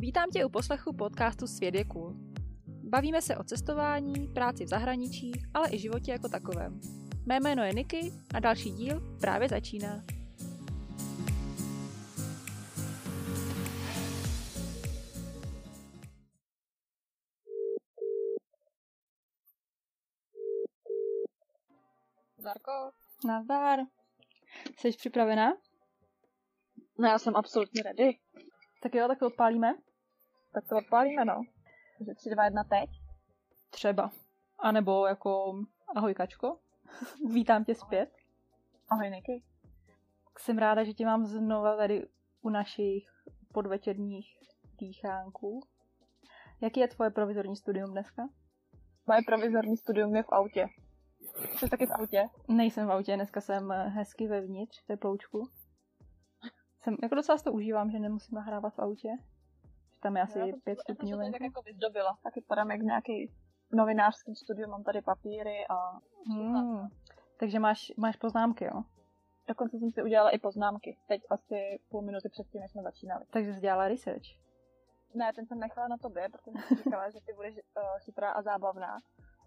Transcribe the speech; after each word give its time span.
Vítám 0.00 0.30
tě 0.30 0.44
u 0.44 0.48
poslechu 0.48 0.92
podcastu 0.92 1.46
Svět 1.46 1.74
je 1.74 1.84
cool. 1.84 2.14
Bavíme 2.66 3.22
se 3.22 3.36
o 3.36 3.44
cestování, 3.44 4.28
práci 4.28 4.64
v 4.64 4.68
zahraničí, 4.68 5.32
ale 5.54 5.68
i 5.72 5.78
životě 5.78 6.12
jako 6.12 6.28
takovém. 6.28 6.80
Mé 7.26 7.40
jméno 7.40 7.62
je 7.62 7.72
Niky 7.72 8.12
a 8.34 8.40
další 8.40 8.70
díl 8.70 9.00
právě 9.20 9.48
začíná. 9.48 10.04
Darko? 22.38 22.90
Nazdar. 23.26 23.78
Jsi 24.78 24.90
připravená? 24.90 25.52
No 26.98 27.08
já 27.08 27.18
jsem 27.18 27.36
absolutně 27.36 27.82
ready. 27.82 28.18
Tak 28.82 28.94
jo, 28.94 29.08
tak 29.08 29.18
to 29.18 29.26
odpálíme. 29.26 29.74
Tak 30.52 30.68
to 30.68 30.76
odpálíme, 30.76 31.24
no. 31.24 31.42
Takže 31.98 32.14
3, 32.14 32.30
2, 32.30 32.44
1, 32.44 32.64
teď. 32.64 32.90
Třeba. 33.70 34.10
A 34.58 34.72
nebo 34.72 35.06
jako 35.06 35.62
ahoj 35.96 36.14
Kačko. 36.14 36.58
Vítám 37.32 37.64
tě 37.64 37.74
zpět. 37.74 38.10
Ahoj 38.88 39.10
Niky. 39.10 39.42
Jsem 40.38 40.58
ráda, 40.58 40.84
že 40.84 40.94
tě 40.94 41.06
mám 41.06 41.26
znova 41.26 41.76
tady 41.76 42.08
u 42.42 42.48
našich 42.48 43.08
podvečerních 43.52 44.38
dýchánků. 44.78 45.60
Jaký 46.60 46.80
je 46.80 46.88
tvoje 46.88 47.10
provizorní 47.10 47.56
studium 47.56 47.90
dneska? 47.90 48.28
Moje 49.06 49.20
provizorní 49.26 49.76
studium 49.76 50.16
je 50.16 50.22
v 50.22 50.32
autě. 50.32 50.66
Jsi 51.58 51.68
taky 51.68 51.86
v 51.86 51.90
autě? 51.90 52.28
Nejsem 52.48 52.86
v 52.86 52.92
autě, 52.92 53.14
dneska 53.16 53.40
jsem 53.40 53.70
hezky 53.70 54.28
vevnitř, 54.28 54.82
v 54.82 54.86
teploučku. 54.86 55.48
Jsem, 56.80 56.96
jako 57.02 57.14
docela 57.14 57.38
to 57.38 57.52
užívám, 57.52 57.90
že 57.90 57.98
nemusím 57.98 58.34
nahrávat 58.34 58.74
v 58.74 58.78
autě. 58.78 59.08
Tam 60.02 60.16
je 60.16 60.22
asi 60.22 60.38
já 60.38 60.46
já 60.46 60.52
jsem 60.52 60.76
stupňů 60.76 61.08
se 61.08 61.16
tady 61.16 61.32
tak 61.32 61.40
jako 61.40 61.62
vyzdobila. 61.62 62.18
Taky 62.22 62.40
padám 62.40 62.70
jak 62.70 62.80
nějaký 62.80 63.32
novinářský 63.72 64.34
studium, 64.34 64.70
mám 64.70 64.82
tady 64.82 65.02
papíry 65.02 65.66
a 65.70 66.00
Hmm. 66.26 66.88
Takže 67.38 67.58
máš, 67.58 67.92
máš 67.96 68.16
poznámky, 68.16 68.64
jo? 68.64 68.82
dokonce 69.50 69.78
jsem 69.78 69.90
si 69.90 70.02
udělala 70.02 70.30
i 70.30 70.38
poznámky. 70.38 70.98
Teď 71.08 71.22
asi 71.30 71.80
půl 71.88 72.02
minuty 72.02 72.28
předtím, 72.28 72.60
než 72.60 72.70
jsme 72.70 72.82
začínali. 72.82 73.24
Takže 73.30 73.54
jsi 73.54 73.60
dělala 73.60 73.88
research. 73.88 74.28
Ne, 75.14 75.32
ten 75.34 75.46
jsem 75.46 75.58
nechala 75.58 75.88
na 75.88 75.96
tobě, 75.96 76.28
protože 76.28 76.66
jsem 76.68 76.76
říkala, 76.76 77.10
že 77.10 77.18
ty 77.26 77.32
budeš 77.32 77.54
uh, 77.54 77.82
chytrá 78.04 78.30
a 78.30 78.42
zábavná. 78.42 78.98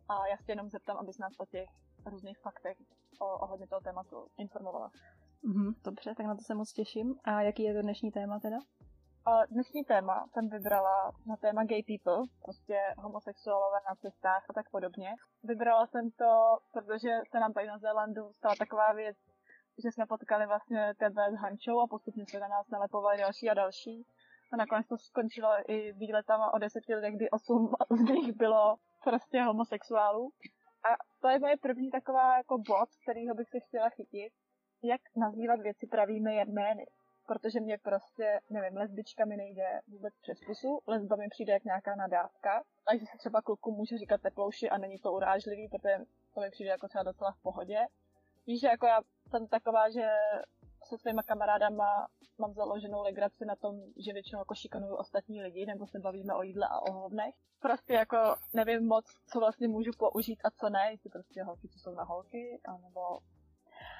A 0.09 0.27
já 0.27 0.37
se 0.37 0.51
jenom 0.51 0.69
zeptám, 0.69 0.97
abys 0.97 1.17
nás 1.17 1.33
o 1.37 1.45
těch 1.45 1.69
různých 2.05 2.39
faktech 2.39 2.77
o, 3.19 3.25
ohledně 3.25 3.67
toho 3.67 3.81
tématu 3.81 4.27
informovala. 4.37 4.91
Mhm, 5.43 5.73
dobře, 5.83 6.15
tak 6.17 6.25
na 6.25 6.35
to 6.35 6.41
se 6.41 6.55
moc 6.55 6.73
těším. 6.73 7.15
A 7.23 7.41
jaký 7.41 7.63
je 7.63 7.73
to 7.73 7.81
dnešní 7.81 8.11
téma 8.11 8.39
teda? 8.39 8.57
A 9.25 9.45
dnešní 9.45 9.83
téma 9.83 10.25
jsem 10.27 10.49
vybrala 10.49 11.11
na 11.25 11.35
téma 11.37 11.63
gay 11.63 11.83
people, 11.83 12.23
prostě 12.41 12.79
homosexuálové 12.97 13.77
na 13.89 13.95
cestách 13.95 14.45
a 14.49 14.53
tak 14.53 14.69
podobně. 14.69 15.09
Vybrala 15.43 15.87
jsem 15.87 16.11
to, 16.11 16.57
protože 16.73 17.09
se 17.31 17.39
nám 17.39 17.53
tady 17.53 17.67
na 17.67 17.77
Zélandu 17.77 18.33
stala 18.33 18.55
taková 18.55 18.93
věc, 18.93 19.17
že 19.83 19.91
jsme 19.91 20.05
potkali 20.05 20.45
vlastně 20.45 20.93
tebe 20.99 21.31
s 21.31 21.35
Hančou 21.35 21.79
a 21.79 21.87
postupně 21.87 22.25
se 22.25 22.39
na 22.39 22.47
nás 22.47 22.69
nalepovali 22.69 23.17
další 23.17 23.49
a 23.49 23.53
další. 23.53 24.05
A 24.53 24.57
nakonec 24.57 24.87
to 24.87 24.97
skončilo 24.97 25.49
i 25.67 25.93
výletama 25.93 26.53
o 26.53 26.57
deseti 26.57 26.95
lidech, 26.95 27.15
kdy 27.15 27.29
osm 27.29 27.71
z 27.89 28.01
nich 28.01 28.35
bylo 28.35 28.75
prostě 29.03 29.41
homosexuálů. 29.41 30.29
A 30.83 30.89
to 31.21 31.27
je 31.27 31.39
moje 31.39 31.57
první 31.57 31.91
taková 31.91 32.37
jako 32.37 32.57
bod, 32.57 32.89
kterýho 33.03 33.35
bych 33.35 33.49
se 33.49 33.59
chtěla 33.59 33.89
chytit. 33.89 34.33
Jak 34.83 35.01
nazývat 35.15 35.59
věci 35.59 35.87
pravými 35.87 36.41
jmény 36.41 36.85
protože 37.25 37.59
mě 37.59 37.77
prostě, 37.77 38.39
nevím, 38.49 38.77
lesbička 38.77 39.25
mi 39.25 39.37
nejde 39.37 39.81
vůbec 39.87 40.13
přes 40.21 40.39
pusu, 40.45 40.79
lesba 40.87 41.15
mi 41.15 41.29
přijde 41.29 41.53
jak 41.53 41.63
nějaká 41.63 41.95
nadávka, 41.95 42.63
a 42.87 42.95
že 42.95 43.05
se 43.05 43.17
třeba 43.17 43.41
kluku 43.41 43.71
může 43.71 43.97
říkat 43.97 44.21
teplouši 44.21 44.69
a 44.69 44.77
není 44.77 44.99
to 44.99 45.13
urážlivý, 45.13 45.69
protože 45.69 45.97
to 46.33 46.41
mi 46.41 46.49
přijde 46.49 46.69
jako 46.69 46.87
třeba 46.87 47.03
docela 47.03 47.31
v 47.31 47.41
pohodě. 47.41 47.79
Víš, 48.47 48.61
že 48.61 48.67
jako 48.67 48.85
já 48.85 49.01
jsem 49.29 49.47
taková, 49.47 49.89
že 49.89 50.09
se 50.83 50.97
svýma 50.97 51.23
kamarádama 51.23 52.07
mám 52.37 52.53
založenou 52.53 53.01
legraci 53.01 53.45
na 53.45 53.55
tom, 53.55 53.75
že 53.97 54.13
většinou 54.13 54.39
jako 54.41 54.55
šikanuju 54.55 54.95
ostatní 54.95 55.41
lidi, 55.41 55.65
nebo 55.65 55.87
se 55.87 55.99
bavíme 55.99 56.33
o 56.33 56.41
jídle 56.41 56.67
a 56.67 56.79
o 56.79 56.91
hovnech. 56.91 57.35
Prostě 57.59 57.93
jako 57.93 58.17
nevím 58.53 58.87
moc, 58.87 59.05
co 59.27 59.39
vlastně 59.39 59.67
můžu 59.67 59.91
použít 59.97 60.39
a 60.43 60.51
co 60.51 60.69
ne, 60.69 60.91
jestli 60.91 61.09
prostě 61.09 61.43
holky, 61.43 61.67
co 61.67 61.79
jsou 61.79 61.93
na 61.93 62.03
holky, 62.03 62.61
anebo 62.67 63.19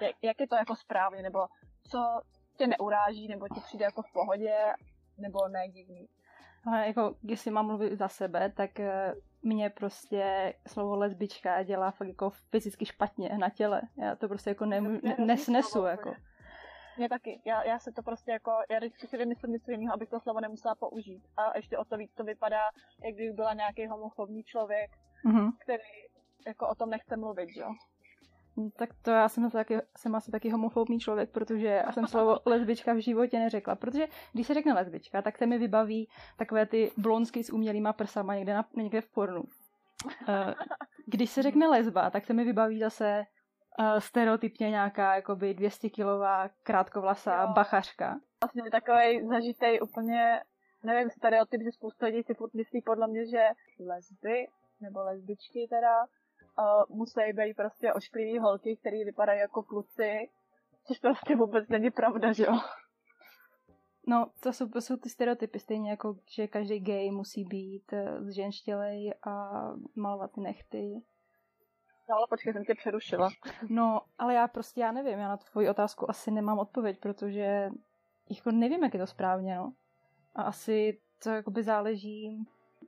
jak, 0.02 0.16
jak 0.22 0.40
je 0.40 0.48
to 0.48 0.56
jako 0.56 0.76
správně, 0.76 1.22
nebo 1.22 1.48
co 1.92 2.22
tě 2.58 2.68
neuráží, 2.68 3.28
nebo 3.28 3.48
ti 3.48 3.60
přijde 3.60 3.86
jako 3.86 4.02
v 4.02 4.14
pohodě, 4.14 4.56
nebo 5.18 5.48
ne 5.48 5.68
divný. 5.68 6.08
Ale 6.68 6.88
jako, 6.88 7.16
jestli 7.24 7.52
mám 7.52 7.66
mluvit 7.68 7.96
za 7.98 8.08
sebe, 8.08 8.52
tak 8.52 8.80
eh, 8.80 9.14
mě 9.42 9.70
prostě 9.70 10.54
slovo 10.68 10.96
lesbička 10.96 11.64
dělá 11.64 11.92
fakt 11.92 12.08
jako 12.08 12.30
fyzicky 12.30 12.86
špatně 12.86 13.30
na 13.38 13.50
těle. 13.50 13.82
Já 13.98 14.16
to 14.16 14.28
prostě 14.28 14.50
jako 14.50 14.66
nemů- 14.66 15.00
ne, 15.04 15.16
nesnesu, 15.26 15.70
slovo, 15.70 15.88
jako. 15.88 16.14
Mě 16.98 17.10
taky. 17.10 17.42
Já, 17.46 17.64
já 17.64 17.80
se 17.80 17.92
to 17.92 18.04
prostě 18.04 18.32
jako, 18.32 18.52
já 18.72 18.78
vždycky 18.78 19.08
si 19.08 19.18
vymyslím 19.18 19.52
něco 19.52 19.72
jiného, 19.72 19.94
abych 19.94 20.10
to 20.10 20.20
slovo 20.20 20.40
nemusela 20.40 20.76
použít. 20.76 21.24
A 21.38 21.58
ještě 21.58 21.78
o 21.78 21.86
to 21.86 21.98
víc 21.98 22.14
to 22.14 22.24
vypadá, 22.24 22.62
jak 23.06 23.14
kdyby 23.16 23.34
byla 23.34 23.54
nějaký 23.54 23.88
homofobní 23.88 24.44
člověk, 24.44 24.92
Mhm. 25.24 25.52
který 25.60 25.84
jako 26.48 26.68
o 26.68 26.76
tom 26.76 26.90
nechce 26.90 27.18
mluvit, 27.18 27.50
jo. 27.56 27.74
Tak 28.76 28.90
to 29.02 29.12
já 29.12 29.30
jsem, 29.30 29.46
asi 29.46 29.54
taky, 29.54 29.78
jsem 29.98 30.16
asi 30.16 30.32
taky 30.32 30.50
homofobní 30.50 31.00
člověk, 31.00 31.30
protože 31.30 31.68
já 31.68 31.92
jsem 31.92 32.08
slovo 32.08 32.40
lesbička 32.46 32.94
v 32.94 32.98
životě 32.98 33.40
neřekla. 33.40 33.76
Protože 33.76 34.08
když 34.34 34.48
se 34.48 34.54
řekne 34.54 34.74
lesbička, 34.74 35.22
tak 35.22 35.38
se 35.38 35.46
mi 35.46 35.58
vybaví 35.58 36.10
takové 36.38 36.66
ty 36.66 36.92
blonsky 36.98 37.44
s 37.44 37.50
umělýma 37.54 37.94
prsama 37.94 38.36
někde, 38.36 38.54
na, 38.54 38.66
někde 38.76 39.02
v 39.02 39.08
pornu. 39.10 39.44
Eh, 40.30 40.54
Když 41.06 41.30
se 41.30 41.42
řekne 41.42 41.68
lesba, 41.68 42.10
tak 42.10 42.26
se 42.26 42.34
mi 42.34 42.44
vybaví 42.44 42.80
zase 42.80 43.24
eh, 43.80 44.02
stereotypně 44.02 44.70
nějaká 44.70 45.16
jakoby 45.16 45.54
200 45.54 45.90
kilová 45.90 46.50
krátkovlasá 46.64 47.42
Jo. 47.42 47.48
bachařka. 47.54 48.20
Vlastně 48.44 48.72
takový 48.72 49.28
zažitej 49.28 49.80
úplně, 49.84 50.42
nevím, 50.84 51.10
stereotyp, 51.10 51.62
že 51.64 51.72
spousta 51.72 52.06
lidí 52.06 52.24
si 52.24 52.34
furt 52.34 52.54
myslí 52.54 52.82
podle 52.82 53.08
mě, 53.08 53.26
že 53.26 53.44
lesby, 53.80 54.48
nebo 54.82 55.00
lesbičky 55.04 55.68
teda, 55.70 56.06
uh, 56.58 56.96
musí 56.98 57.34
být 57.34 57.56
prostě 57.56 57.94
ošklivý 57.94 58.40
holky, 58.40 58.78
které 58.78 59.06
vypadají 59.06 59.40
jako 59.40 59.64
kluci, 59.64 60.30
což 60.88 61.00
prostě 61.00 61.36
vůbec 61.36 61.68
není 61.70 61.92
pravda, 61.92 62.32
že 62.32 62.44
jo. 62.44 62.60
No, 64.08 64.32
to 64.40 64.54
jsou, 64.54 64.70
to 64.70 64.82
jsou 64.82 64.98
ty 64.98 65.10
stereotypy, 65.10 65.60
stejně 65.60 65.90
jako, 65.90 66.16
že 66.30 66.48
každý 66.48 66.80
gay 66.80 67.12
musí 67.12 67.44
být 67.44 67.94
eh, 67.94 68.24
zženštělej 68.24 69.14
a 69.28 69.62
malovat 69.96 70.32
ty 70.32 70.42
nechty. 70.42 71.02
No 72.10 72.16
ale 72.16 72.28
počkej, 72.30 72.54
jsem 72.54 72.66
tě 72.66 72.76
přerušila. 72.76 73.30
No, 73.70 74.02
ale 74.18 74.34
já 74.34 74.48
prostě, 74.48 74.82
já 74.82 74.92
nevím, 74.92 75.20
já 75.20 75.28
na 75.28 75.38
tvoji 75.38 75.70
otázku 75.70 76.10
asi 76.10 76.32
nemám 76.32 76.60
odpověď, 76.60 77.00
protože 77.00 77.70
jako 78.30 78.52
nevím, 78.52 78.84
jak 78.84 78.94
je 78.94 79.00
to 79.00 79.08
správně, 79.08 79.56
no. 79.56 79.74
A 80.36 80.44
asi 80.44 81.02
to 81.24 81.30
jakoby 81.30 81.64
záleží, 81.64 82.46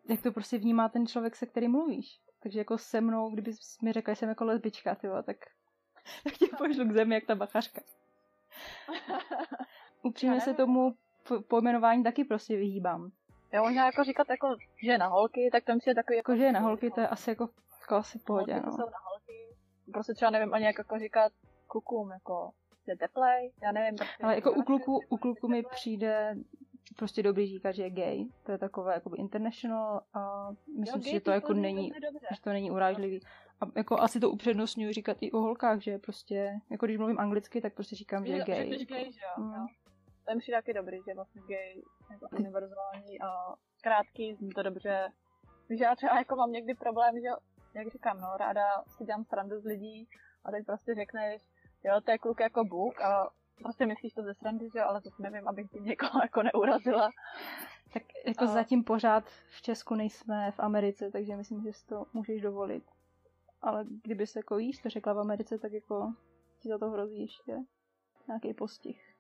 jak 0.09 0.21
to 0.21 0.31
prostě 0.31 0.57
vnímá 0.57 0.89
ten 0.89 1.07
člověk, 1.07 1.35
se 1.35 1.45
kterým 1.45 1.71
mluvíš. 1.71 2.21
Takže 2.45 2.59
jako 2.59 2.77
se 2.77 3.01
mnou, 3.01 3.29
kdyby 3.29 3.51
mi 3.81 3.93
řekla, 3.93 4.13
že 4.13 4.19
jsem 4.19 4.29
jako 4.29 4.45
lesbička, 4.45 4.95
tyjo, 4.95 5.23
tak, 5.23 5.37
tak 6.23 6.33
tě 6.33 6.45
pošlu 6.57 6.89
k 6.89 6.91
zemi, 6.91 7.15
jak 7.15 7.25
ta 7.25 7.35
bachařka. 7.35 7.81
Upřímně 10.03 10.41
se 10.41 10.53
tomu 10.53 10.95
po- 11.27 11.41
pojmenování 11.41 12.03
taky 12.03 12.23
prostě 12.23 12.57
vyhýbám. 12.57 13.11
Jo, 13.53 13.63
možná 13.63 13.85
jako 13.85 14.03
říkat 14.03 14.29
jako, 14.29 14.47
že 14.83 14.97
na 14.97 15.07
holky, 15.07 15.49
tak 15.51 15.63
to 15.63 15.73
mi 15.73 15.79
je 15.87 15.95
takový 15.95 16.17
Jako, 16.17 16.35
že 16.35 16.51
na 16.51 16.59
holky 16.59 16.91
to 16.91 17.01
je 17.01 17.07
asi 17.07 17.29
jako, 17.29 17.49
jako 17.81 17.95
asi 17.95 18.19
pohodě, 18.19 18.53
holky, 18.53 18.65
no. 18.65 18.71
jsou 18.71 18.89
na 18.89 18.99
holky. 19.09 19.55
Prostě 19.93 20.13
třeba 20.13 20.31
nevím 20.31 20.53
ani 20.53 20.65
jak 20.65 20.77
jako 20.77 20.99
říkat 20.99 21.31
klukům, 21.67 22.11
jako 22.11 22.51
je 22.87 22.97
teplej, 22.97 23.51
já 23.63 23.71
nevím. 23.71 23.95
Prostě 23.95 24.23
Ale 24.23 24.35
jako 24.35 24.51
u 24.51 24.63
kluku, 24.63 24.99
u 25.09 25.17
kluku 25.17 25.47
mi 25.47 25.63
přijde 25.63 26.35
prostě 26.95 27.23
dobrý 27.23 27.47
říkat, 27.47 27.71
že 27.71 27.83
je 27.83 27.89
gay. 27.89 28.25
To 28.43 28.51
je 28.51 28.57
takové 28.57 28.93
jakoby 28.93 29.17
international 29.17 30.01
a 30.13 30.49
myslím 30.79 31.01
Jo, 31.01 31.03
si, 31.03 31.11
že 31.11 31.21
to 31.21 31.31
jako 31.31 31.53
není, 31.53 31.91
že 32.35 32.41
to 32.41 32.49
není 32.49 32.71
urážlivý. 32.71 33.19
A 33.61 33.65
jako 33.75 33.99
asi 33.99 34.19
to 34.19 34.29
upřednostňuji 34.29 34.93
říkat 34.93 35.17
i 35.21 35.31
o 35.31 35.39
holkách, 35.39 35.81
že 35.81 35.97
prostě, 35.97 36.59
jako 36.69 36.85
když 36.85 36.97
mluvím 36.97 37.19
anglicky, 37.19 37.61
tak 37.61 37.73
prostě 37.73 37.95
říkám, 37.95 38.25
že 38.25 38.33
je 38.33 38.43
gay. 38.43 38.71
Že 38.71 38.77
jsi 38.77 38.85
gay, 38.85 39.11
že 39.11 39.19
jo. 39.37 39.43
Mm. 39.43 39.53
jo. 39.53 39.67
To 40.27 40.39
přijde 40.39 40.57
taky 40.57 40.73
dobrý, 40.73 40.97
že 41.07 41.13
vlastně 41.13 41.41
gay 41.41 41.81
jako 42.11 42.27
univerzální 42.37 43.21
a 43.21 43.53
krátký, 43.83 44.35
zní 44.35 44.49
to 44.49 44.63
dobře. 44.63 45.11
Víš, 45.69 45.79
já 45.79 45.95
třeba 45.95 46.17
jako 46.17 46.35
mám 46.35 46.51
někdy 46.51 46.73
problém, 46.73 47.15
že 47.19 47.27
jak 47.73 47.91
říkám, 47.93 48.21
no, 48.21 48.27
ráda 48.37 48.83
si 48.87 49.05
dělám 49.05 49.25
srandu 49.25 49.59
z 49.59 49.65
lidí 49.65 50.07
a 50.45 50.51
teď 50.51 50.65
prostě 50.65 50.95
řekneš, 50.95 51.41
jo, 51.83 52.01
to 52.01 52.11
je 52.11 52.17
kluk 52.17 52.39
jako 52.39 52.63
Bůh 52.63 53.01
a 53.01 53.29
prostě 53.61 53.85
myslíš 53.85 54.13
to 54.13 54.23
ze 54.23 54.33
srandy, 54.33 54.69
že 54.73 54.81
ale 54.81 55.01
to 55.01 55.09
nevím, 55.19 55.47
abych 55.47 55.69
ti 55.71 55.79
někoho 55.79 56.19
jako 56.23 56.43
neurazila. 56.43 57.09
Tak 57.93 58.03
jako 58.25 58.43
A- 58.43 58.47
zatím 58.47 58.83
pořád 58.83 59.29
v 59.29 59.61
Česku 59.61 59.95
nejsme 59.95 60.51
v 60.51 60.59
Americe, 60.59 61.11
takže 61.11 61.35
myslím, 61.35 61.63
že 61.63 61.73
si 61.73 61.85
to 61.85 62.05
můžeš 62.13 62.41
dovolit. 62.41 62.83
Ale 63.61 63.85
kdyby 64.03 64.27
se 64.27 64.39
jako 64.39 64.57
jíš 64.57 64.77
to 64.77 64.89
řekla 64.89 65.13
v 65.13 65.19
Americe, 65.19 65.57
tak 65.57 65.71
jako 65.71 66.13
ti 66.59 66.69
za 66.69 66.77
to 66.77 66.89
hrozí 66.89 67.21
ještě 67.21 67.57
nějaký 68.27 68.53
postih. 68.53 69.15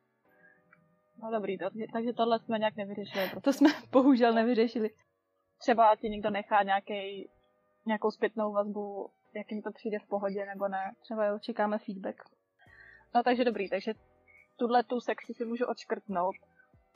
No 1.17 1.31
dobrý, 1.31 1.57
to, 1.57 1.65
takže 1.93 2.13
tohle 2.13 2.39
jsme 2.39 2.59
nějak 2.59 2.75
nevyřešili. 2.75 3.29
Prostě. 3.29 3.41
To 3.41 3.53
jsme 3.53 3.69
bohužel 3.91 4.33
nevyřešili. 4.33 4.89
Třeba 5.57 5.95
ti 5.95 6.09
někdo 6.09 6.29
nechá 6.29 6.63
nějaký, 6.63 7.29
nějakou 7.85 8.11
zpětnou 8.11 8.53
vazbu, 8.53 9.09
jak 9.33 9.51
jim 9.51 9.61
to 9.61 9.71
přijde 9.71 9.99
v 9.99 10.07
pohodě 10.07 10.45
nebo 10.45 10.67
ne. 10.67 10.93
Třeba 11.01 11.25
jo, 11.25 11.39
čekáme 11.39 11.77
feedback. 11.77 12.23
No 13.15 13.23
takže 13.23 13.43
dobrý, 13.43 13.69
takže 13.69 13.93
tuhle 14.55 14.83
tu 14.83 14.99
sekci 14.99 15.33
si 15.33 15.45
můžu 15.45 15.65
odškrtnout. 15.65 16.35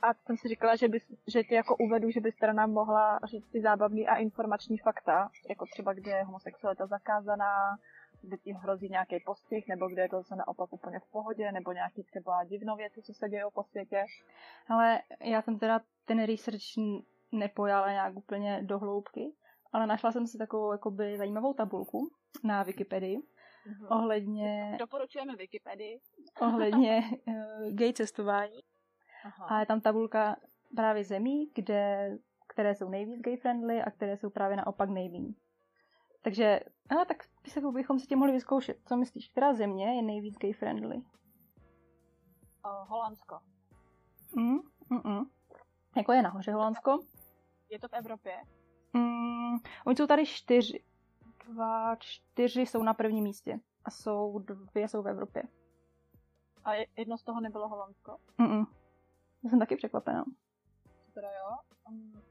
A 0.02 0.14
jsem 0.14 0.36
si 0.36 0.48
říkala, 0.48 0.76
že, 0.76 0.88
bys, 0.88 1.12
že 1.26 1.44
ti 1.44 1.54
jako 1.54 1.76
uvedu, 1.76 2.10
že 2.10 2.20
byste 2.20 2.52
nám 2.52 2.72
mohla 2.72 3.20
říct 3.24 3.48
ty 3.48 3.60
zábavný 3.60 4.08
a 4.08 4.16
informační 4.16 4.78
fakta, 4.78 5.30
jako 5.48 5.66
třeba 5.66 5.92
kde 5.92 6.10
je 6.10 6.24
homosexualita 6.24 6.86
zakázaná, 6.86 7.76
kde 8.22 8.36
ti 8.36 8.52
hrozí 8.52 8.88
nějaký 8.88 9.16
postih, 9.26 9.68
nebo 9.68 9.88
kde 9.88 10.02
je 10.02 10.08
to 10.08 10.16
zase 10.16 10.36
naopak 10.36 10.72
úplně 10.72 10.98
v 10.98 11.10
pohodě, 11.10 11.52
nebo 11.52 11.72
nějaký 11.72 12.02
třeba 12.02 12.44
divnou 12.44 12.76
věci, 12.76 13.02
co 13.02 13.14
se 13.14 13.28
děje 13.28 13.42
po 13.54 13.62
světě. 13.62 14.04
Ale 14.68 15.00
já 15.20 15.42
jsem 15.42 15.58
teda 15.58 15.80
ten 16.04 16.26
research 16.26 16.76
nepojala 17.32 17.90
nějak 17.90 18.16
úplně 18.16 18.62
do 18.62 18.78
hloubky, 18.78 19.32
ale 19.72 19.86
našla 19.86 20.12
jsem 20.12 20.26
si 20.26 20.38
takovou 20.38 20.72
jakoby 20.72 21.18
zajímavou 21.18 21.54
tabulku 21.54 22.10
na 22.44 22.62
Wikipedii 22.62 23.18
uh-huh. 23.70 23.96
ohledně... 23.96 24.76
Doporučujeme 24.78 25.36
Wikipedii. 25.36 26.00
ohledně 26.40 27.02
uh, 27.26 27.34
gay 27.72 27.92
cestování. 27.92 28.60
Aha. 29.24 29.46
A 29.46 29.60
je 29.60 29.66
tam 29.66 29.80
tabulka 29.80 30.36
právě 30.76 31.04
zemí, 31.04 31.50
kde, 31.54 32.10
které 32.48 32.74
jsou 32.74 32.88
nejvíc 32.88 33.20
gay 33.20 33.36
friendly 33.36 33.82
a 33.82 33.90
které 33.90 34.16
jsou 34.16 34.30
právě 34.30 34.56
naopak 34.56 34.90
nejméně. 34.90 35.34
Takže, 36.22 36.60
a 36.90 37.04
tak 37.04 37.16
bychom 37.72 37.98
si 37.98 38.06
tě 38.06 38.16
mohli 38.16 38.32
vyzkoušet. 38.32 38.76
Co 38.84 38.96
myslíš, 38.96 39.28
která 39.28 39.54
země 39.54 39.96
je 39.96 40.02
nejvíc 40.02 40.38
gay 40.38 40.52
friendly? 40.52 40.96
Uh, 40.96 42.88
Holandsko. 42.88 43.38
Mm, 44.36 44.58
mm, 44.90 45.00
mm. 45.04 45.24
Jako 45.96 46.12
je 46.12 46.22
nahoře 46.22 46.52
Holandsko? 46.52 46.98
Je 47.70 47.78
to 47.78 47.88
v 47.88 47.92
Evropě? 47.92 48.32
Mm, 48.92 49.56
oni 49.86 49.96
jsou 49.96 50.06
tady 50.06 50.26
čtyři. 50.26 50.84
Dva, 51.50 51.96
čtyři 51.96 52.60
jsou 52.60 52.82
na 52.82 52.94
prvním 52.94 53.24
místě. 53.24 53.60
A 53.84 53.90
jsou 53.90 54.38
dvě 54.38 54.88
jsou 54.88 55.02
v 55.02 55.08
Evropě. 55.08 55.42
A 56.64 56.72
jedno 56.96 57.18
z 57.18 57.22
toho 57.22 57.40
nebylo 57.40 57.68
Holandsko? 57.68 58.16
Mm, 58.38 58.64
Já 59.44 59.50
jsem 59.50 59.58
taky 59.58 59.76
překvapená. 59.76 60.24
Teda 61.14 61.28
jo. 61.28 61.56
Um, 61.88 62.22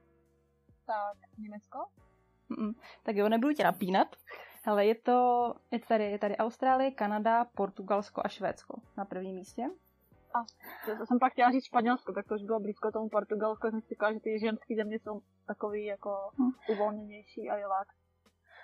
tak 0.86 1.18
Německo? 1.38 1.86
Mm-mm. 2.50 2.74
Tak 3.04 3.16
jo, 3.16 3.30
nebudu 3.30 3.54
tě 3.54 3.64
napínat, 3.64 4.16
ale 4.66 4.86
je 4.86 4.96
to, 4.96 5.54
je 5.72 5.80
tady, 5.80 6.04
je 6.04 6.20
tady 6.20 6.38
Austrálie, 6.38 6.92
Kanada, 6.92 7.46
Portugalsko 7.46 8.22
a 8.26 8.28
Švédsko 8.28 8.82
na 8.98 9.06
prvním 9.06 9.36
místě. 9.36 9.70
A 10.34 10.46
to 10.98 11.06
jsem 11.06 11.20
pak 11.20 11.34
chtěla 11.34 11.52
říct 11.52 11.66
Španělsko, 11.66 12.14
tak 12.14 12.28
to 12.28 12.36
už 12.36 12.44
bylo 12.44 12.60
blízko 12.60 12.92
tomu 12.92 13.10
Portugalsku, 13.10 13.70
jsem 13.70 13.82
si 13.82 13.88
říkala, 13.88 14.14
že 14.14 14.20
ty 14.20 14.40
ženské 14.40 14.76
země 14.76 15.00
jsou 15.00 15.22
takový 15.48 15.86
jako 15.86 16.32
hm. 16.40 16.52
uvolněnější 16.70 17.50
a 17.50 17.56
relax. 17.56 17.99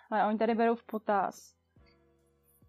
Ale 0.10 0.26
oni 0.28 0.38
tady 0.38 0.56
berou 0.56 0.76
v 0.76 0.84
potaz 0.84 1.56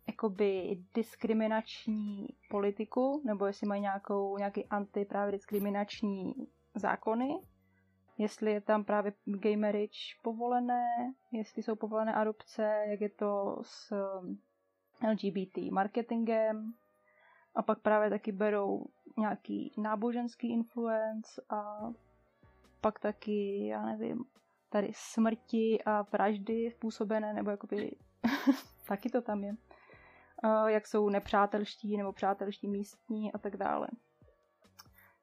jakoby 0.07 0.79
diskriminační 0.95 2.29
politiku, 2.51 3.23
nebo 3.25 3.47
jestli 3.47 3.67
mají 3.67 3.83
nějakou, 3.83 4.39
nějaký 4.39 4.65
anti 4.65 5.05
právě 5.05 5.33
diskriminační 5.33 6.35
zákony, 6.75 7.39
jestli 8.19 8.53
je 8.53 8.61
tam 8.61 8.85
právě 8.85 9.13
gay 9.25 9.57
marriage 9.57 9.99
povolené, 10.23 10.85
jestli 11.33 11.63
jsou 11.63 11.77
povolené 11.77 12.15
adopce, 12.15 12.85
jak 12.89 13.01
je 13.01 13.09
to 13.09 13.59
s 13.63 13.93
um, 13.93 14.39
LGBT 15.11 15.59
marketingem. 15.71 16.73
A 17.55 17.63
pak 17.63 17.81
právě 17.81 18.11
taky 18.11 18.33
berou 18.33 18.87
nějaký 19.19 19.73
náboženský 19.79 20.53
influence 20.53 21.43
a 21.51 21.93
pak 22.81 22.99
taky, 23.01 23.67
já 23.67 23.87
nevím, 23.87 24.25
tady 24.77 24.93
smrti 24.95 25.83
a 25.87 26.03
vraždy 26.03 26.71
způsobené, 26.71 27.33
nebo 27.33 27.51
jakoby 27.51 27.97
taky 28.89 29.11
to 29.11 29.23
tam 29.23 29.45
je. 29.45 29.57
Jak 30.67 30.87
jsou 30.87 31.09
nepřátelští 31.09 31.97
nebo 31.97 32.13
přátelští 32.13 32.69
místní 32.69 33.33
a 33.33 33.39
tak 33.39 33.57
dále. 33.57 33.89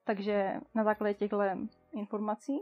Takže 0.04 0.54
na 0.76 0.84
základě 0.84 1.14
těchto 1.14 1.40
informací 1.92 2.60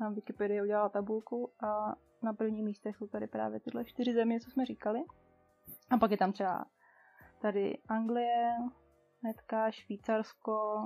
na 0.00 0.08
Wikipedii 0.08 0.62
udělala 0.62 0.88
tabulku 0.88 1.52
a 1.60 1.94
na 2.22 2.32
prvním 2.32 2.64
místě 2.64 2.88
jsou 2.92 3.06
tady 3.06 3.26
právě 3.26 3.60
tyhle 3.60 3.84
čtyři 3.84 4.14
země, 4.14 4.40
co 4.40 4.50
jsme 4.50 4.66
říkali. 4.66 5.04
A 5.90 5.96
pak 5.98 6.10
je 6.10 6.16
tam 6.16 6.32
třeba 6.32 6.64
tady 7.40 7.78
Anglie, 7.88 8.56
netka, 9.22 9.70
Švýcarsko, 9.70 10.82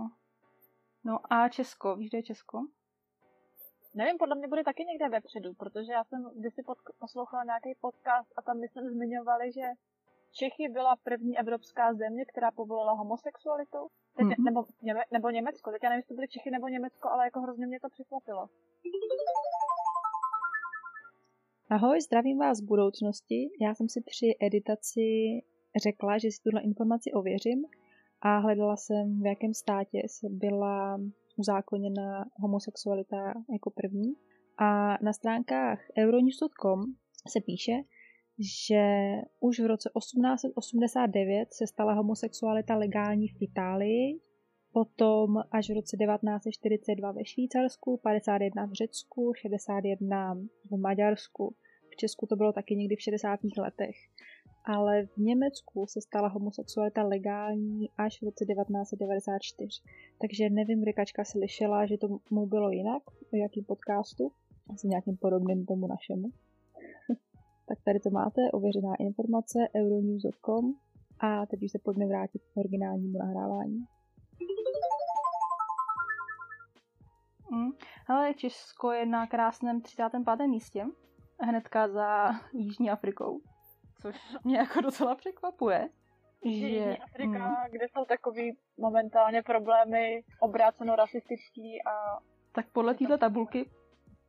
no 1.05 1.33
a 1.33 1.49
Česko. 1.49 1.97
Víš, 1.97 2.11
kde 2.11 2.19
je 2.19 2.23
Česko? 2.23 2.67
Nevím, 3.95 4.19
podle 4.19 4.35
mě 4.37 4.49
bude 4.49 4.65
taky 4.65 4.85
někde 4.85 5.09
vepředu, 5.09 5.55
protože 5.55 5.93
já 5.93 6.05
jsem 6.05 6.31
kdysi 6.35 6.63
pod, 6.63 6.79
poslouchala 6.99 7.45
nějaký 7.45 7.75
podcast 7.81 8.33
a 8.37 8.43
tam 8.43 8.61
myslím 8.61 8.89
zmiňovali, 8.89 9.53
že 9.53 9.67
Čechy 10.33 10.69
byla 10.69 10.97
první 10.97 11.39
evropská 11.39 11.95
země, 11.95 12.25
která 12.25 12.51
povolila 12.51 12.93
homosexualitu. 12.93 13.79
Teď, 14.17 14.27
mm-hmm. 14.27 14.45
nebo, 14.45 14.65
nebo 15.13 15.31
Německo. 15.31 15.71
Teď 15.71 15.83
já 15.83 15.89
nevím, 15.89 15.99
jestli 15.99 16.09
to 16.09 16.15
byly 16.15 16.29
Čechy 16.29 16.51
nebo 16.51 16.69
Německo, 16.69 17.09
ale 17.09 17.25
jako 17.25 17.41
hrozně 17.41 17.67
mě 17.67 17.81
to 17.81 17.89
překvapilo. 17.89 18.49
Ahoj, 21.71 22.01
zdravím 22.01 22.39
vás 22.39 22.59
z 22.59 22.61
budoucnosti. 22.61 23.51
Já 23.61 23.75
jsem 23.75 23.89
si 23.89 24.01
při 24.01 24.37
editaci 24.41 25.09
řekla, 25.83 26.19
že 26.19 26.31
si 26.31 26.43
tuhle 26.43 26.61
informaci 26.63 27.13
ověřím 27.13 27.65
a 28.21 28.39
hledala 28.39 28.77
jsem, 28.77 29.23
v 29.23 29.27
jakém 29.27 29.55
státě 29.55 30.03
se 30.07 30.29
byla 30.31 30.99
uzákoněna 31.43 32.25
homosexualita 32.43 33.35
jako 33.53 33.71
první. 33.71 34.11
A 34.59 34.69
na 35.05 35.13
stránkách 35.13 35.79
euronews.com 35.99 36.81
se 37.33 37.41
píše, 37.41 37.73
že 38.69 38.85
už 39.41 39.61
v 39.61 39.67
roce 39.67 39.89
1889 39.99 41.49
se 41.53 41.67
stala 41.67 41.93
homosexualita 41.93 42.77
legální 42.77 43.29
v 43.29 43.37
Itálii, 43.41 44.21
potom 44.73 45.29
až 45.51 45.71
v 45.71 45.75
roce 45.75 45.97
1942 45.97 47.13
ve 47.13 47.25
Švýcarsku, 47.25 48.01
51 48.03 48.67
v 48.67 48.73
Řecku, 48.73 49.33
61 49.37 50.35
v 50.71 50.77
Maďarsku. 50.81 51.57
V 51.93 51.97
Česku 51.97 52.27
to 52.27 52.37
bylo 52.37 52.53
taky 52.53 52.77
někdy 52.77 52.97
v 52.97 53.01
60. 53.01 53.41
letech. 53.59 53.97
Ale 54.65 55.07
v 55.07 55.17
Německu 55.17 55.87
se 55.87 56.01
stala 56.01 56.29
homosexualita 56.29 57.03
legální 57.03 57.91
až 57.99 58.23
v 58.23 58.25
roce 58.25 58.45
1994. 58.45 59.83
Takže 60.21 60.51
nevím, 60.51 60.83
kde 60.83 60.93
Kačka 60.93 61.25
slyšela, 61.25 61.87
že 61.87 61.99
to 61.99 62.09
mu 62.31 62.47
bylo 62.47 62.71
jinak, 62.71 63.03
v 63.33 63.37
jakém 63.37 63.65
podcastu, 63.65 64.33
asi 64.75 64.89
nějakým 64.89 65.17
podobným 65.17 65.67
tomu 65.67 65.87
našemu. 65.87 66.29
tak 67.69 67.79
tady 67.85 68.01
to 68.01 68.11
máte, 68.11 68.41
ověřená 68.53 68.95
informace, 68.99 69.59
euronews.com 69.77 70.75
a 71.21 71.47
teď 71.47 71.63
už 71.63 71.71
se 71.71 71.79
pojďme 71.79 72.07
vrátit 72.07 72.43
k 72.43 72.57
originálnímu 72.57 73.19
nahrávání. 73.19 73.87
Mm, 77.51 77.71
ale 78.09 78.35
Česko 78.35 78.91
je 78.93 79.07
na 79.07 79.27
krásném 79.27 79.81
35. 79.81 80.47
místě, 80.47 80.85
hnedka 81.41 81.89
za 81.89 82.31
Jižní 82.53 82.91
Afrikou, 82.91 83.41
což 84.03 84.37
mě 84.45 84.59
jako 84.59 84.81
docela 84.81 85.15
překvapuje. 85.15 85.89
Že, 86.45 86.97
Afrika, 86.97 87.49
mm, 87.49 87.55
kde 87.71 87.87
jsou 87.89 88.05
takový 88.05 88.59
momentálně 88.77 89.43
problémy 89.43 90.25
obráceno 90.41 90.97
rasistický 90.97 91.83
a... 91.83 92.19
Tak 92.53 92.67
podle 92.73 92.95
této 92.95 93.19
tabulky 93.19 93.71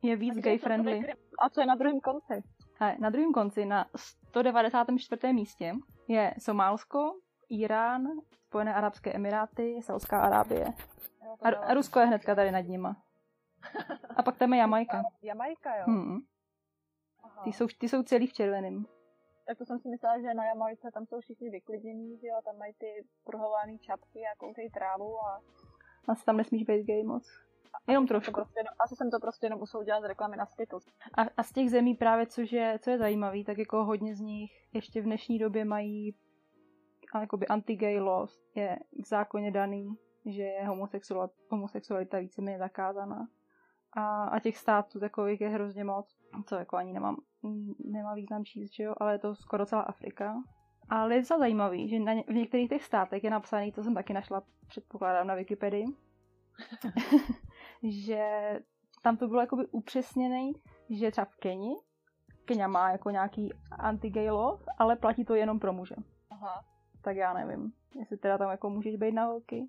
je 0.02 0.16
víc 0.16 0.38
gay 0.38 0.58
friendly. 0.58 1.12
A 1.38 1.50
co 1.50 1.60
je 1.60 1.66
na 1.66 1.74
druhém 1.74 2.00
konci? 2.00 2.42
A 2.80 2.92
na 2.98 3.10
druhém 3.10 3.32
konci, 3.32 3.66
na 3.66 3.86
194. 3.96 5.32
místě, 5.32 5.72
je 6.08 6.34
Somálsko, 6.38 7.14
Irán, 7.50 8.02
Spojené 8.46 8.74
arabské 8.74 9.12
emiráty, 9.12 9.82
Saudská 9.82 10.20
Arábie. 10.20 10.66
A, 11.42 11.48
a 11.48 11.74
Rusko 11.74 12.00
je 12.00 12.06
hnedka 12.06 12.34
tady 12.34 12.50
nad 12.50 12.60
nima. 12.60 12.96
A 14.16 14.22
pak 14.22 14.36
tam 14.38 14.52
je 14.52 14.58
Jamajka. 14.58 15.02
Jamajka, 15.22 15.76
jo? 15.76 15.84
Hmm. 15.86 16.18
Ty 17.44 17.52
jsou, 17.52 17.66
ty 17.78 17.88
jsou 17.88 18.02
celý 18.02 18.26
v 18.26 18.32
červeném. 18.32 18.86
Tak 19.46 19.58
to 19.58 19.64
jsem 19.64 19.78
si 19.78 19.88
myslela, 19.88 20.20
že 20.20 20.34
na 20.34 20.44
Jamajce 20.44 20.90
tam 20.94 21.06
jsou 21.06 21.20
všichni 21.20 21.50
vyklidnění, 21.50 22.18
že 22.18 22.26
jo, 22.26 22.36
tam 22.44 22.58
mají 22.58 22.72
ty 22.78 23.04
pruhované 23.24 23.78
čapky 23.78 24.20
a 24.32 24.36
kouřejí 24.38 24.70
trávu 24.70 25.18
a... 25.18 25.42
Asi 26.08 26.24
tam 26.24 26.36
nesmíš 26.36 26.64
být 26.64 26.86
gay 26.86 27.04
moc. 27.04 27.44
Jenom 27.86 28.06
trošku. 28.06 28.32
Prostě, 28.32 28.60
asi 28.78 28.96
jsem 28.96 29.10
to 29.10 29.20
prostě 29.20 29.46
jenom 29.46 29.58
musel 29.58 29.80
udělat 29.80 30.00
z 30.00 30.08
reklamy 30.08 30.36
na 30.36 30.46
Skittles. 30.46 30.84
A, 31.18 31.22
a 31.36 31.42
z 31.42 31.52
těch 31.52 31.70
zemí 31.70 31.94
právě, 31.94 32.26
což 32.26 32.52
je, 32.52 32.78
co 32.82 32.90
je 32.90 32.98
zajímavý, 32.98 33.44
tak 33.44 33.58
jako 33.58 33.84
hodně 33.84 34.16
z 34.16 34.20
nich 34.20 34.50
ještě 34.72 35.00
v 35.00 35.04
dnešní 35.04 35.38
době 35.38 35.64
mají 35.64 36.14
jakoby 37.20 37.46
anti-gay 37.46 38.00
laws. 38.00 38.42
Je 38.54 38.78
v 39.02 39.06
zákoně 39.08 39.50
daný, 39.50 39.98
že 40.26 40.42
je 40.42 40.66
homosexualita, 40.66 41.34
homosexualita 41.50 42.18
víceméně 42.18 42.58
zakázaná. 42.58 43.28
A, 43.96 44.24
a 44.24 44.40
těch 44.40 44.58
států 44.58 45.00
takových 45.00 45.40
je 45.40 45.48
hrozně 45.48 45.84
moc, 45.84 46.16
co 46.46 46.56
jako 46.56 46.76
ani 46.76 46.92
nemám, 46.92 47.16
nemá 47.84 48.14
význam 48.14 48.44
číst, 48.44 48.74
že 48.74 48.82
jo, 48.82 48.94
ale 48.96 49.12
je 49.12 49.18
to 49.18 49.34
skoro 49.34 49.66
celá 49.66 49.82
Afrika. 49.82 50.34
Ale 50.88 51.14
je 51.14 51.24
to 51.24 51.38
zajímavý, 51.38 51.88
že 51.88 51.98
na 51.98 52.12
ně, 52.12 52.24
v 52.28 52.34
některých 52.34 52.68
těch 52.68 52.84
státech 52.84 53.24
je 53.24 53.30
napsaný, 53.30 53.72
to 53.72 53.82
jsem 53.82 53.94
taky 53.94 54.12
našla, 54.12 54.42
předpokládám 54.68 55.26
na 55.26 55.34
Wikipedii, 55.34 55.84
že 57.82 58.50
tam 59.02 59.16
to 59.16 59.28
bylo 59.28 59.40
jakoby 59.40 59.66
upřesněný, 59.66 60.52
že 60.90 61.10
třeba 61.10 61.24
v 61.24 61.36
Keni, 61.36 61.74
Kenia 62.44 62.68
má 62.68 62.90
jako 62.90 63.10
nějaký 63.10 63.52
anti-gay 63.78 64.30
law, 64.30 64.60
ale 64.78 64.96
platí 64.96 65.24
to 65.24 65.34
jenom 65.34 65.60
pro 65.60 65.72
muže. 65.72 65.94
Aha. 66.30 66.64
Tak 67.02 67.16
já 67.16 67.32
nevím, 67.32 67.72
jestli 67.98 68.16
teda 68.16 68.38
tam 68.38 68.50
jako 68.50 68.70
můžeš 68.70 68.96
být 68.96 69.12
na 69.12 69.24
holky. 69.24 69.68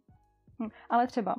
Hm. 0.63 0.69
Ale 0.89 1.07
třeba 1.07 1.35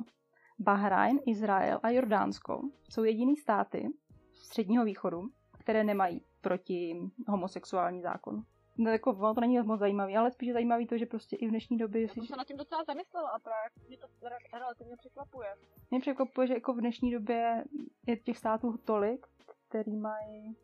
Bahrajn, 0.59 1.19
Izrael 1.25 1.79
a 1.83 1.89
Jordánsko 1.89 2.61
jsou 2.89 3.03
jediný 3.03 3.35
státy 3.35 3.89
středního 4.33 4.85
východu, 4.85 5.29
které 5.59 5.83
nemají 5.83 6.21
proti 6.41 6.95
homosexuální 7.27 8.01
zákon. 8.01 8.43
No, 8.77 8.91
jako, 8.91 9.11
ono 9.11 9.33
to 9.33 9.41
není 9.41 9.59
moc 9.59 9.79
zajímavý, 9.79 10.17
ale 10.17 10.31
spíš 10.31 10.47
je 10.47 10.53
zajímavý 10.53 10.87
to, 10.87 10.97
že 10.97 11.05
prostě 11.05 11.35
i 11.35 11.47
v 11.47 11.49
dnešní 11.49 11.77
době... 11.77 12.01
Já 12.01 12.07
jsem 12.07 12.25
se 12.25 12.35
nad 12.35 12.47
tím 12.47 12.57
docela 12.57 12.83
zamyslela 12.83 13.29
a 13.29 13.39
právě 13.39 13.69
mě 13.87 13.97
to 13.97 14.07
re- 14.23 14.59
relativně 14.59 14.97
překvapuje. 14.97 15.47
Mě 15.91 15.99
překvapuje, 15.99 16.47
že 16.47 16.53
jako 16.53 16.73
v 16.73 16.79
dnešní 16.79 17.11
době 17.11 17.63
je 18.07 18.17
těch 18.17 18.37
států 18.37 18.77
tolik, 18.77 19.27
který 19.67 19.95
mají 19.95 20.55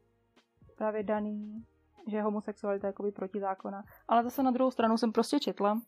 právě 0.76 1.04
daný, 1.04 1.66
že 2.08 2.22
homosexualita 2.22 2.88
je 2.88 2.90
jakoby 2.90 3.12
proti 3.12 3.40
zákona. 3.40 3.84
Ale 4.08 4.24
zase 4.24 4.44
na 4.44 4.52
druhou 4.52 4.72
stranu 4.72 4.98
jsem 4.98 5.12
prostě 5.12 5.40
četla, 5.40 5.82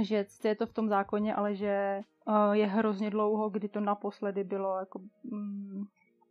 že 0.00 0.26
je 0.44 0.54
to 0.54 0.66
v 0.66 0.72
tom 0.72 0.88
zákoně, 0.88 1.34
ale 1.34 1.54
že 1.54 2.00
uh, 2.26 2.52
je 2.52 2.66
hrozně 2.66 3.10
dlouho, 3.10 3.50
kdy 3.50 3.68
to 3.68 3.80
naposledy 3.80 4.44
bylo 4.44 4.78
jako 4.78 5.00
mm, 5.24 5.84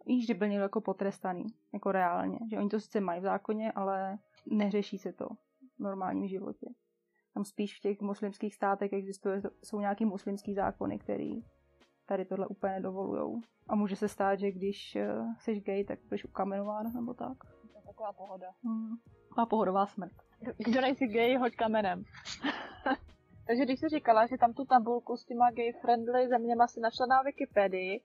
víš, 0.06 0.28
že 0.28 0.34
byl 0.34 0.48
někdo 0.48 0.64
jako 0.64 0.82
potrestaný, 0.82 1.46
jako 1.74 1.92
reálně. 1.92 2.40
Že 2.50 2.58
oni 2.58 2.70
to 2.70 2.80
sice 2.80 3.00
mají 3.02 3.20
v 3.20 3.24
zákoně, 3.24 3.72
ale 3.72 4.18
neřeší 4.46 4.98
se 4.98 5.14
to 5.14 5.28
v 5.78 5.80
normálním 5.80 6.28
životě. 6.28 6.68
Tam 7.34 7.46
spíš 7.46 7.78
v 7.78 7.82
těch 7.82 8.02
muslimských 8.02 8.56
státech 8.56 8.94
existuje, 8.94 9.42
jsou 9.64 9.80
nějaký 9.80 10.06
muslimský 10.06 10.54
zákony, 10.54 11.00
který 11.00 11.42
tady 12.06 12.26
tohle 12.26 12.48
úplně 12.48 12.74
nedovolujou. 12.74 13.42
A 13.70 13.76
může 13.76 13.96
se 13.96 14.08
stát, 14.08 14.40
že 14.40 14.52
když 14.52 14.98
uh, 15.20 15.34
jsi 15.40 15.62
gay, 15.62 15.84
tak 15.84 16.00
budeš 16.04 16.26
ukamenován 16.26 16.94
nebo 16.94 17.14
tak. 17.14 17.38
To 17.44 17.78
je 17.78 17.84
taková 17.88 18.14
pohoda. 18.14 18.48
Hmm. 18.64 18.96
A 19.38 19.46
pohodová 19.46 19.86
smrt. 19.86 20.14
Kdo 20.58 20.82
nejsi 20.82 21.08
gay, 21.08 21.38
hoď 21.38 21.56
kamenem. 21.56 22.04
Takže 23.52 23.66
když 23.66 23.80
jsi 23.80 23.90
říkala, 23.90 24.28
že 24.28 24.38
tam 24.38 24.54
tu 24.54 24.66
tabulku 24.66 25.18
s 25.18 25.26
těma 25.26 25.52
gay-friendly 25.52 26.28
zeměma 26.28 26.68
si 26.68 26.80
našla 26.80 27.06
na 27.06 27.22
Wikipedii, 27.22 28.02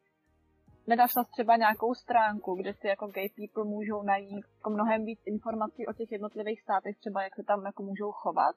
nenašla 0.87 1.25
jsi 1.25 1.31
třeba 1.31 1.57
nějakou 1.57 1.95
stránku, 1.95 2.55
kde 2.55 2.75
si 2.75 2.87
jako 2.87 3.07
gay 3.07 3.29
people 3.37 3.65
můžou 3.65 4.03
najít 4.03 4.45
jako 4.55 4.71
mnohem 4.71 5.05
víc 5.05 5.21
informací 5.25 5.87
o 5.87 5.93
těch 5.93 6.13
jednotlivých 6.13 6.61
státech, 6.61 6.97
třeba 6.99 7.23
jak 7.23 7.35
se 7.35 7.43
tam 7.43 7.67
jako 7.67 7.83
můžou 7.83 8.13
chovat? 8.13 8.57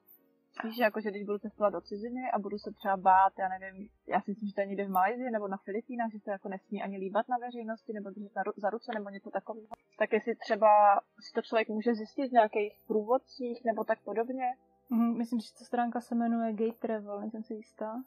Že 0.75 0.84
jako, 0.84 1.01
že 1.01 1.10
když 1.10 1.25
budu 1.25 1.39
cestovat 1.39 1.74
do 1.74 1.81
ciziny 1.81 2.31
a 2.34 2.39
budu 2.39 2.58
se 2.58 2.72
třeba 2.72 2.98
bát, 2.98 3.34
já 3.39 3.48
nevím, 3.50 3.89
já 4.08 4.22
si 4.22 4.31
myslím, 4.31 4.48
že 4.50 4.55
to 4.55 4.62
je 4.62 4.67
někde 4.67 4.86
v 4.86 4.96
Malajzii 4.98 5.31
nebo 5.31 5.48
na 5.48 5.58
Filipínách, 5.58 6.12
že 6.12 6.19
se 6.19 6.31
jako 6.31 6.50
nesmí 6.50 6.84
ani 6.84 6.98
líbat 6.98 7.25
na 7.29 7.38
veřejnosti 7.38 7.93
nebo 7.93 8.10
držet 8.10 8.36
na, 8.36 8.43
za 8.58 8.69
ruce 8.69 8.91
nebo 8.93 9.10
něco 9.10 9.29
takového. 9.29 9.74
Tak 10.00 10.13
jestli 10.13 10.36
třeba 10.36 11.00
si 11.19 11.34
to 11.34 11.41
člověk 11.41 11.67
může 11.69 11.96
zjistit 11.96 12.27
v 12.27 12.38
nějakých 12.39 12.74
průvodcích 12.88 13.65
nebo 13.65 13.84
tak 13.84 14.00
podobně. 14.03 14.46
Mhm, 14.89 15.17
myslím, 15.17 15.39
že 15.39 15.53
ta 15.60 15.65
stránka 15.65 16.01
se 16.01 16.15
jmenuje 16.15 16.53
Gay 16.53 16.72
Travel, 16.72 17.19
nejsem 17.19 17.43
si 17.43 17.53
jistá. 17.53 18.03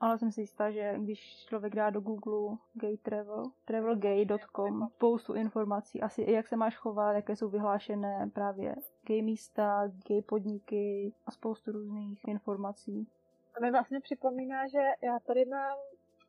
Ale 0.00 0.18
jsem 0.18 0.32
si 0.32 0.40
jistá, 0.40 0.70
že 0.70 0.94
když 0.98 1.44
člověk 1.46 1.74
dá 1.74 1.90
do 1.90 2.00
Google 2.00 2.56
gay 2.74 2.96
travel, 2.96 3.44
travelgay.com, 3.64 4.88
spoustu 4.88 5.34
informací, 5.34 6.02
asi 6.02 6.30
jak 6.30 6.48
se 6.48 6.56
máš 6.56 6.76
chovat, 6.76 7.12
jaké 7.12 7.36
jsou 7.36 7.48
vyhlášené 7.48 8.30
právě 8.34 8.76
gay 9.06 9.22
místa, 9.22 9.88
gay 10.08 10.22
podniky 10.22 11.14
a 11.26 11.30
spoustu 11.30 11.72
různých 11.72 12.28
informací. 12.28 13.08
To 13.54 13.60
mi 13.62 13.70
vlastně 13.70 14.00
připomíná, 14.00 14.68
že 14.68 14.78
já 15.02 15.18
tady 15.26 15.44
mám 15.44 15.78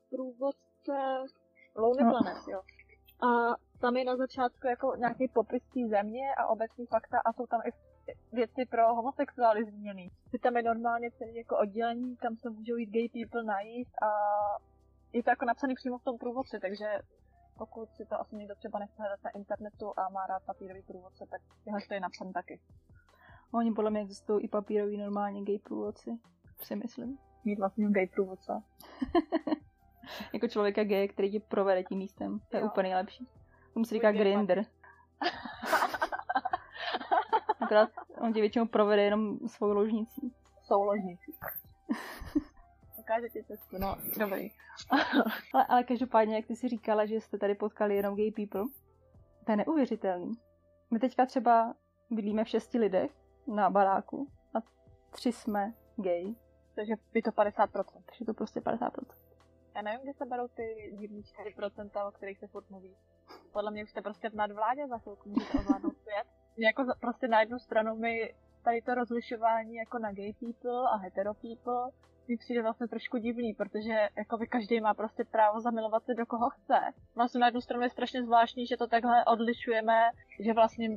průvodce 0.10 1.24
Lonely 1.76 2.04
No. 2.04 2.10
Planet, 2.10 2.48
jo. 2.48 2.62
A 3.28 3.56
tam 3.82 3.98
je 3.98 4.06
na 4.06 4.16
začátku 4.16 4.68
jako 4.68 4.96
nějaký 4.96 5.28
popis 5.28 5.64
té 5.64 5.88
země 5.90 6.36
a 6.38 6.48
obecní 6.48 6.86
fakta 6.86 7.20
a 7.26 7.34
jsou 7.34 7.48
tam 7.48 7.62
i 7.66 7.72
věci 8.32 8.66
pro 8.66 8.96
homosexuály 8.96 9.66
zmíněný. 9.66 10.12
Že 10.32 10.40
tam 10.40 10.58
je 10.58 10.64
normálně 10.64 11.12
celý 11.12 11.36
jako 11.36 11.58
oddělení, 11.58 12.16
tam 12.18 12.38
se 12.38 12.50
můžou 12.50 12.76
jít 12.76 12.90
gay 12.90 13.10
people 13.10 13.44
najíst 13.44 13.94
a 14.04 14.10
je 15.14 15.24
to 15.24 15.30
jako 15.30 15.46
napsaný 15.46 15.76
přímo 15.76 15.98
v 15.98 16.04
tom 16.04 16.18
průvodci, 16.18 16.60
takže 16.60 16.86
pokud 17.58 17.90
si 17.96 18.06
to 18.06 18.20
asi 18.22 18.36
někdo 18.36 18.56
třeba 18.56 18.80
nechce 18.80 18.96
hledat 19.02 19.20
na 19.24 19.30
internetu 19.30 19.94
a 20.00 20.10
má 20.10 20.28
rád 20.28 20.44
papírový 20.46 20.82
průvodce, 20.82 21.26
tak 21.32 21.42
tyhle 21.64 21.80
to 21.88 21.94
je 21.94 22.00
napsaný 22.00 22.34
taky. 22.34 22.60
Oni 23.54 23.72
podle 23.72 23.92
mě 23.92 24.02
existují 24.02 24.44
i 24.46 24.48
papírový 24.48 24.98
normálně 24.98 25.44
gay 25.44 25.60
průvodci, 25.60 26.12
si 26.64 26.76
myslím. 26.76 27.18
Mít 27.46 27.60
vlastně 27.60 27.90
gay 27.90 28.08
průvodce. 28.08 28.54
Jako 30.34 30.48
člověka 30.48 30.84
gay, 30.84 31.08
který 31.08 31.32
tě 31.32 31.40
provede 31.40 31.84
tím 31.84 31.98
místem. 31.98 32.40
To 32.50 32.58
je 32.58 32.62
Jo. 32.62 32.68
úplně 32.68 32.90
nejlepší. 32.90 33.28
Tomu 33.74 33.86
se 33.86 33.96
říká 33.96 34.12
grinder. 34.12 34.66
Akorát 37.82 38.08
on 38.22 38.34
tě 38.34 38.42
většinou 38.42 38.66
provede 38.66 39.04
jenom 39.04 39.40
svou 39.48 39.74
ložnicí. 39.74 40.34
Souložníci. 40.62 41.32
Ukáže 43.00 43.30
ti 43.30 43.44
cestu, 43.44 43.78
no, 43.78 43.96
dobrý. 44.20 44.52
Ale, 45.54 45.66
ale 45.70 45.84
každopádně, 45.84 46.36
jak 46.36 46.46
ty 46.46 46.56
si 46.56 46.68
říkala, 46.68 47.06
že 47.06 47.22
jste 47.22 47.38
tady 47.38 47.56
potkali 47.56 47.96
jenom 47.96 48.16
gay 48.16 48.32
people, 48.32 48.64
to 49.46 49.52
je 49.52 49.58
neuvěřitelný. 49.58 50.34
My 50.92 51.00
teďka 51.00 51.26
třeba 51.26 51.74
bydlíme 52.10 52.44
v 52.44 52.50
šesti 52.50 52.80
lidech 52.80 53.12
na 53.48 53.70
baráku 53.70 54.28
a 54.54 54.58
tři 55.12 55.32
jsme 55.32 55.74
gay, 55.98 56.36
Takže 56.76 56.94
by 57.14 57.22
to 57.22 57.32
50%. 57.32 57.84
takže 58.06 58.26
to 58.26 58.34
prostě 58.34 58.60
50%. 58.60 58.90
Já 59.76 59.82
nevím, 59.82 60.02
kde 60.04 60.14
se 60.14 60.26
berou 60.26 60.48
ty 60.48 60.96
divný 61.00 61.22
4%, 61.22 62.08
o 62.08 62.12
kterých 62.12 62.40
se 62.40 62.48
furt 62.48 62.70
mluví. 62.70 62.96
Podle 63.52 63.72
mě 63.72 63.84
už 63.84 63.90
jste 63.90 64.02
prostě 64.02 64.30
v 64.30 64.34
nadvládě 64.34 64.88
za 64.88 64.98
chvilku 64.98 65.30
můžete 65.30 65.60
ovládnout 65.60 65.98
svět. 65.98 66.28
Jako 66.58 66.86
prostě 67.00 67.28
na 67.28 67.40
jednu 67.40 67.60
stranu 67.60 67.96
mi 67.96 68.34
tady 68.64 68.82
to 68.82 68.96
rozlišování 68.96 69.76
jako 69.76 70.00
na 70.00 70.12
gay 70.12 70.34
people 70.34 70.90
a 70.94 70.96
hetero 70.98 71.34
people 71.34 71.92
mi 72.28 72.38
přijde 72.38 72.62
vlastně 72.62 72.88
trošku 72.88 73.18
divný, 73.18 73.54
protože 73.54 74.10
jako 74.18 74.38
by 74.38 74.48
každý 74.48 74.82
má 74.82 74.94
prostě 74.94 75.24
právo 75.24 75.62
zamilovat 75.62 76.06
se 76.06 76.14
do 76.14 76.26
koho 76.26 76.50
chce. 76.50 76.80
Vlastně 77.16 77.40
na 77.40 77.48
jednu 77.48 77.62
stranu 77.62 77.84
je 77.84 77.90
strašně 77.90 78.24
zvláštní, 78.24 78.68
že 78.68 78.78
to 78.78 78.88
takhle 78.88 79.26
odlišujeme, 79.26 80.12
že 80.40 80.54
vlastně 80.54 80.90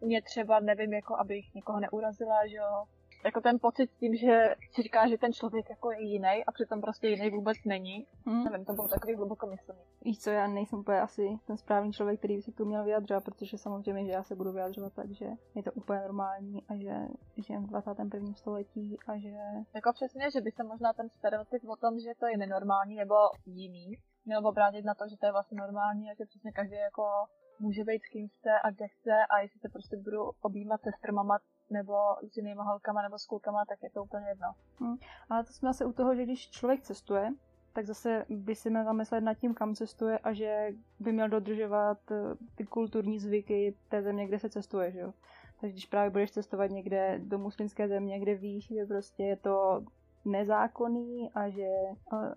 mě 0.00 0.22
třeba, 0.22 0.60
nevím, 0.60 0.92
jako 0.92 1.16
abych 1.16 1.54
někoho 1.54 1.80
neurazila, 1.80 2.46
že 2.46 2.56
jo, 2.56 2.84
jako 3.26 3.40
ten 3.40 3.58
pocit 3.58 3.90
s 3.90 3.96
tím, 3.96 4.16
že 4.16 4.54
si 4.72 4.82
říká, 4.82 5.08
že 5.08 5.18
ten 5.18 5.32
člověk 5.32 5.70
jako 5.70 5.90
je 5.90 6.02
jiný 6.02 6.44
a 6.46 6.52
přitom 6.52 6.80
prostě 6.80 7.08
jiný 7.08 7.30
vůbec 7.30 7.56
není. 7.64 8.06
Hm? 8.26 8.44
Nevím, 8.44 8.64
to 8.64 8.72
bylo 8.72 8.88
takový 8.88 9.14
hlubokomyslný. 9.14 9.78
Víš 10.04 10.18
co, 10.18 10.30
já 10.30 10.46
nejsem 10.46 10.78
úplně 10.78 11.00
asi 11.00 11.38
ten 11.46 11.56
správný 11.56 11.92
člověk, 11.92 12.18
který 12.18 12.36
by 12.36 12.42
se 12.42 12.52
k 12.52 12.56
tomu 12.56 12.68
měl 12.68 12.84
vyjadřovat, 12.84 13.24
protože 13.24 13.58
samozřejmě, 13.58 14.04
že 14.04 14.12
já 14.12 14.22
se 14.22 14.34
budu 14.34 14.52
vyjadřovat 14.52 14.92
tak, 14.92 15.10
že 15.10 15.26
je 15.54 15.62
to 15.62 15.72
úplně 15.72 16.00
normální 16.00 16.62
a 16.68 16.76
že 16.76 16.94
žijem 17.36 17.66
v 17.66 17.68
21. 17.68 18.34
století 18.34 18.98
a 19.06 19.18
že 19.18 19.34
Jako 19.74 19.92
přesně, 19.92 20.30
že 20.30 20.40
by 20.40 20.50
se 20.50 20.64
možná 20.64 20.92
ten 20.92 21.08
stereotyp 21.08 21.62
o 21.68 21.76
tom, 21.76 21.98
že 21.98 22.10
to 22.20 22.26
je 22.26 22.36
nenormální 22.36 22.96
nebo 22.96 23.14
jiný, 23.46 23.98
měl 24.24 24.46
obrátit 24.46 24.84
na 24.84 24.94
to, 24.94 25.04
že 25.10 25.16
to 25.16 25.26
je 25.26 25.32
vlastně 25.32 25.58
normální 25.58 26.10
a 26.10 26.14
že 26.14 26.24
přesně 26.26 26.52
každý 26.52 26.76
jako 26.76 27.02
může 27.58 27.84
být 27.84 28.02
s 28.02 28.08
kým 28.08 28.28
chce 28.28 28.50
a 28.64 28.70
kde 28.70 28.88
chce 28.88 29.26
a 29.30 29.38
jestli 29.38 29.60
se 29.60 29.68
prostě 29.68 29.96
budu 29.96 30.30
objímat 30.40 30.82
se 30.82 30.90
strmama 30.98 31.38
nebo 31.70 31.94
s 32.32 32.36
jinýma 32.36 32.62
holkama 32.62 33.02
nebo 33.02 33.18
s 33.18 33.26
klukama, 33.26 33.64
tak 33.68 33.82
je 33.82 33.90
to 33.90 34.02
úplně 34.02 34.28
jedno. 34.28 34.48
Ale 35.30 35.44
to 35.44 35.52
jsme 35.52 35.68
zase 35.68 35.84
u 35.84 35.92
toho, 35.92 36.14
že 36.14 36.22
když 36.22 36.50
člověk 36.50 36.82
cestuje, 36.82 37.32
tak 37.72 37.86
zase 37.86 38.24
by 38.28 38.54
si 38.54 38.70
měl 38.70 38.84
zamyslet 38.84 39.20
nad 39.20 39.34
tím, 39.34 39.54
kam 39.54 39.74
cestuje 39.74 40.18
a 40.18 40.32
že 40.32 40.68
by 41.00 41.12
měl 41.12 41.28
dodržovat 41.28 41.98
eh, 42.10 42.16
ty 42.54 42.64
kulturní 42.64 43.18
zvyky 43.18 43.74
té 43.88 44.02
země, 44.02 44.26
kde 44.26 44.38
se 44.38 44.50
cestuje, 44.50 44.90
že 44.90 45.00
jo. 45.00 45.12
Takže 45.60 45.72
když 45.72 45.86
právě 45.86 46.10
budeš 46.10 46.30
cestovat 46.30 46.70
někde 46.70 47.18
do 47.18 47.38
muslimské 47.38 47.88
země, 47.88 48.20
kde 48.20 48.34
víš, 48.34 48.66
že 48.66 48.86
prostě 48.86 49.22
je 49.22 49.36
to 49.36 49.84
nezákonný 50.24 51.30
a 51.34 51.48
že 51.48 51.62
eh, 51.62 52.34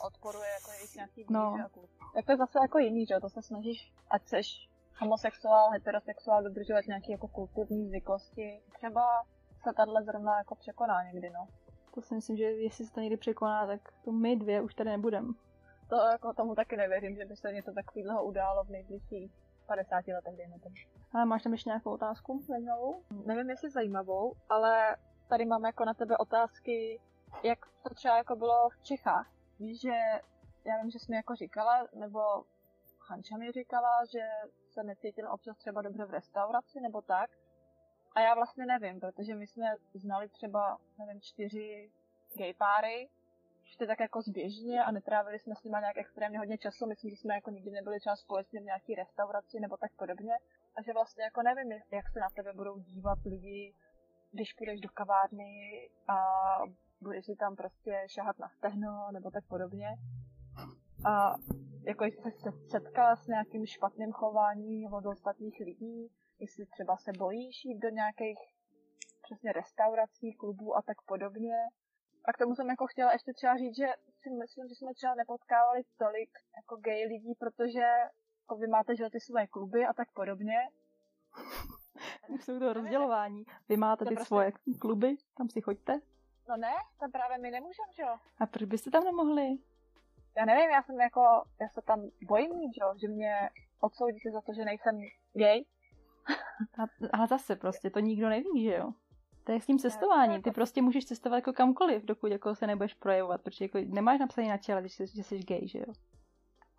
To 0.00 0.06
odporuje 0.06 0.48
jako 0.48 0.70
jejich 0.70 0.94
nějaký 0.94 1.26
No. 1.30 1.56
no. 1.56 1.68
Tak 2.14 2.24
to 2.26 2.32
je 2.32 2.36
zase 2.36 2.58
jako 2.62 2.78
jiný, 2.78 3.06
že 3.06 3.14
jo, 3.14 3.20
to 3.20 3.28
se 3.28 3.42
snažíš, 3.42 3.92
ať 4.10 4.28
seš 4.28 4.68
homosexuál, 5.00 5.70
heterosexuál, 5.70 6.42
dodržovat 6.42 6.86
nějaké 6.86 7.12
jako 7.12 7.28
kulturní 7.28 7.88
zvyklosti. 7.88 8.62
Třeba 8.72 9.24
se 9.62 9.72
tahle 9.76 10.02
zrovna 10.04 10.38
jako 10.38 10.54
překoná 10.54 11.02
někdy, 11.02 11.30
no. 11.30 11.48
to 11.94 12.02
si 12.02 12.14
myslím, 12.14 12.36
že 12.36 12.44
jestli 12.44 12.86
se 12.86 12.92
to 12.92 13.00
někdy 13.00 13.16
překoná, 13.16 13.66
tak 13.66 13.80
to 14.04 14.12
my 14.12 14.36
dvě 14.36 14.60
už 14.60 14.74
tady 14.74 14.90
nebudeme. 14.90 15.28
To 15.88 15.96
jako 15.96 16.32
tomu 16.32 16.54
taky 16.54 16.76
nevěřím, 16.76 17.16
že 17.16 17.24
by 17.24 17.36
se 17.36 17.52
něco 17.52 17.72
takového 17.72 18.24
událo 18.24 18.64
v 18.64 18.70
nejbližších 18.70 19.32
50 19.66 20.06
letech, 20.08 20.36
dejme 20.36 20.58
tomu. 20.58 20.74
Ale 21.12 21.24
máš 21.24 21.42
tam 21.42 21.52
ještě 21.52 21.68
nějakou 21.70 21.90
otázku 21.90 22.42
zajímavou? 22.48 23.02
Nevím, 23.26 23.50
jestli 23.50 23.70
zajímavou, 23.70 24.32
ale 24.48 24.96
tady 25.28 25.44
mám 25.44 25.64
jako 25.64 25.84
na 25.84 25.94
tebe 25.94 26.16
otázky, 26.16 27.00
jak 27.42 27.58
to 27.82 27.94
třeba 27.94 28.16
jako 28.16 28.36
bylo 28.36 28.68
v 28.68 28.82
Čechách. 28.82 29.35
Víš, 29.58 29.80
že 29.80 29.94
já 30.64 30.82
vím, 30.82 30.90
že 30.90 30.98
jsi 30.98 31.10
mi 31.10 31.16
jako 31.16 31.34
říkala, 31.34 31.88
nebo 31.94 32.20
Hanča 33.08 33.36
mi 33.36 33.52
říkala, 33.52 34.04
že 34.04 34.28
se 34.70 34.82
necítila 34.82 35.32
občas 35.32 35.56
třeba 35.56 35.82
dobře 35.82 36.04
v 36.04 36.10
restauraci 36.10 36.80
nebo 36.80 37.02
tak. 37.02 37.30
A 38.14 38.20
já 38.20 38.34
vlastně 38.34 38.66
nevím, 38.66 39.00
protože 39.00 39.34
my 39.34 39.46
jsme 39.46 39.74
znali 39.94 40.28
třeba, 40.28 40.78
nevím, 40.98 41.20
čtyři 41.20 41.90
gay 42.34 42.54
páry 42.54 43.08
šli 43.64 43.86
tak 43.86 44.00
jako 44.00 44.22
zběžně 44.22 44.84
a 44.84 44.90
netrávili 44.90 45.38
jsme 45.38 45.54
s 45.54 45.62
nimi 45.64 45.76
nějak 45.80 45.96
extrémně 45.96 46.38
hodně 46.38 46.58
času. 46.58 46.86
Myslím, 46.86 47.10
že 47.10 47.16
jsme 47.16 47.34
jako 47.34 47.50
nikdy 47.50 47.70
nebyli 47.70 48.00
třeba 48.00 48.16
společně 48.16 48.60
v 48.60 48.64
nějaký 48.64 48.94
restauraci 48.94 49.60
nebo 49.60 49.76
tak 49.76 49.92
podobně. 49.92 50.34
A 50.76 50.82
že 50.82 50.92
vlastně 50.92 51.24
jako 51.24 51.42
nevím, 51.42 51.72
jak 51.72 52.08
se 52.08 52.20
na 52.20 52.28
tebe 52.30 52.52
budou 52.52 52.78
dívat 52.78 53.18
lidi, 53.24 53.74
když 54.32 54.52
půjdeš 54.52 54.80
do 54.80 54.88
kavárny 54.88 55.88
a 56.08 56.16
budeš 57.00 57.26
si 57.26 57.36
tam 57.36 57.56
prostě 57.56 58.04
šahat 58.06 58.38
na 58.38 58.48
stehno 58.48 59.08
nebo 59.12 59.30
tak 59.30 59.44
podobně. 59.44 59.88
A 61.04 61.34
jako 61.84 62.04
jsi 62.04 62.30
se 62.30 62.52
setkala 62.68 63.16
s 63.16 63.26
nějakým 63.26 63.66
špatným 63.66 64.12
chováním 64.12 64.92
od 64.92 65.06
ostatních 65.06 65.60
lidí, 65.60 66.10
jestli 66.38 66.66
třeba 66.66 66.96
se 66.96 67.12
bojíš 67.18 67.64
jít 67.64 67.78
do 67.78 67.88
nějakých 67.88 68.38
přesně 69.22 69.52
restaurací, 69.52 70.32
klubů 70.32 70.76
a 70.76 70.82
tak 70.82 70.96
podobně. 71.02 71.56
A 72.24 72.32
k 72.32 72.38
tomu 72.38 72.54
jsem 72.54 72.68
jako 72.68 72.86
chtěla 72.86 73.12
ještě 73.12 73.32
třeba 73.32 73.56
říct, 73.56 73.76
že 73.76 73.86
si 74.22 74.30
myslím, 74.30 74.68
že 74.68 74.74
jsme 74.74 74.94
třeba 74.94 75.14
nepotkávali 75.14 75.82
tolik 75.98 76.30
jako 76.56 76.76
gay 76.76 77.06
lidí, 77.06 77.34
protože 77.34 77.86
jako 78.42 78.56
vy 78.56 78.66
máte 78.66 78.96
že 78.96 79.10
ty 79.10 79.20
svoje 79.20 79.46
kluby 79.46 79.86
a 79.86 79.92
tak 79.92 80.08
podobně. 80.12 80.58
Jsou 82.40 82.58
to 82.58 82.72
rozdělování. 82.72 83.44
Vy 83.68 83.76
máte 83.76 84.04
to 84.04 84.08
ty 84.08 84.14
prostě... 84.14 84.28
svoje 84.28 84.52
kluby, 84.78 85.16
tam 85.36 85.48
si 85.48 85.60
choďte. 85.60 86.00
No 86.48 86.56
ne, 86.56 86.72
tam 87.00 87.10
právě 87.10 87.38
my 87.38 87.50
nemůžeme, 87.50 87.92
že 87.96 88.02
jo. 88.02 88.16
A 88.38 88.46
proč 88.46 88.68
byste 88.68 88.90
tam 88.90 89.04
nemohli? 89.04 89.58
Já 90.36 90.44
nevím, 90.44 90.70
já 90.70 90.82
jsem 90.82 91.00
jako, 91.00 91.20
já 91.60 91.68
se 91.68 91.82
tam 91.82 92.10
bojím 92.22 92.52
že 92.52 92.80
jo, 92.82 92.94
že 93.00 93.08
mě 93.08 93.50
odsoudíte 93.80 94.30
za 94.30 94.40
to, 94.40 94.52
že 94.54 94.64
nejsem 94.64 95.00
gay. 95.34 95.64
A, 96.78 96.82
ale 97.12 97.26
zase 97.26 97.56
prostě, 97.56 97.90
to 97.90 98.00
nikdo 98.00 98.28
neví, 98.28 98.64
že 98.64 98.74
jo. 98.74 98.92
To 99.44 99.52
je 99.52 99.60
s 99.60 99.66
tím 99.66 99.78
cestováním. 99.78 100.42
Ty 100.42 100.50
prostě 100.50 100.82
můžeš 100.82 101.06
cestovat 101.06 101.36
jako 101.36 101.52
kamkoliv, 101.52 102.04
dokud 102.04 102.32
jako 102.32 102.54
se 102.54 102.66
nebudeš 102.66 102.94
projevovat, 102.94 103.42
protože 103.42 103.64
jako 103.64 103.78
nemáš 103.86 104.20
napsaný 104.20 104.48
na 104.48 104.58
čele, 104.58 104.88
že, 104.88 105.06
že 105.06 105.22
jsi 105.22 105.38
gay, 105.38 105.68
že 105.68 105.78
jo. 105.78 105.92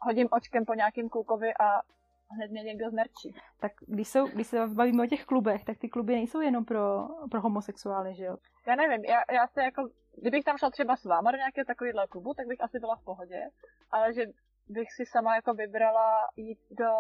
Hodím 0.02 0.28
očkem 0.32 0.66
po 0.66 0.74
nějakým 0.74 1.10
klukovi 1.10 1.54
a 1.60 1.82
hned 2.30 2.52
mě 2.52 2.64
někdo 2.64 2.90
zmerčí. 2.90 3.36
Tak 3.60 3.72
když, 3.88 4.08
jsou, 4.08 4.28
když 4.28 4.48
se 4.48 4.68
bavíme 4.68 5.04
o 5.04 5.08
těch 5.08 5.26
klubech, 5.26 5.66
tak 5.66 5.78
ty 5.78 5.90
kluby 5.90 6.14
nejsou 6.14 6.42
jenom 6.42 6.66
pro, 6.66 7.08
pro 7.32 7.42
homosexuály, 7.42 8.16
že 8.16 8.26
jo? 8.26 8.38
Já 8.68 8.76
nevím, 8.76 9.06
já, 9.06 9.22
já 9.32 9.48
se 9.48 9.64
jako, 9.64 9.90
kdybych 10.22 10.44
tam 10.44 10.58
šla 10.58 10.70
třeba 10.70 10.96
s 10.96 11.06
váma 11.06 11.32
do 11.32 11.38
nějakého 11.38 11.66
takového 11.66 12.08
klubu, 12.10 12.34
tak 12.34 12.48
bych 12.48 12.62
asi 12.62 12.80
byla 12.80 12.96
v 12.96 13.04
pohodě, 13.04 13.50
ale 13.92 14.14
že 14.14 14.26
bych 14.70 14.92
si 14.92 15.06
sama 15.06 15.36
jako 15.36 15.54
vybrala 15.54 16.18
jít 16.36 16.60
do 16.72 16.92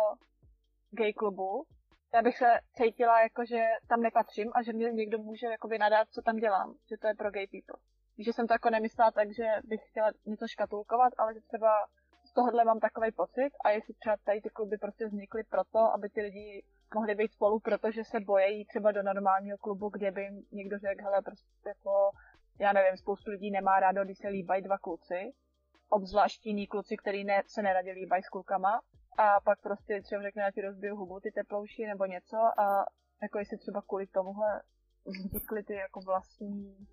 gay 0.91 1.13
klubu, 1.13 1.65
já 2.13 2.21
bych 2.21 2.37
se 2.37 2.59
cítila 2.73 3.21
jako, 3.21 3.45
že 3.45 3.65
tam 3.87 4.01
nepatřím 4.01 4.51
a 4.55 4.63
že 4.63 4.73
mě 4.73 4.91
někdo 4.91 5.17
může 5.17 5.47
jako 5.47 5.69
nadat, 5.79 6.07
co 6.09 6.21
tam 6.21 6.35
dělám, 6.35 6.75
že 6.89 6.97
to 6.97 7.07
je 7.07 7.15
pro 7.15 7.31
gay 7.31 7.47
people. 7.47 7.79
Že 8.19 8.33
jsem 8.33 8.47
to 8.47 8.53
jako 8.53 8.69
nemyslela 8.69 9.11
tak, 9.11 9.27
že 9.35 9.45
bych 9.63 9.81
chtěla 9.89 10.11
něco 10.25 10.47
škatulkovat, 10.47 11.13
ale 11.17 11.33
že 11.33 11.39
třeba 11.41 11.71
z 12.37 12.39
tohohle 12.39 12.65
mám 12.65 12.79
takový 12.79 13.11
pocit 13.11 13.49
a 13.65 13.69
jestli 13.69 13.93
třeba 13.93 14.15
tady 14.25 14.41
ty 14.41 14.49
kluby 14.49 14.77
prostě 14.77 15.05
vznikly 15.07 15.43
proto, 15.43 15.79
aby 15.79 16.09
ty 16.09 16.21
lidi 16.21 16.63
mohli 16.95 17.15
být 17.15 17.31
spolu, 17.31 17.59
protože 17.59 18.03
se 18.03 18.19
bojejí 18.19 18.65
třeba 18.65 18.91
do 18.91 19.03
normálního 19.03 19.57
klubu, 19.57 19.89
kde 19.89 20.11
by 20.11 20.29
někdo 20.51 20.79
řekl, 20.79 21.03
hele, 21.03 21.21
prostě 21.21 21.47
jako, 21.65 22.11
já 22.59 22.73
nevím, 22.73 22.97
spoustu 22.97 23.31
lidí 23.31 23.51
nemá 23.51 23.79
rádo, 23.79 24.05
když 24.05 24.17
se 24.17 24.27
líbají 24.27 24.61
dva 24.63 24.77
kluci, 24.77 25.33
obzvlášť 25.89 26.45
jiní 26.45 26.67
kluci, 26.67 26.97
který 26.97 27.23
ne, 27.23 27.43
se 27.47 27.61
neradě 27.61 27.91
líbají 27.91 28.23
s 28.23 28.29
klukama, 28.29 28.81
a 29.17 29.39
pak 29.39 29.61
prostě 29.61 30.01
třeba 30.01 30.21
řekne, 30.21 30.41
já 30.43 30.51
ti 30.51 30.61
rozbiju 30.61 30.95
hubu, 30.95 31.19
ty 31.19 31.31
teplouší 31.31 31.85
nebo 31.85 32.05
něco 32.05 32.37
a 32.37 32.85
jako 33.21 33.39
jestli 33.39 33.57
třeba 33.57 33.81
kvůli 33.81 34.07
tomuhle 34.07 34.61
vznikly 35.05 35.63
ty 35.63 35.73
jako 35.73 35.99
vlastní... 35.99 36.87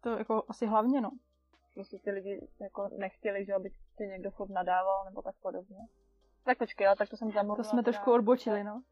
To 0.00 0.18
jako 0.18 0.44
asi 0.48 0.66
hlavně, 0.66 1.00
no. 1.00 1.10
Prostě 1.74 1.98
ty 1.98 2.10
lidi 2.10 2.48
jako 2.60 2.88
nechtěli, 2.98 3.44
že 3.44 3.54
aby 3.54 3.70
tě 3.98 4.06
někdo 4.06 4.30
furt 4.30 4.50
nadával 4.50 5.04
nebo 5.04 5.22
tak 5.22 5.34
podobně. 5.42 5.78
Tak 6.44 6.58
počkej, 6.58 6.86
ale 6.86 6.96
tak 6.96 7.08
to 7.08 7.16
jsem 7.16 7.30
zamluvila. 7.30 7.56
To 7.56 7.64
jsme 7.64 7.82
trošku 7.82 8.12
odbočili, 8.12 8.64
no. 8.64 8.82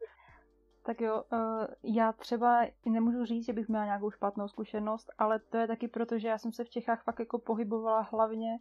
Tak 0.85 1.01
jo, 1.01 1.23
uh, 1.33 1.65
já 1.83 2.11
třeba 2.11 2.65
nemůžu 2.85 3.25
říct, 3.25 3.45
že 3.45 3.53
bych 3.53 3.67
měla 3.67 3.85
nějakou 3.85 4.11
špatnou 4.11 4.47
zkušenost, 4.47 5.09
ale 5.17 5.39
to 5.39 5.57
je 5.57 5.67
taky 5.67 5.87
proto, 5.87 6.19
že 6.19 6.27
já 6.27 6.37
jsem 6.37 6.51
se 6.51 6.63
v 6.63 6.69
Čechách 6.69 7.03
fakt 7.03 7.19
jako 7.19 7.39
pohybovala 7.39 8.01
hlavně 8.01 8.59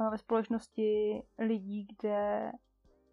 uh, 0.00 0.10
ve 0.10 0.18
společnosti 0.18 1.22
lidí, 1.38 1.86
kde 1.98 2.52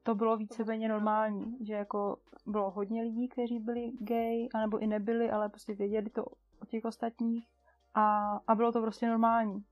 to 0.03 0.15
bylo 0.15 0.37
víceméně 0.37 0.89
normální, 0.89 1.65
že 1.65 1.73
jako 1.73 2.17
bylo 2.45 2.71
hodně 2.71 3.01
lidí, 3.01 3.29
kteří 3.29 3.59
byli 3.59 3.91
gay, 3.99 4.47
anebo 4.53 4.77
i 4.77 4.87
nebyli, 4.87 5.31
ale 5.31 5.49
prostě 5.49 5.73
věděli 5.73 6.09
to 6.09 6.25
o 6.61 6.65
těch 6.67 6.85
ostatních 6.85 7.47
a, 7.93 8.35
a 8.47 8.55
bylo 8.55 8.71
to 8.71 8.81
prostě 8.81 9.07
normální. 9.07 9.63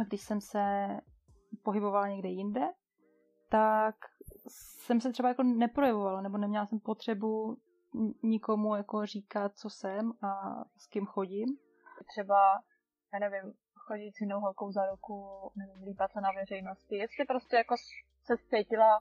A 0.00 0.04
když 0.04 0.20
jsem 0.20 0.40
se 0.40 0.86
pohybovala 1.62 2.08
někde 2.08 2.28
jinde, 2.28 2.68
tak 3.48 3.94
jsem 4.48 5.00
se 5.00 5.12
třeba 5.12 5.28
jako 5.28 5.42
neprojevovala, 5.42 6.20
nebo 6.20 6.38
neměla 6.38 6.66
jsem 6.66 6.80
potřebu 6.80 7.56
nikomu 8.22 8.74
jako 8.74 9.06
říkat, 9.06 9.52
co 9.56 9.70
jsem 9.70 10.12
a 10.22 10.64
s 10.76 10.86
kým 10.86 11.06
chodím. 11.06 11.58
Třeba, 12.08 12.62
já 13.12 13.18
nevím, 13.18 13.52
chodit 13.74 14.12
s 14.16 14.20
jinou 14.20 14.40
holkou 14.40 14.72
za 14.72 14.90
ruku, 14.90 15.50
nevím, 15.56 15.82
líbat 15.82 16.12
se 16.12 16.20
na 16.20 16.32
veřejnosti. 16.32 16.96
Jestli 16.96 17.24
prostě 17.24 17.56
jako 17.56 17.74
se 18.24 18.34
cítila 18.50 18.98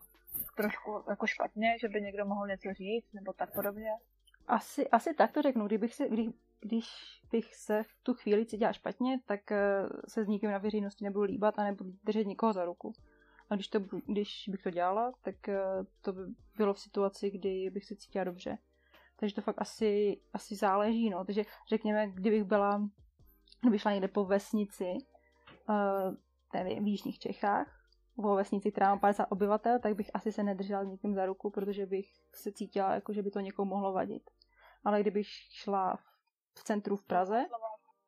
trošku 0.57 1.03
jako 1.09 1.27
špatně, 1.27 1.77
že 1.81 1.89
by 1.89 2.01
někdo 2.01 2.25
mohl 2.25 2.47
něco 2.47 2.73
říct, 2.73 3.13
nebo 3.13 3.33
tak 3.33 3.53
podobně? 3.55 3.91
Asi, 4.47 4.89
asi 4.89 5.13
tak 5.13 5.31
to 5.31 5.41
řeknu. 5.41 5.65
Kdybych 5.65 5.95
se, 5.95 6.09
kdy, 6.09 6.33
když 6.61 6.85
bych 7.31 7.55
se 7.55 7.83
v 7.83 8.03
tu 8.03 8.13
chvíli 8.13 8.45
cítila 8.45 8.73
špatně, 8.73 9.19
tak 9.25 9.51
eh, 9.51 9.89
se 10.07 10.23
s 10.23 10.27
nikým 10.27 10.51
na 10.51 10.57
veřejnosti 10.57 11.05
nebudu 11.05 11.23
líbat 11.23 11.59
a 11.59 11.63
nebudu 11.63 11.91
držet 12.03 12.27
nikoho 12.27 12.53
za 12.53 12.65
ruku. 12.65 12.93
A 13.49 13.55
když, 13.55 13.67
to, 13.67 13.79
když 14.05 14.49
bych 14.49 14.63
to 14.63 14.69
dělala, 14.69 15.11
tak 15.21 15.49
eh, 15.49 15.61
to 16.01 16.13
by 16.13 16.21
bylo 16.57 16.73
v 16.73 16.79
situaci, 16.79 17.31
kdy 17.31 17.69
bych 17.69 17.85
se 17.85 17.95
cítila 17.95 18.23
dobře. 18.23 18.57
Takže 19.19 19.35
to 19.35 19.41
fakt 19.41 19.61
asi, 19.61 20.21
asi 20.33 20.55
záleží, 20.55 21.09
no. 21.09 21.25
Takže 21.25 21.43
řekněme, 21.67 22.07
kdybych 22.07 22.43
byla, 22.43 22.89
kdybych 23.61 23.81
šla 23.81 23.91
někde 23.91 24.07
po 24.07 24.25
vesnici, 24.25 24.93
uh, 25.69 26.15
nevím, 26.53 26.83
v 26.83 26.87
Jižních 26.87 27.19
Čechách, 27.19 27.79
v 28.17 28.35
vesnici, 28.35 28.71
která 28.71 28.95
má 28.95 28.99
50 28.99 29.25
obyvatel, 29.29 29.79
tak 29.79 29.95
bych 29.95 30.11
asi 30.13 30.31
se 30.31 30.43
nedržela 30.43 30.83
nikým 30.83 31.15
za 31.15 31.25
ruku, 31.25 31.49
protože 31.49 31.85
bych 31.85 32.05
se 32.33 32.51
cítila, 32.51 32.93
jako 32.93 33.13
že 33.13 33.23
by 33.23 33.31
to 33.31 33.39
někomu 33.39 33.69
mohlo 33.69 33.93
vadit. 33.93 34.29
Ale 34.83 35.01
kdybych 35.01 35.27
šla 35.51 35.99
v 36.59 36.63
centru 36.63 36.95
v 36.95 37.05
Praze, 37.05 37.45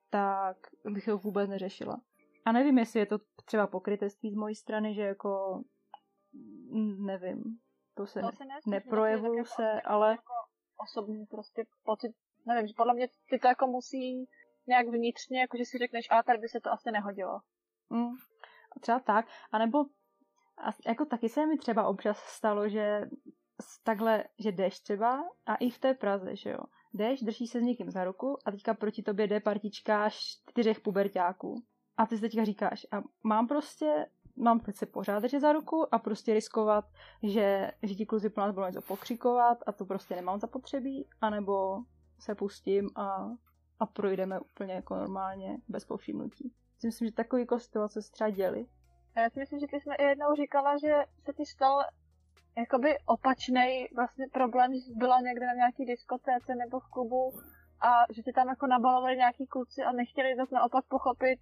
tak 0.09 0.57
bych 0.85 1.05
to 1.05 1.17
vůbec 1.17 1.49
neřešila. 1.49 2.01
A 2.45 2.51
nevím, 2.51 2.77
jestli 2.77 2.99
je 2.99 3.05
to 3.05 3.19
třeba 3.45 3.67
pokrytectví 3.67 4.31
z 4.31 4.35
mojí 4.35 4.55
strany, 4.55 4.93
že 4.93 5.01
jako 5.01 5.61
nevím, 6.97 7.43
to 7.93 8.05
se, 8.05 8.21
to 8.21 8.31
se 8.31 8.45
ne, 8.45 8.59
neprojevuju 8.67 9.45
se, 9.45 9.63
jako, 9.63 9.89
ale... 9.89 10.11
Jako 10.11 10.33
osobní 10.77 11.25
prostě 11.25 11.65
pocit, 11.83 12.11
nevím, 12.45 12.67
že 12.67 12.73
podle 12.77 12.93
mě 12.93 13.07
ty 13.29 13.39
to 13.39 13.47
jako 13.47 13.67
musí 13.67 14.25
nějak 14.67 14.87
vnitřně, 14.87 15.41
jako 15.41 15.57
že 15.57 15.65
si 15.65 15.77
řekneš, 15.77 16.07
a 16.11 16.23
tady 16.23 16.39
by 16.39 16.47
se 16.47 16.59
to 16.59 16.71
asi 16.71 16.91
nehodilo. 16.91 17.39
Mm, 17.89 18.11
třeba 18.81 18.99
tak, 18.99 19.25
anebo 19.51 19.85
a 20.57 20.69
jako 20.87 21.05
taky 21.05 21.29
se 21.29 21.45
mi 21.45 21.57
třeba 21.57 21.87
občas 21.87 22.17
stalo, 22.17 22.69
že 22.69 23.09
takhle, 23.83 24.23
že 24.39 24.51
jdeš 24.51 24.79
třeba 24.79 25.23
a 25.45 25.55
i 25.55 25.69
v 25.69 25.79
té 25.79 25.93
Praze, 25.93 26.35
že 26.35 26.49
jo. 26.49 26.59
Jdeš, 26.93 27.21
držíš 27.21 27.49
se 27.49 27.59
s 27.59 27.63
někým 27.63 27.91
za 27.91 28.03
ruku 28.03 28.37
a 28.45 28.51
teďka 28.51 28.73
proti 28.73 29.03
tobě 29.03 29.27
jde 29.27 29.39
partička 29.39 30.09
čtyřech 30.09 30.79
pubertáků. 30.79 31.63
A 31.97 32.05
ty 32.05 32.15
si 32.15 32.21
teďka 32.21 32.45
říkáš, 32.45 32.87
a 32.91 33.01
mám 33.23 33.47
prostě, 33.47 34.05
mám 34.35 34.59
teď 34.59 34.75
se 34.75 34.85
pořád 34.85 35.19
držet 35.19 35.39
za 35.39 35.53
ruku 35.53 35.95
a 35.95 35.99
prostě 35.99 36.33
riskovat, 36.33 36.85
že, 37.23 37.71
že 37.83 37.95
ti 37.95 38.05
kluci 38.05 38.29
po 38.29 38.41
nás 38.41 38.55
budou 38.55 38.67
něco 38.67 38.81
pokřikovat 38.81 39.57
a 39.65 39.71
to 39.71 39.85
prostě 39.85 40.15
nemám 40.15 40.39
zapotřebí, 40.39 41.07
anebo 41.21 41.77
se 42.19 42.35
pustím 42.35 42.89
a, 42.95 43.29
a 43.79 43.85
projdeme 43.85 44.39
úplně 44.39 44.73
jako 44.73 44.95
normálně, 44.95 45.57
bez 45.67 45.85
povšimnutí. 45.85 46.53
Myslím, 46.85 47.07
že 47.07 47.13
takový 47.13 47.41
jako 47.41 47.59
situace 47.59 48.01
se 48.01 48.11
třeba 48.11 48.29
děli 48.29 48.67
já 49.17 49.29
si 49.29 49.39
myslím, 49.39 49.59
že 49.59 49.67
ty 49.67 49.79
jsme 49.79 49.95
i 49.95 50.03
jednou 50.03 50.35
říkala, 50.35 50.77
že 50.77 50.93
se 51.25 51.33
ti 51.33 51.45
stal 51.45 51.83
jakoby 52.57 52.97
opačný 53.05 53.87
vlastně 53.95 54.25
problém, 54.33 54.73
že 54.73 54.93
byla 54.95 55.19
někde 55.21 55.45
na 55.45 55.53
nějaký 55.53 55.85
diskotéce 55.85 56.55
nebo 56.55 56.79
v 56.79 56.89
klubu 56.89 57.33
a 57.81 58.05
že 58.13 58.21
ti 58.21 58.31
tam 58.31 58.47
jako 58.47 58.67
nabalovali 58.67 59.17
nějaký 59.17 59.47
kluci 59.47 59.81
a 59.81 59.91
nechtěli 59.91 60.35
zase 60.35 60.55
naopak 60.55 60.85
pochopit, 60.85 61.39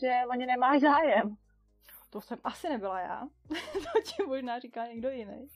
že 0.00 0.20
oni 0.30 0.46
nemáš 0.46 0.80
zájem. 0.80 1.36
To 2.10 2.20
jsem 2.20 2.38
asi 2.44 2.68
nebyla 2.68 3.00
já. 3.00 3.22
to 3.72 4.02
ti 4.02 4.22
možná 4.26 4.58
říká 4.58 4.86
někdo 4.86 5.10
jiný. 5.10 5.48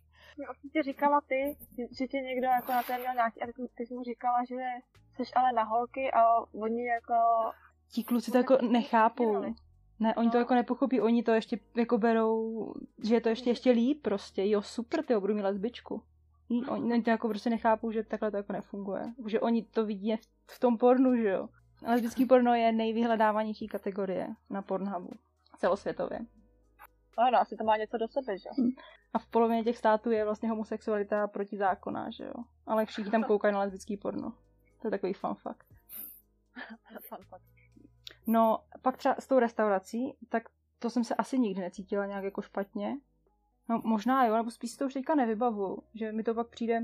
Určitě 0.50 0.82
říkala 0.82 1.20
ty, 1.20 1.56
že 1.98 2.06
tě 2.06 2.16
někdo 2.16 2.46
jako 2.46 2.72
na 2.72 2.82
té 2.82 2.98
měl 2.98 3.14
nějaký, 3.14 3.42
a 3.42 3.46
ty, 3.74 3.86
jsi 3.86 3.94
mu 3.94 4.02
říkala, 4.02 4.44
že 4.44 4.56
jsi 5.16 5.32
ale 5.34 5.52
na 5.52 5.62
holky 5.62 6.12
a 6.12 6.38
oni 6.38 6.86
jako... 6.86 7.14
Ti 7.88 8.04
kluci 8.04 8.30
to 8.30 8.38
jako 8.38 8.58
nechápou. 8.62 9.54
Ne, 10.02 10.14
oni 10.14 10.26
no. 10.26 10.32
to 10.32 10.38
jako 10.38 10.54
nepochopí, 10.54 11.00
oni 11.00 11.22
to 11.22 11.32
ještě 11.32 11.58
jako 11.76 11.98
berou, 11.98 12.74
že 13.02 13.14
je 13.14 13.20
to 13.20 13.28
ještě 13.28 13.50
ještě 13.50 13.70
líp 13.70 14.02
prostě. 14.02 14.46
Jo, 14.46 14.62
super, 14.62 15.04
ty 15.04 15.16
budu 15.16 15.34
mít 15.34 15.42
lesbičku. 15.42 16.02
Oni, 16.50 16.66
oni 16.66 17.02
to 17.02 17.10
jako 17.10 17.28
prostě 17.28 17.50
nechápou, 17.50 17.90
že 17.90 18.02
takhle 18.02 18.30
to 18.30 18.36
jako 18.36 18.52
nefunguje. 18.52 19.12
Že 19.26 19.40
oni 19.40 19.62
to 19.62 19.86
vidí 19.86 20.16
v 20.50 20.58
tom 20.58 20.78
pornu, 20.78 21.16
že 21.16 21.28
jo. 21.28 21.48
Lesbický 21.86 22.26
porno 22.26 22.54
je 22.54 22.72
nejvyhledávanější 22.72 23.68
kategorie 23.68 24.28
na 24.50 24.62
Pornhubu. 24.62 25.10
celosvětově. 25.58 26.18
Ano, 27.18 27.38
asi 27.38 27.56
to 27.56 27.64
má 27.64 27.76
něco 27.76 27.98
do 27.98 28.08
sebe, 28.08 28.38
že? 28.38 28.48
A 29.14 29.18
v 29.18 29.26
polovině 29.26 29.64
těch 29.64 29.78
států 29.78 30.10
je 30.10 30.24
vlastně 30.24 30.48
homosexualita 30.48 31.26
protizákonná, 31.26 32.10
že 32.10 32.24
jo. 32.24 32.44
Ale 32.66 32.86
všichni 32.86 33.10
tam 33.10 33.24
koukají 33.24 33.54
na 33.54 33.60
lesbický 33.60 33.96
porno. 33.96 34.32
To 34.80 34.86
je 34.86 34.90
takový 34.90 35.12
fun 35.12 35.34
fact. 35.34 35.66
Fun 37.08 37.24
fact. 37.28 37.51
No, 38.26 38.64
pak 38.82 38.96
třeba 38.96 39.14
s 39.18 39.26
tou 39.26 39.38
restaurací, 39.38 40.16
tak 40.28 40.42
to 40.78 40.90
jsem 40.90 41.04
se 41.04 41.14
asi 41.14 41.38
nikdy 41.38 41.60
necítila 41.60 42.06
nějak 42.06 42.24
jako 42.24 42.42
špatně. 42.42 42.96
No, 43.68 43.80
možná 43.84 44.26
jo, 44.26 44.36
nebo 44.36 44.50
spíš 44.50 44.70
si 44.70 44.78
to 44.78 44.86
už 44.86 44.94
teďka 44.94 45.14
nevybavu, 45.14 45.82
že 45.94 46.12
mi 46.12 46.22
to 46.22 46.34
pak 46.34 46.48
přijde... 46.48 46.80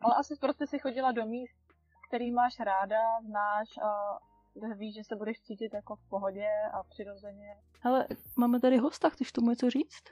Ale 0.00 0.14
asi 0.14 0.36
prostě 0.36 0.66
si 0.66 0.78
chodila 0.78 1.12
do 1.12 1.26
míst, 1.26 1.60
který 2.08 2.32
máš 2.32 2.60
ráda, 2.60 2.96
znáš 3.22 3.68
a 3.82 4.18
kde 4.54 4.74
víš, 4.74 4.94
že 4.94 5.04
se 5.04 5.16
budeš 5.16 5.40
cítit 5.40 5.74
jako 5.74 5.96
v 5.96 6.08
pohodě 6.08 6.48
a 6.72 6.82
přirozeně. 6.82 7.56
Hele, 7.80 8.06
máme 8.36 8.60
tady 8.60 8.76
hosta, 8.76 9.08
chceš 9.08 9.32
tomu 9.32 9.50
něco 9.50 9.70
říct? 9.70 10.04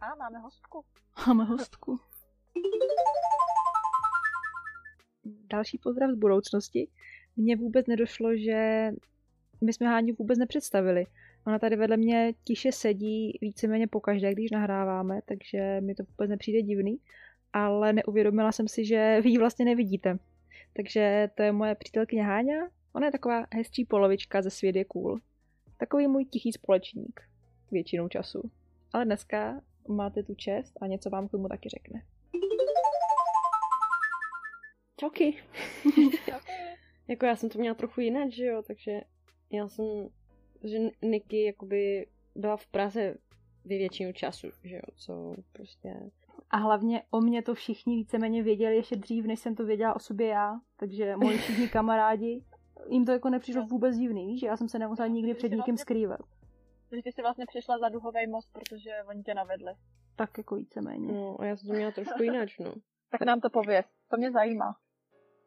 A 0.00 0.14
máme 0.14 0.38
hostku. 0.38 0.84
Máme 1.26 1.44
hostku. 1.44 2.00
Další 5.24 5.78
pozdrav 5.78 6.10
z 6.10 6.18
budoucnosti. 6.18 6.90
Mně 7.36 7.56
vůbec 7.56 7.86
nedošlo, 7.86 8.36
že 8.36 8.90
my 9.60 9.72
jsme 9.72 9.86
Háňu 9.86 10.14
vůbec 10.18 10.38
nepředstavili. 10.38 11.06
Ona 11.46 11.58
tady 11.58 11.76
vedle 11.76 11.96
mě 11.96 12.34
tiše 12.44 12.72
sedí 12.72 13.38
víceméně 13.40 13.86
pokaždé, 13.86 14.32
když 14.32 14.50
nahráváme, 14.50 15.20
takže 15.24 15.80
mi 15.80 15.94
to 15.94 16.02
vůbec 16.02 16.30
nepřijde 16.30 16.62
divný. 16.62 16.98
Ale 17.52 17.92
neuvědomila 17.92 18.52
jsem 18.52 18.68
si, 18.68 18.84
že 18.84 19.20
vy 19.22 19.30
ji 19.30 19.38
vlastně 19.38 19.64
nevidíte. 19.64 20.18
Takže 20.72 21.30
to 21.34 21.42
je 21.42 21.52
moje 21.52 21.74
přítelkyně 21.74 22.24
Háňa. 22.24 22.68
Ona 22.92 23.06
je 23.06 23.12
taková 23.12 23.46
hezčí 23.54 23.84
polovička 23.84 24.42
ze 24.42 24.50
svět 24.50 24.76
je 24.76 24.84
cool. 24.84 25.18
Takový 25.76 26.06
můj 26.06 26.24
tichý 26.24 26.52
společník. 26.52 27.20
Většinou 27.70 28.08
času. 28.08 28.50
Ale 28.92 29.04
dneska 29.04 29.60
máte 29.88 30.22
tu 30.22 30.34
čest 30.34 30.72
a 30.80 30.86
něco 30.86 31.10
vám 31.10 31.28
k 31.28 31.30
tomu 31.30 31.48
taky 31.48 31.68
řekne. 31.68 32.02
Čauky. 35.00 35.42
jako 37.08 37.26
já 37.26 37.36
jsem 37.36 37.48
to 37.48 37.58
měla 37.58 37.74
trochu 37.74 38.00
jinak, 38.00 38.32
že 38.32 38.44
jo, 38.44 38.62
takže 38.66 39.00
já 39.50 39.68
jsem, 39.68 40.08
že 40.64 40.78
Niky 41.02 41.44
jakoby 41.44 42.06
byla 42.34 42.56
v 42.56 42.66
Praze 42.66 43.14
ve 43.64 43.78
většinu 43.78 44.12
času, 44.12 44.48
že 44.64 44.76
jo, 44.76 44.82
co 44.96 45.34
prostě... 45.52 46.10
A 46.50 46.56
hlavně 46.56 47.02
o 47.10 47.20
mě 47.20 47.42
to 47.42 47.54
všichni 47.54 47.96
víceméně 47.96 48.42
věděli 48.42 48.76
ještě 48.76 48.96
dřív, 48.96 49.24
než 49.24 49.40
jsem 49.40 49.54
to 49.54 49.64
věděla 49.64 49.96
o 49.96 49.98
sobě 49.98 50.26
já. 50.26 50.60
Takže 50.76 51.16
moji 51.16 51.38
všichni 51.38 51.68
kamarádi, 51.72 52.44
jim 52.88 53.04
to 53.04 53.12
jako 53.12 53.30
nepřišlo 53.30 53.66
vůbec 53.66 53.96
divný, 53.96 54.26
víš, 54.26 54.40
že 54.40 54.46
já 54.46 54.56
jsem 54.56 54.68
se 54.68 54.78
nemusela 54.78 55.08
nikdy 55.08 55.34
před 55.34 55.52
nikým 55.52 55.76
skrývat. 55.76 56.20
Takže 56.90 57.02
ty 57.02 57.12
jsi 57.12 57.22
vlastně 57.22 57.46
přišla 57.46 57.78
za 57.78 57.88
duhový 57.88 58.26
most, 58.26 58.52
protože 58.52 58.90
oni 59.08 59.22
tě 59.22 59.34
navedli. 59.34 59.72
Tak 60.16 60.38
jako 60.38 60.54
víceméně. 60.54 61.12
No 61.12 61.40
a 61.40 61.44
já 61.44 61.56
jsem 61.56 61.68
to 61.68 61.74
měla 61.74 61.90
trošku 61.90 62.22
jinak, 62.22 62.48
no. 62.60 62.74
Tak 63.10 63.22
nám 63.22 63.40
to 63.40 63.50
pověz, 63.50 63.86
to 64.10 64.16
mě 64.16 64.32
zajímá. 64.32 64.76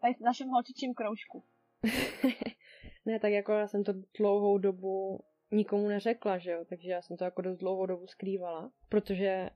Tady 0.02 0.14
v 0.14 0.20
našem 0.20 0.50
holčičím 0.50 0.94
kroužku. 0.94 1.44
ne, 3.06 3.20
tak 3.20 3.32
jako 3.32 3.52
já 3.52 3.68
jsem 3.68 3.84
to 3.84 3.94
dlouhou 4.18 4.58
dobu 4.58 5.20
nikomu 5.52 5.88
neřekla, 5.88 6.38
že 6.38 6.52
jo, 6.52 6.66
takže 6.70 6.92
já 6.92 7.02
jsem 7.02 7.18
to 7.18 7.24
jako 7.24 7.42
dost 7.42 7.58
dlouhou 7.58 7.86
dobu 7.86 8.08
skrývala, 8.08 8.72
protože, 8.90 9.50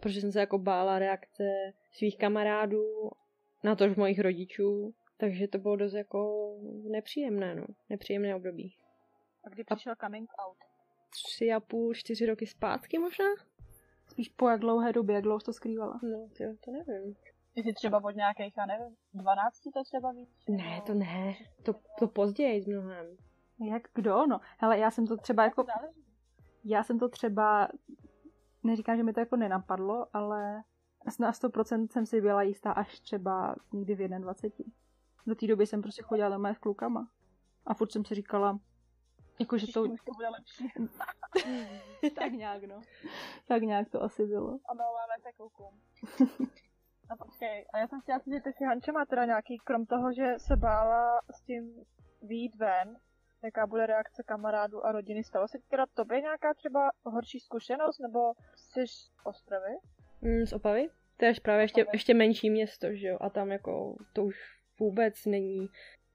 protože 0.00 0.20
jsem 0.20 0.32
se 0.32 0.40
jako 0.40 0.58
bála 0.58 0.98
reakce 0.98 1.44
svých 1.92 2.18
kamarádů, 2.18 3.10
na 3.64 3.76
tož 3.76 3.96
mojich 3.96 4.18
rodičů, 4.18 4.94
takže 5.16 5.48
to 5.48 5.58
bylo 5.58 5.76
dost 5.76 5.92
jako 5.94 6.50
nepříjemné, 6.90 7.54
no, 7.54 7.66
nepříjemné 7.90 8.36
období. 8.36 8.76
A 9.44 9.48
kdy 9.48 9.64
přišel 9.64 9.94
coming 10.00 10.30
out? 10.46 10.56
Tři 11.10 11.52
a 11.52 11.60
půl, 11.60 11.94
čtyři 11.94 12.26
roky 12.26 12.46
zpátky 12.46 12.98
možná? 12.98 13.24
Spíš 14.08 14.28
po 14.28 14.48
jak 14.48 14.60
dlouhé 14.60 14.92
době, 14.92 15.14
jak 15.14 15.24
dlouho 15.24 15.40
to 15.40 15.52
skrývala? 15.52 16.00
No, 16.02 16.28
tyjo, 16.36 16.54
to 16.64 16.70
nevím. 16.70 17.16
Jsi 17.56 17.72
třeba 17.72 18.04
od 18.04 18.10
nějakých, 18.10 18.54
já 18.56 18.66
nevím, 18.66 18.96
12 19.14 19.60
to 19.74 19.84
třeba 19.84 20.12
víc? 20.12 20.28
Ne, 20.48 20.82
to 20.86 20.94
ne, 20.94 21.34
to, 21.62 21.74
to 21.98 22.08
později 22.08 22.62
s 22.62 22.66
mnohem. 22.66 23.06
Jak 23.70 23.82
kdo? 23.94 24.26
No, 24.26 24.40
hele, 24.58 24.78
já 24.78 24.90
jsem 24.90 25.06
to 25.06 25.16
třeba 25.16 25.44
jako... 25.44 25.66
Já 26.64 26.82
jsem 26.84 26.98
to 26.98 27.08
třeba... 27.08 27.68
Neříkám, 28.64 28.96
že 28.96 29.02
mi 29.02 29.12
to 29.12 29.20
jako 29.20 29.36
nenapadlo, 29.36 30.06
ale 30.12 30.62
na 31.20 31.32
100% 31.32 31.88
jsem 31.90 32.06
si 32.06 32.20
byla 32.20 32.42
jistá 32.42 32.72
až 32.72 33.00
třeba 33.00 33.56
někdy 33.72 33.94
v 33.94 34.08
21. 34.08 34.72
Do 35.26 35.34
té 35.34 35.46
doby 35.46 35.66
jsem 35.66 35.82
prostě 35.82 36.02
chodila 36.02 36.28
doma 36.28 36.54
s 36.54 36.58
klukama. 36.58 37.08
A 37.66 37.74
furt 37.74 37.92
jsem 37.92 38.04
si 38.04 38.14
říkala, 38.14 38.58
jako, 39.38 39.58
že 39.58 39.66
to... 39.72 39.82
Už 39.82 40.00
to 40.00 40.12
bude 40.12 40.28
lepší. 40.28 40.72
tak 42.14 42.32
nějak, 42.32 42.62
no. 42.62 42.80
Tak 43.48 43.62
nějak 43.62 43.90
to 43.90 44.02
asi 44.02 44.26
bylo. 44.26 44.58
A 44.68 44.74
milováme 44.74 45.14
se 45.22 45.32
klukům. 45.32 45.80
A 47.10 47.16
počkej, 47.16 47.66
a 47.72 47.78
já 47.78 47.88
jsem 47.88 48.00
chtěla 48.00 48.18
říct, 48.18 48.34
že 48.34 48.40
ty 48.40 48.52
si 48.52 48.64
Hanča 48.64 48.92
má 48.92 49.04
teda 49.04 49.24
nějaký, 49.24 49.58
krom 49.64 49.86
toho, 49.86 50.12
že 50.12 50.34
se 50.38 50.56
bála 50.56 51.20
s 51.30 51.42
tím 51.42 51.84
výjít 52.22 52.56
ven, 52.56 52.96
jaká 53.44 53.66
bude 53.66 53.86
reakce 53.86 54.22
kamarádů 54.22 54.86
a 54.86 54.92
rodiny. 54.92 55.24
Stalo 55.24 55.48
se 55.48 55.58
teda 55.70 55.84
tobě 55.94 56.20
nějaká 56.20 56.54
třeba 56.54 56.90
horší 57.04 57.40
zkušenost, 57.40 57.98
nebo 57.98 58.18
jsi 58.56 58.86
z 58.86 59.10
Ostravy? 59.24 59.76
Mm, 60.20 60.46
z 60.46 60.52
Opavy? 60.52 60.88
To 61.16 61.24
je 61.24 61.34
právě 61.42 61.64
ještě, 61.64 61.84
Opavy. 61.84 61.96
ještě 61.96 62.14
menší 62.14 62.50
město, 62.50 62.94
že 62.94 63.08
jo, 63.08 63.18
a 63.20 63.30
tam 63.30 63.52
jako 63.52 63.96
to 64.12 64.24
už 64.24 64.36
vůbec 64.80 65.26
není, 65.26 65.68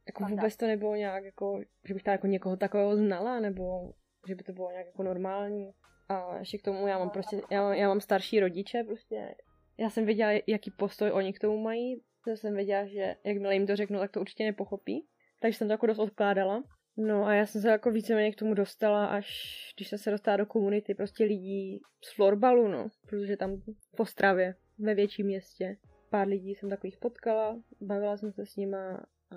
jako 0.07 0.23
vůbec 0.23 0.57
to 0.57 0.67
nebylo 0.67 0.95
nějak 0.95 1.23
jako, 1.23 1.61
že 1.87 1.93
bych 1.93 2.03
tam 2.03 2.11
jako 2.11 2.27
někoho 2.27 2.57
takového 2.57 2.95
znala, 2.95 3.39
nebo 3.39 3.93
že 4.27 4.35
by 4.35 4.43
to 4.43 4.53
bylo 4.53 4.71
nějak 4.71 4.85
jako 4.85 5.03
normální. 5.03 5.71
A 6.09 6.37
ještě 6.37 6.57
k 6.57 6.63
tomu 6.63 6.87
já 6.87 6.99
mám 6.99 7.09
prostě, 7.09 7.41
já 7.51 7.61
mám, 7.61 7.73
já 7.73 7.87
mám 7.87 8.01
starší 8.01 8.39
rodiče 8.39 8.83
prostě, 8.83 9.35
já 9.81 9.89
jsem 9.89 10.05
věděla, 10.05 10.31
jaký 10.47 10.71
postoj 10.71 11.11
oni 11.11 11.33
k 11.33 11.39
tomu 11.39 11.57
mají, 11.57 12.01
to 12.25 12.31
jsem 12.31 12.55
věděla, 12.55 12.85
že 12.85 13.15
jakmile 13.23 13.53
jim 13.53 13.67
to 13.67 13.75
řeknu, 13.75 13.99
tak 13.99 14.11
to 14.11 14.21
určitě 14.21 14.43
nepochopí. 14.43 15.07
Takže 15.39 15.57
jsem 15.57 15.67
to 15.67 15.71
jako 15.71 15.85
dost 15.85 15.99
odkládala. 15.99 16.63
No 16.97 17.25
a 17.25 17.33
já 17.33 17.45
jsem 17.45 17.61
se 17.61 17.69
jako 17.69 17.91
víceméně 17.91 18.31
k 18.31 18.35
tomu 18.39 18.53
dostala, 18.53 19.05
až 19.05 19.27
když 19.75 19.87
jsem 19.87 19.99
se 19.99 20.11
dostala 20.11 20.37
do 20.37 20.45
komunity 20.45 20.95
prostě 20.95 21.23
lidí 21.23 21.81
z 22.03 22.15
florbalu, 22.15 22.67
no. 22.67 22.89
Protože 23.09 23.37
tam 23.37 23.61
v 23.95 23.99
Ostravě, 23.99 24.55
ve 24.79 24.95
větším 24.95 25.25
městě, 25.25 25.77
pár 26.09 26.27
lidí 26.27 26.55
jsem 26.55 26.69
takových 26.69 26.97
potkala, 26.97 27.61
bavila 27.81 28.17
jsem 28.17 28.31
se 28.31 28.45
s 28.45 28.55
nima 28.55 29.05
a 29.31 29.35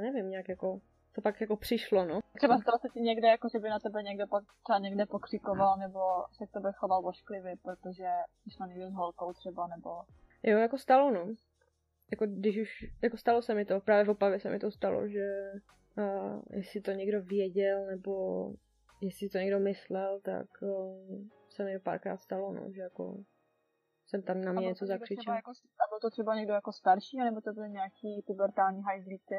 nevím, 0.00 0.30
nějak 0.30 0.48
jako 0.48 0.80
to 1.16 1.22
pak 1.22 1.40
jako 1.40 1.56
přišlo, 1.56 2.04
no. 2.04 2.20
Třeba 2.36 2.58
stalo 2.58 2.78
se 2.78 2.88
ti 2.88 3.00
někde, 3.00 3.28
jako 3.28 3.48
že 3.48 3.58
by 3.58 3.68
na 3.68 3.78
tebe 3.78 4.02
někdo 4.02 4.26
pak 4.26 4.44
třeba 4.64 4.78
někde 4.78 5.06
pokřikoval, 5.06 5.76
nebo 5.76 6.00
se 6.32 6.46
k 6.46 6.50
tobě 6.50 6.72
choval 6.72 7.02
vošklivě, 7.02 7.56
protože 7.62 8.08
jsi 8.42 8.50
šla 8.50 8.66
někde 8.66 8.90
s 8.90 8.94
holkou 8.94 9.32
třeba, 9.32 9.66
nebo... 9.66 9.90
Jo, 10.42 10.58
jako 10.58 10.78
stalo, 10.78 11.10
no. 11.10 11.34
Jako 12.10 12.26
když 12.26 12.58
už, 12.62 12.70
jako 13.02 13.16
stalo 13.16 13.42
se 13.42 13.54
mi 13.54 13.64
to, 13.64 13.80
právě 13.80 14.04
v 14.04 14.10
Opavě 14.10 14.40
se 14.40 14.50
mi 14.50 14.58
to 14.58 14.70
stalo, 14.70 15.08
že 15.08 15.52
uh, 15.98 16.42
jestli 16.50 16.80
to 16.80 16.90
někdo 16.90 17.22
věděl, 17.22 17.86
nebo 17.86 18.12
jestli 19.00 19.28
to 19.28 19.38
někdo 19.38 19.60
myslel, 19.60 20.20
tak 20.20 20.46
uh, 20.62 21.20
se 21.48 21.64
mi 21.64 21.78
párkrát 21.78 22.16
stalo, 22.16 22.52
no, 22.52 22.72
že 22.72 22.80
jako 22.80 23.16
jsem 24.06 24.22
tam 24.22 24.40
na 24.40 24.52
mě 24.52 24.60
byl 24.60 24.68
něco 24.68 24.84
někdo 24.84 24.98
zakřičel. 24.98 25.34
Jako, 25.34 25.50
a 25.50 25.84
byl 25.90 25.98
to 26.02 26.10
třeba 26.10 26.36
někdo 26.36 26.52
jako 26.52 26.72
starší, 26.72 27.16
nebo 27.16 27.40
to 27.40 27.52
byly 27.52 27.70
nějaký 27.70 28.22
pubertální 28.26 28.82
hajzlíci? 28.82 29.34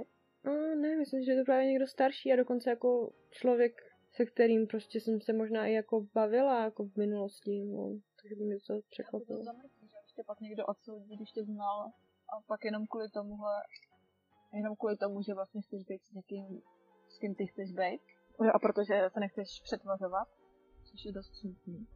No, 0.47 0.75
ne, 0.75 0.95
myslím, 0.97 1.23
že 1.23 1.31
je 1.31 1.37
to 1.41 1.45
právě 1.45 1.65
někdo 1.65 1.87
starší 1.87 2.33
a 2.33 2.35
dokonce 2.35 2.69
jako 2.69 3.11
člověk, 3.29 3.73
se 4.11 4.25
kterým 4.25 4.67
prostě 4.67 4.99
jsem 5.01 5.21
se 5.21 5.33
možná 5.33 5.65
i 5.67 5.73
jako 5.73 6.05
bavila 6.13 6.63
jako 6.63 6.83
v 6.85 6.95
minulosti, 6.95 7.65
no, 7.65 7.99
takže 8.21 8.35
by 8.35 8.43
mě 8.45 8.55
to 8.67 8.73
To 8.75 8.81
překvapilo. 8.89 9.43
zamrzí, 9.43 9.87
že 9.87 9.95
ještě 10.05 10.23
pak 10.27 10.39
někdo 10.41 10.65
odsoudí, 10.65 11.15
když 11.15 11.31
tě 11.31 11.43
znal 11.43 11.91
a 12.33 12.41
pak 12.47 12.65
jenom 12.65 12.87
kvůli 12.87 13.09
tomuhle, 13.09 13.53
jenom 14.53 14.75
kvůli 14.75 14.97
tomu, 14.97 15.21
že 15.21 15.33
vlastně 15.33 15.61
chceš 15.61 15.83
být 15.83 16.01
s 16.05 16.11
někým, 16.13 16.61
s 17.09 17.17
kým 17.19 17.35
ty 17.35 17.47
chceš 17.47 17.71
být. 17.71 18.01
A 18.53 18.59
protože 18.59 18.93
se 19.13 19.19
nechceš 19.19 19.61
přetvařovat, 19.63 20.27
což 20.91 21.05
je 21.05 21.11
dost 21.11 21.35
smutný. 21.35 21.87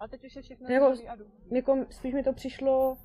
A 0.00 0.08
teď 0.08 0.24
už 0.24 0.36
je 0.36 0.42
všechno 0.42 0.68
Jako- 0.68 0.86
a 1.08 1.16
jako 1.54 1.86
spíš 1.90 2.14
mi 2.14 2.22
to 2.22 2.32
přišlo, 2.32 2.96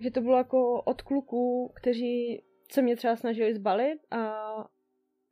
že 0.00 0.10
to 0.10 0.20
bylo 0.20 0.36
jako 0.36 0.82
od 0.82 1.02
kluků, 1.02 1.72
kteří 1.76 2.42
se 2.72 2.82
mě 2.82 2.96
třeba 2.96 3.16
snažili 3.16 3.54
zbalit 3.54 4.00
a 4.10 4.44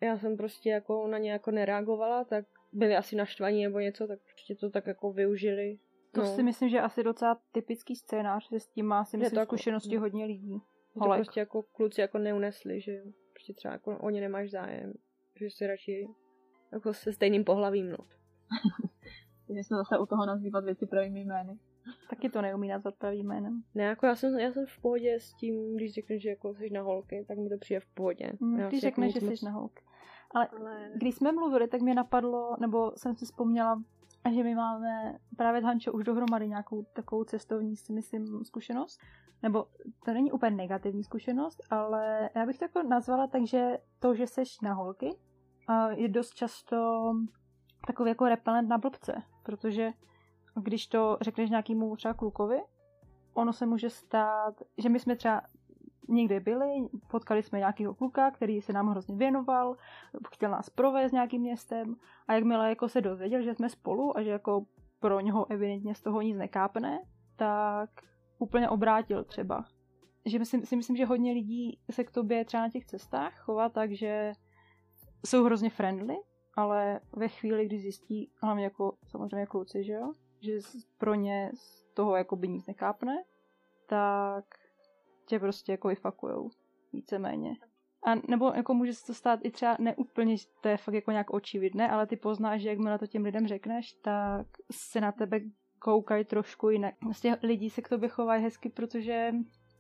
já 0.01 0.19
jsem 0.19 0.37
prostě 0.37 0.71
jako 0.71 1.07
na 1.07 1.19
ně 1.19 1.33
jako 1.33 1.51
nereagovala, 1.51 2.25
tak 2.25 2.45
byli 2.73 2.97
asi 2.97 3.17
naštvaní 3.17 3.63
nebo 3.63 3.79
něco, 3.81 4.07
tak 4.07 4.19
prostě 4.21 4.55
to 4.55 4.71
tak 4.71 4.87
jako 4.87 5.13
využili. 5.13 5.79
To 6.13 6.21
no, 6.21 6.27
si 6.27 6.43
myslím, 6.43 6.69
že 6.69 6.77
je 6.77 6.83
asi 6.83 7.03
docela 7.03 7.41
typický 7.53 7.97
scénář, 7.97 8.49
že 8.51 8.61
s 8.61 8.67
tím 8.67 8.87
má 8.87 9.05
si 9.05 9.11
to 9.11 9.19
myslím 9.19 9.39
jako- 9.39 9.57
zkušenosti 9.57 9.97
hodně 9.97 10.25
lidí. 10.25 10.63
že 10.95 11.01
to 11.01 11.15
prostě 11.15 11.41
jako 11.41 11.63
kluci 11.63 12.01
jako 12.01 12.19
neunesli, 12.19 12.81
že 12.81 13.03
prostě 13.33 13.53
třeba 13.53 13.73
jako 13.73 13.99
o 13.99 14.11
ně 14.11 14.21
nemáš 14.21 14.51
zájem, 14.51 14.93
že 15.37 15.51
si 15.51 15.67
radši 15.67 16.09
jako 16.73 16.95
se 16.95 17.13
stejným 17.13 17.45
pohlavím, 17.45 17.91
no. 17.91 17.97
Takže 19.47 19.65
jsme 19.65 19.77
zase 19.77 19.99
u 19.99 20.07
toho 20.07 20.27
nazývat 20.27 20.65
věci 20.65 20.87
pravými 20.87 21.21
jmény. 21.21 21.59
Taky 22.11 22.29
to 22.31 22.43
neumí 22.43 22.69
nazvat 22.69 22.95
pravým 22.95 23.27
jménem. 23.29 23.63
Ne, 23.75 23.85
jako 23.85 24.07
já 24.07 24.17
jsem, 24.17 24.39
já 24.39 24.53
jsem 24.53 24.67
v 24.67 24.81
pohodě 24.83 25.21
s 25.21 25.33
tím, 25.35 25.77
když 25.77 25.93
řekneš, 25.95 26.23
že 26.23 26.29
jako 26.29 26.55
jsi 26.55 26.71
na 26.71 26.83
holky, 26.83 27.25
tak 27.29 27.39
mi 27.39 27.49
to 27.49 27.59
přijde 27.59 27.81
v 27.81 27.87
pohodě. 27.87 28.33
Mm, 28.41 28.59
Já 28.59 28.71
si 28.71 28.77
jako 28.77 28.81
řekneš, 28.81 29.15
že 29.15 29.21
moc- 29.21 29.39
jsi 29.39 29.45
na 29.45 29.51
holk. 29.51 29.81
Ale 30.35 30.49
Ale 30.61 30.91
když 30.95 31.15
jsme 31.15 31.33
mluvili, 31.33 31.69
tak 31.69 31.81
mě 31.81 31.95
napadlo, 31.95 32.57
nebo 32.61 32.93
jsem 32.97 33.17
si 33.17 33.25
vzpomněla, 33.25 33.83
že 34.35 34.43
my 34.43 34.55
máme 34.55 35.19
právě 35.37 35.61
s 35.61 35.65
Hančo 35.65 35.93
už 35.93 36.05
dohromady 36.05 36.49
nějakou 36.49 36.83
takovou 36.93 37.25
cestovní, 37.25 37.77
si 37.77 37.93
myslím, 37.93 38.45
zkušenost. 38.45 39.01
Nebo 39.43 39.67
to 40.05 40.13
není 40.13 40.33
úplně 40.33 40.51
negativní 40.57 41.05
zkušenost, 41.05 41.61
ale 41.71 42.31
já 42.35 42.47
bych 42.47 42.59
to 42.59 42.65
jako 42.65 42.83
nazvala 42.83 43.27
tak, 43.27 43.47
že 43.47 43.79
to, 43.99 44.15
že 44.15 44.27
seš 44.27 44.61
na 44.61 44.73
holky, 44.75 45.11
a 45.69 45.91
je 45.91 46.09
dost 46.09 46.35
často 46.35 46.77
takový 47.87 48.09
jako 48.09 48.25
repelent 48.29 48.69
na 48.69 48.79
blbce, 48.79 49.23
protože 49.43 49.91
když 50.63 50.87
to 50.87 51.19
řekneš 51.21 51.51
nějakému 51.51 51.97
třeba 51.97 52.15
klukovi, 52.15 52.63
ono 53.35 53.53
se 53.53 53.67
může 53.67 53.91
stát, 53.91 54.55
že 54.79 54.89
my 54.89 55.01
jsme 55.01 55.17
třeba 55.17 55.43
někde 56.09 56.41
byli, 56.41 56.89
potkali 57.11 57.43
jsme 57.43 57.59
nějakého 57.59 57.95
kluka, 57.95 58.31
který 58.31 58.63
se 58.63 58.73
nám 58.73 58.89
hrozně 58.89 59.17
věnoval, 59.17 59.77
chtěl 60.35 60.51
nás 60.51 60.71
provést 60.71 61.13
nějakým 61.13 61.43
městem 61.43 61.97
a 62.29 62.35
jakmile 62.35 62.69
jako 62.69 62.89
se 62.89 63.01
dozvěděl, 63.01 63.43
že 63.43 63.55
jsme 63.55 63.69
spolu 63.69 64.17
a 64.17 64.23
že 64.23 64.31
jako 64.31 64.67
pro 65.01 65.21
něho 65.21 65.51
evidentně 65.51 65.95
z 65.95 66.01
toho 66.01 66.21
nic 66.21 66.37
nekápne, 66.37 67.01
tak 67.37 67.91
úplně 68.39 68.69
obrátil 68.69 69.25
třeba. 69.25 69.65
Že 70.27 70.39
myslím, 70.39 70.67
si 70.67 70.77
myslím, 70.77 70.97
že 70.97 71.07
hodně 71.07 71.33
lidí 71.33 71.79
se 71.91 72.05
k 72.05 72.11
tobě 72.11 72.45
třeba 72.45 72.63
na 72.63 72.71
těch 72.71 72.87
cestách 72.87 73.39
chová 73.39 73.69
tak, 73.69 73.93
že 73.93 74.33
jsou 75.27 75.45
hrozně 75.45 75.71
friendly, 75.71 76.17
ale 76.57 77.01
ve 77.17 77.29
chvíli, 77.29 77.67
kdy 77.67 77.79
zjistí, 77.79 78.31
hlavně 78.43 78.65
jako 78.65 78.97
samozřejmě 79.07 79.47
kluci, 79.47 79.85
že 79.85 79.93
jo, 79.93 80.13
že 80.45 80.59
pro 80.99 81.15
ně 81.15 81.51
z 81.55 81.85
toho 81.95 82.17
jako 82.17 82.37
by 82.37 82.49
nic 82.49 82.67
nekápne, 82.67 83.25
tak 83.87 84.45
tě 85.27 85.39
prostě 85.39 85.73
jako 85.73 85.89
vyfakujou 85.89 86.51
víceméně. 86.93 87.57
A 88.07 88.15
nebo 88.29 88.53
jako 88.55 88.75
může 88.75 88.95
se 88.95 89.07
to 89.07 89.15
stát 89.15 89.41
i 89.43 89.51
třeba 89.51 89.77
neúplně, 89.81 90.37
to 90.61 90.69
je 90.69 90.77
fakt 90.77 90.95
jako 90.95 91.11
nějak 91.11 91.31
očividné, 91.31 91.91
ale 91.91 92.07
ty 92.07 92.17
poznáš, 92.17 92.61
že 92.61 92.69
jakmile 92.69 92.99
to 92.99 93.07
těm 93.07 93.25
lidem 93.25 93.47
řekneš, 93.47 93.93
tak 93.93 94.47
se 94.73 95.01
na 95.01 95.13
tebe 95.13 95.41
koukají 95.79 96.25
trošku 96.25 96.71
jinak. 96.71 96.95
Vlastně 97.05 97.37
lidi 97.43 97.71
se 97.71 97.83
k 97.83 97.89
tobě 97.89 98.09
chovají 98.09 98.43
hezky, 98.43 98.69
protože 98.69 99.33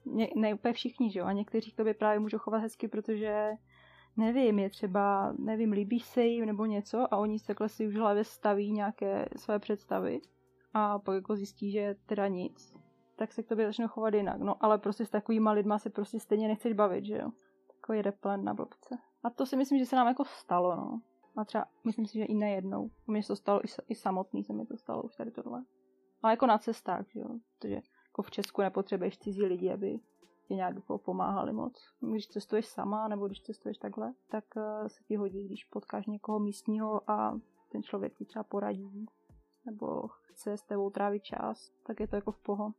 ne, 0.04 0.26
ne 0.36 0.54
úplně 0.54 0.72
všichni, 0.74 1.10
že 1.10 1.20
jo, 1.20 1.26
a 1.26 1.32
někteří 1.32 1.72
k 1.72 1.76
tobě 1.76 1.94
právě 1.94 2.20
můžou 2.20 2.38
chovat 2.38 2.58
hezky, 2.58 2.88
protože 2.88 3.50
nevím, 4.16 4.58
je 4.58 4.70
třeba, 4.70 5.34
nevím, 5.38 5.72
líbíš 5.72 6.04
se 6.04 6.24
jim 6.24 6.46
nebo 6.46 6.66
něco 6.66 7.14
a 7.14 7.16
oni 7.16 7.38
se 7.38 7.54
si 7.66 7.86
už 7.86 7.94
v 7.94 7.98
hlavě 7.98 8.24
staví 8.24 8.72
nějaké 8.72 9.28
své 9.36 9.58
představy 9.58 10.20
a 10.74 10.98
pak 10.98 11.14
jako 11.14 11.36
zjistí, 11.36 11.70
že 11.70 11.96
teda 12.06 12.28
nic, 12.28 12.76
tak 13.16 13.32
se 13.32 13.42
k 13.42 13.48
tobě 13.48 13.66
začnou 13.66 13.88
chovat 13.88 14.14
jinak. 14.14 14.40
No 14.40 14.64
ale 14.64 14.78
prostě 14.78 15.06
s 15.06 15.10
takovýma 15.10 15.52
lidma 15.52 15.78
se 15.78 15.90
prostě 15.90 16.20
stejně 16.20 16.48
nechceš 16.48 16.72
bavit, 16.72 17.04
že 17.04 17.16
jo. 17.16 17.30
Takový 17.80 18.02
replen 18.02 18.44
na 18.44 18.54
blbce. 18.54 18.98
A 19.22 19.30
to 19.30 19.46
si 19.46 19.56
myslím, 19.56 19.78
že 19.78 19.86
se 19.86 19.96
nám 19.96 20.06
jako 20.06 20.24
stalo, 20.24 20.76
no. 20.76 21.00
A 21.36 21.44
třeba, 21.44 21.64
myslím 21.84 22.06
si, 22.06 22.18
že 22.18 22.24
i 22.24 22.34
nejednou. 22.34 22.90
Mně 23.06 23.22
se 23.22 23.28
to 23.28 23.36
stalo 23.36 23.60
i, 23.64 23.68
i 23.88 23.94
samotný, 23.94 24.44
se 24.44 24.52
mi 24.52 24.66
to 24.66 24.76
stalo 24.76 25.02
už 25.02 25.16
tady 25.16 25.30
tohle. 25.30 25.64
Ale 26.22 26.32
jako 26.32 26.46
na 26.46 26.58
cestách, 26.58 27.06
že 27.08 27.20
jo. 27.20 27.28
Protože 27.58 27.74
jako 27.74 28.22
v 28.22 28.30
Česku 28.30 28.62
nepotřebuješ 28.62 29.18
cizí 29.18 29.44
lidi, 29.44 29.72
aby 29.72 30.00
ti 30.48 30.54
nějak 30.54 30.74
jako 30.74 30.98
pomáhali 30.98 31.52
moc. 31.52 31.82
Když 32.00 32.28
cestuješ 32.28 32.66
sama, 32.66 33.08
nebo 33.08 33.26
když 33.26 33.42
cestuješ 33.42 33.78
takhle, 33.78 34.14
tak 34.30 34.44
eh, 34.56 34.88
se 34.88 35.04
ti 35.04 35.16
hodí, 35.16 35.44
když 35.44 35.64
potkáš 35.64 36.06
někoho 36.06 36.38
místního 36.38 37.10
a 37.10 37.40
ten 37.72 37.82
člověk 37.82 38.14
ti 38.14 38.24
třeba 38.24 38.42
poradí, 38.42 39.06
nebo 39.66 40.08
chce 40.08 40.56
s 40.56 40.62
tebou 40.62 40.90
trávit 40.90 41.22
čas, 41.22 41.70
tak 41.86 42.00
je 42.00 42.08
to 42.08 42.16
jako 42.16 42.32
v 42.32 42.38
poho. 42.38 42.72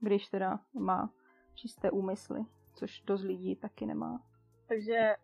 Když 0.00 0.28
teda 0.28 0.60
má 0.74 1.12
čisté 1.54 1.90
úmysly, 1.90 2.40
což 2.74 3.00
dost 3.00 3.22
lidí 3.22 3.56
taky 3.56 3.86
nemá. 3.86 4.22
Takže 4.68 5.14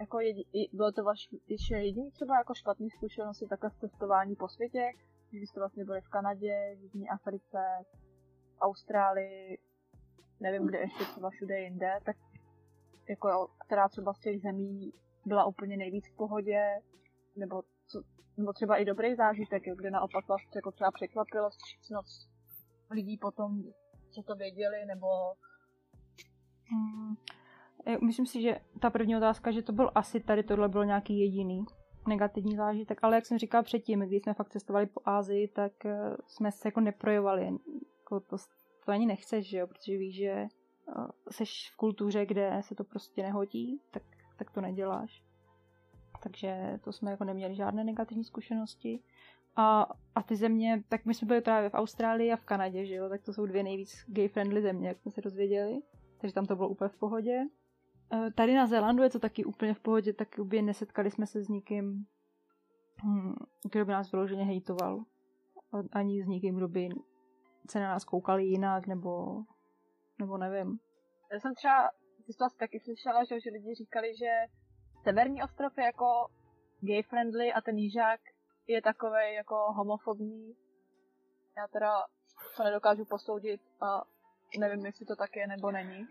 jako 0.00 0.20
jedi, 0.20 0.44
bylo 0.72 0.92
to 0.92 1.04
vaše 1.04 1.36
jediný 1.76 2.10
třeba 2.10 2.38
jako 2.38 2.54
špatný 2.54 2.90
zkušenosti 2.90 3.46
takhle 3.46 3.70
z 3.70 3.76
cestování 3.76 4.36
po 4.36 4.48
světě, 4.48 4.92
když 5.30 5.48
jste 5.48 5.60
vlastně 5.60 5.84
byli 5.84 6.00
v 6.00 6.08
Kanadě, 6.08 6.76
v 6.76 6.82
Jižní 6.82 7.08
Africe, 7.08 7.58
Austrálii, 8.60 9.58
nevím 10.40 10.66
kde 10.66 10.78
ještě 10.78 11.04
třeba 11.04 11.30
všude 11.30 11.60
jinde, 11.60 11.98
tak 12.04 12.16
jako 13.08 13.48
která 13.66 13.88
třeba 13.88 14.14
z 14.14 14.20
těch 14.20 14.40
zemí 14.40 14.92
byla 15.26 15.44
úplně 15.44 15.76
nejvíc 15.76 16.08
v 16.08 16.16
pohodě, 16.16 16.80
nebo, 17.36 17.62
co, 17.88 18.02
nebo 18.36 18.52
třeba 18.52 18.76
i 18.76 18.84
dobrý 18.84 19.14
zážitek, 19.14 19.66
jo, 19.66 19.74
kde 19.76 19.90
naopak 19.90 20.28
vás 20.28 20.40
jako 20.54 20.72
třeba 20.72 20.90
překvapilo 20.90 21.50
vstřícnost 21.50 22.30
lidí 22.90 23.18
potom, 23.18 23.62
co 24.10 24.22
to 24.22 24.34
věděli, 24.34 24.86
nebo 24.86 25.06
Hmm. 26.70 27.16
Myslím 28.06 28.26
si, 28.26 28.42
že 28.42 28.60
ta 28.80 28.90
první 28.90 29.16
otázka, 29.16 29.50
že 29.50 29.62
to 29.62 29.72
byl 29.72 29.90
asi 29.94 30.20
tady 30.20 30.42
tohle 30.42 30.68
byl 30.68 30.84
nějaký 30.84 31.20
jediný 31.20 31.64
negativní 32.08 32.56
zážitek, 32.56 32.98
ale 33.02 33.14
jak 33.14 33.26
jsem 33.26 33.38
říkala 33.38 33.62
předtím, 33.62 34.00
když 34.00 34.22
jsme 34.22 34.34
fakt 34.34 34.48
cestovali 34.48 34.86
po 34.86 35.00
Ázii, 35.04 35.48
tak 35.48 35.86
eh, 35.86 36.16
jsme 36.26 36.52
se 36.52 36.68
jako 36.68 36.80
neprojevovali. 36.80 37.44
Jako 37.98 38.20
to, 38.20 38.36
to 38.84 38.92
ani 38.92 39.06
nechceš, 39.06 39.48
že 39.48 39.58
jo, 39.58 39.66
protože 39.66 39.96
víš, 39.96 40.16
že 40.16 40.30
eh, 40.30 40.48
seš 41.30 41.70
v 41.74 41.76
kultuře, 41.76 42.26
kde 42.26 42.60
se 42.60 42.74
to 42.74 42.84
prostě 42.84 43.22
nehodí, 43.22 43.80
tak, 43.90 44.02
tak 44.38 44.50
to 44.50 44.60
neděláš. 44.60 45.22
Takže 46.22 46.78
to 46.84 46.92
jsme 46.92 47.10
jako 47.10 47.24
neměli 47.24 47.54
žádné 47.54 47.84
negativní 47.84 48.24
zkušenosti. 48.24 49.00
A, 49.56 49.86
a 50.14 50.22
ty 50.22 50.36
země, 50.36 50.82
tak 50.88 51.04
my 51.04 51.14
jsme 51.14 51.26
byli 51.26 51.40
právě 51.40 51.70
v 51.70 51.74
Austrálii 51.74 52.32
a 52.32 52.36
v 52.36 52.44
Kanadě, 52.44 52.86
že 52.86 52.94
jo, 52.94 53.08
tak 53.08 53.22
to 53.22 53.32
jsou 53.32 53.46
dvě 53.46 53.62
nejvíc 53.62 54.04
gay-friendly 54.08 54.62
země, 54.62 54.88
jak 54.88 55.00
jsme 55.00 55.10
se 55.10 55.20
dozvěděli 55.20 55.82
takže 56.20 56.34
tam 56.34 56.46
to 56.46 56.56
bylo 56.56 56.68
úplně 56.68 56.88
v 56.88 56.96
pohodě. 56.96 57.44
Eh, 58.12 58.30
Tady 58.30 58.54
na 58.54 58.66
Zélandu 58.66 59.02
je 59.02 59.10
to 59.10 59.18
taky 59.18 59.44
úplně 59.44 59.74
v 59.74 59.80
pohodě, 59.80 60.12
tak 60.12 60.28
by 60.42 60.62
nesetkali 60.62 61.10
jsme 61.10 61.26
se 61.26 61.44
s 61.44 61.48
nikým, 61.48 62.06
hm, 63.04 63.34
kdo 63.72 63.84
by 63.84 63.92
nás 63.92 64.12
vyloženě 64.12 64.44
hejtoval. 64.44 65.04
Ani 65.92 66.22
s 66.22 66.26
nikým, 66.26 66.56
kdo 66.56 66.68
by 66.68 66.88
se 67.70 67.80
na 67.80 67.88
nás 67.88 68.04
koukali 68.04 68.44
jinak, 68.44 68.86
nebo, 68.86 69.42
nebo 70.18 70.38
nevím. 70.38 70.78
Já 71.32 71.40
jsem 71.40 71.54
třeba, 71.54 71.90
ty 72.26 72.32
jsi 72.32 72.38
taky 72.58 72.80
slyšela, 72.80 73.24
že, 73.24 73.40
že 73.40 73.50
lidi 73.50 73.74
říkali, 73.74 74.16
že 74.16 74.30
severní 75.02 75.42
ostrov 75.42 75.78
je 75.78 75.84
jako 75.84 76.26
gay 76.80 77.02
friendly 77.02 77.52
a 77.52 77.60
ten 77.60 77.78
jižák 77.78 78.20
je 78.66 78.82
takový 78.82 79.34
jako 79.34 79.54
homofobní. 79.72 80.56
Já 81.56 81.68
teda 81.68 82.04
to 82.56 82.64
nedokážu 82.64 83.04
posoudit 83.04 83.60
a 83.80 84.02
nevím, 84.58 84.86
jestli 84.86 85.06
to 85.06 85.16
tak 85.16 85.36
je 85.36 85.46
nebo 85.46 85.70
není. 85.70 86.06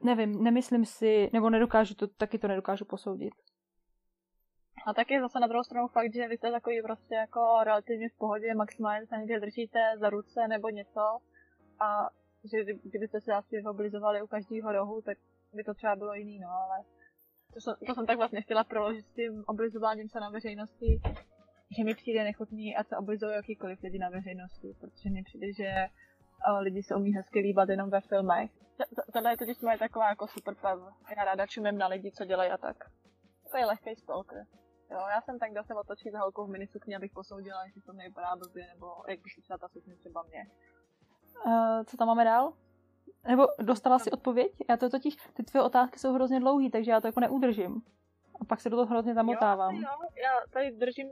Nevím, 0.00 0.44
nemyslím 0.44 0.84
si, 0.84 1.30
nebo 1.32 1.50
nedokážu 1.50 1.94
to, 1.94 2.06
taky 2.06 2.38
to 2.38 2.48
nedokážu 2.48 2.84
posoudit. 2.84 3.34
A 4.86 4.94
tak 4.94 5.10
je 5.10 5.20
zase 5.20 5.40
na 5.40 5.46
druhou 5.46 5.64
stranu 5.64 5.88
fakt, 5.88 6.14
že 6.14 6.28
vy 6.28 6.36
jste 6.36 6.50
takový 6.50 6.82
prostě 6.82 7.14
jako 7.14 7.40
relativně 7.64 8.08
v 8.08 8.18
pohodě, 8.18 8.54
maximálně 8.54 9.06
se 9.06 9.16
někde 9.16 9.40
držíte 9.40 9.78
za 10.00 10.10
ruce 10.10 10.48
nebo 10.48 10.68
něco 10.68 11.18
a 11.80 12.08
že 12.50 12.62
kdy- 12.64 12.80
kdybyste 12.84 13.20
se 13.20 13.32
asi 13.32 13.62
oblizovali 13.70 14.22
u 14.22 14.26
každého 14.26 14.72
rohu, 14.72 15.02
tak 15.02 15.18
by 15.52 15.64
to 15.64 15.74
třeba 15.74 15.96
bylo 15.96 16.14
jiný, 16.14 16.38
no, 16.38 16.48
ale 16.48 16.84
to 17.54 17.60
jsem, 17.60 17.74
to 17.86 17.94
jsem 17.94 18.06
tak 18.06 18.16
vlastně 18.16 18.42
chtěla 18.42 18.64
proložit 18.64 19.06
s 19.06 19.14
tím 19.14 19.44
oblizováním 19.46 20.08
se 20.08 20.20
na 20.20 20.30
veřejnosti, 20.30 21.00
že 21.76 21.84
mi 21.84 21.94
přijde 21.94 22.24
nechutný, 22.24 22.76
ať 22.76 22.88
se 22.88 22.96
oblizují 22.96 23.32
jakýkoliv 23.34 23.82
lidi 23.82 23.98
na 23.98 24.08
veřejnosti, 24.08 24.76
protože 24.80 25.10
mně 25.10 25.22
přijde, 25.22 25.52
že 25.52 25.64
eh, 25.66 25.88
lidi 26.60 26.82
se 26.82 26.94
umí 26.94 27.12
hezky 27.12 27.38
líbat 27.38 27.68
jenom 27.68 27.90
ve 27.90 28.00
filmech. 28.00 28.50
Tohle 29.12 29.32
je 29.32 29.36
totiž 29.36 29.60
moje 29.60 29.78
taková 29.78 30.08
jako 30.08 30.26
super 30.26 30.54
pev. 30.54 30.78
Já 31.16 31.24
ráda 31.24 31.46
čumím 31.46 31.78
na 31.78 31.86
lidi, 31.86 32.12
co 32.12 32.24
dělají 32.24 32.50
a 32.50 32.58
tak. 32.58 32.76
To 33.50 33.56
je 33.56 33.66
lehký 33.66 33.96
stalker. 33.96 34.46
Jo, 34.90 34.98
já 34.98 35.20
jsem 35.20 35.38
tak, 35.38 35.50
kdo 35.50 35.64
se 35.64 35.74
otočí 35.74 36.10
za 36.10 36.18
holkou 36.18 36.46
v 36.46 36.50
minisukni, 36.50 36.96
abych 36.96 37.12
posoudila, 37.12 37.64
jestli 37.64 37.82
to 37.82 37.92
nevypadá 37.92 38.36
blbě, 38.36 38.66
nebo 38.66 38.86
jak 39.08 39.20
by 39.20 39.30
šla 39.30 39.58
ta 39.58 39.68
sukně 39.68 39.96
třeba 39.96 40.22
mě. 40.22 40.46
Uh, 41.46 41.84
co 41.84 41.96
tam 41.96 42.08
máme 42.08 42.24
dál? 42.24 42.52
Nebo 43.28 43.46
dostala 43.58 43.98
si 43.98 44.10
odpověď? 44.10 44.52
Já 44.68 44.76
to 44.76 44.90
totiž, 44.90 45.16
ty 45.34 45.42
tvoje 45.42 45.62
otázky 45.62 45.98
jsou 45.98 46.12
hrozně 46.12 46.40
dlouhý, 46.40 46.70
takže 46.70 46.90
já 46.90 47.00
to 47.00 47.06
jako 47.08 47.20
neudržím. 47.20 47.82
A 48.40 48.44
pak 48.44 48.60
se 48.60 48.70
do 48.70 48.76
toho 48.76 48.86
hrozně 48.86 49.14
zamotávám. 49.14 49.74
Jo, 49.74 49.80
jo, 49.82 50.08
já 50.22 50.52
tady 50.52 50.70
držím, 50.70 51.10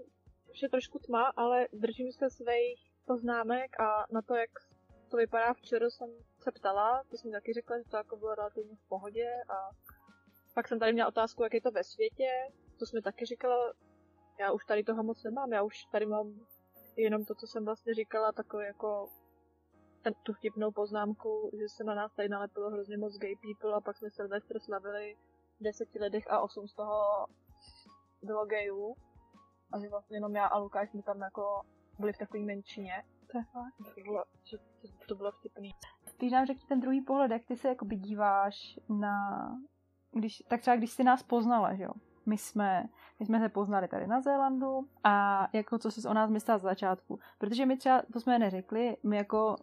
už 0.50 0.62
je 0.62 0.68
trošku 0.68 0.98
tma, 0.98 1.32
ale 1.36 1.68
držím 1.72 2.12
se 2.12 2.30
svých 2.30 2.90
poznámek 3.06 3.80
a 3.80 4.06
na 4.10 4.22
to, 4.22 4.34
jak 4.34 4.50
to 5.10 5.16
vypadá 5.16 5.52
včera, 5.54 5.90
jsem 5.90 6.08
se 6.38 6.52
ptala, 6.52 7.02
to 7.10 7.16
jsem 7.16 7.32
taky 7.32 7.52
řekla, 7.52 7.78
že 7.78 7.84
to 7.84 7.96
jako 7.96 8.16
bylo 8.16 8.34
relativně 8.34 8.76
v 8.76 8.88
pohodě 8.88 9.26
a 9.48 9.70
pak 10.54 10.68
jsem 10.68 10.78
tady 10.78 10.92
měla 10.92 11.08
otázku, 11.08 11.42
jak 11.42 11.54
je 11.54 11.60
to 11.60 11.70
ve 11.70 11.84
světě, 11.84 12.28
to 12.78 12.86
jsme 12.86 13.02
taky 13.02 13.26
říkala, 13.26 13.72
já 14.40 14.52
už 14.52 14.64
tady 14.64 14.84
toho 14.84 15.02
moc 15.02 15.22
nemám, 15.22 15.52
já 15.52 15.62
už 15.62 15.84
tady 15.92 16.06
mám 16.06 16.46
jenom 16.96 17.24
to, 17.24 17.34
co 17.34 17.46
jsem 17.46 17.64
vlastně 17.64 17.94
říkala, 17.94 18.32
takový 18.32 18.66
jako 18.66 19.08
tu 20.22 20.32
vtipnou 20.32 20.70
poznámku, 20.70 21.50
že 21.60 21.68
se 21.68 21.84
na 21.84 21.94
nás 21.94 22.12
tady 22.12 22.28
nalepilo 22.28 22.70
hrozně 22.70 22.96
moc 22.96 23.18
gay 23.18 23.36
people 23.36 23.74
a 23.74 23.80
pak 23.80 23.96
jsme 23.96 24.10
Silvestr 24.10 24.60
slavili 24.60 25.16
v 25.60 25.64
deseti 25.64 25.98
letech 25.98 26.30
a 26.30 26.40
osm 26.40 26.68
z 26.68 26.74
toho 26.74 27.26
bylo 28.22 28.46
gayů. 28.46 28.96
A 29.72 29.80
že 29.80 29.88
vlastně 29.88 30.16
jenom 30.16 30.34
já 30.34 30.46
a 30.46 30.58
Lukáš 30.58 30.90
jsme 30.90 31.02
tam 31.02 31.20
jako 31.20 31.62
byli 31.98 32.12
v 32.12 32.18
takové 32.18 32.42
menšině. 32.42 33.04
To 33.32 33.38
je 33.38 33.44
fakt. 33.44 33.94
To 33.94 34.00
bylo, 34.00 34.24
to, 34.50 34.56
to 35.08 35.14
bylo 35.14 35.32
vtipný. 35.32 35.70
Když 36.18 36.32
nám 36.32 36.46
řekni 36.46 36.66
ten 36.68 36.80
druhý 36.80 37.00
pohled, 37.00 37.30
jak 37.30 37.44
ty 37.44 37.56
se 37.56 37.68
jakoby 37.68 37.96
díváš 37.96 38.78
na... 38.88 39.14
Když, 40.12 40.42
tak 40.48 40.60
třeba 40.60 40.76
když 40.76 40.90
jsi 40.90 41.04
nás 41.04 41.22
poznala, 41.22 41.74
že 41.74 41.82
jo? 41.82 41.90
My 42.26 42.38
jsme, 42.38 42.84
my 43.20 43.26
jsme 43.26 43.40
se 43.40 43.48
poznali 43.48 43.88
tady 43.88 44.06
na 44.06 44.20
Zélandu 44.20 44.88
a 45.04 45.46
jako 45.52 45.78
co 45.78 45.90
jsi 45.90 46.08
o 46.08 46.14
nás 46.14 46.30
myslela 46.30 46.58
z 46.58 46.62
začátku. 46.62 47.18
Protože 47.38 47.66
my 47.66 47.76
třeba, 47.76 48.02
to 48.12 48.20
jsme 48.20 48.38
neřekli, 48.38 48.96
my 49.02 49.16
jako 49.16 49.56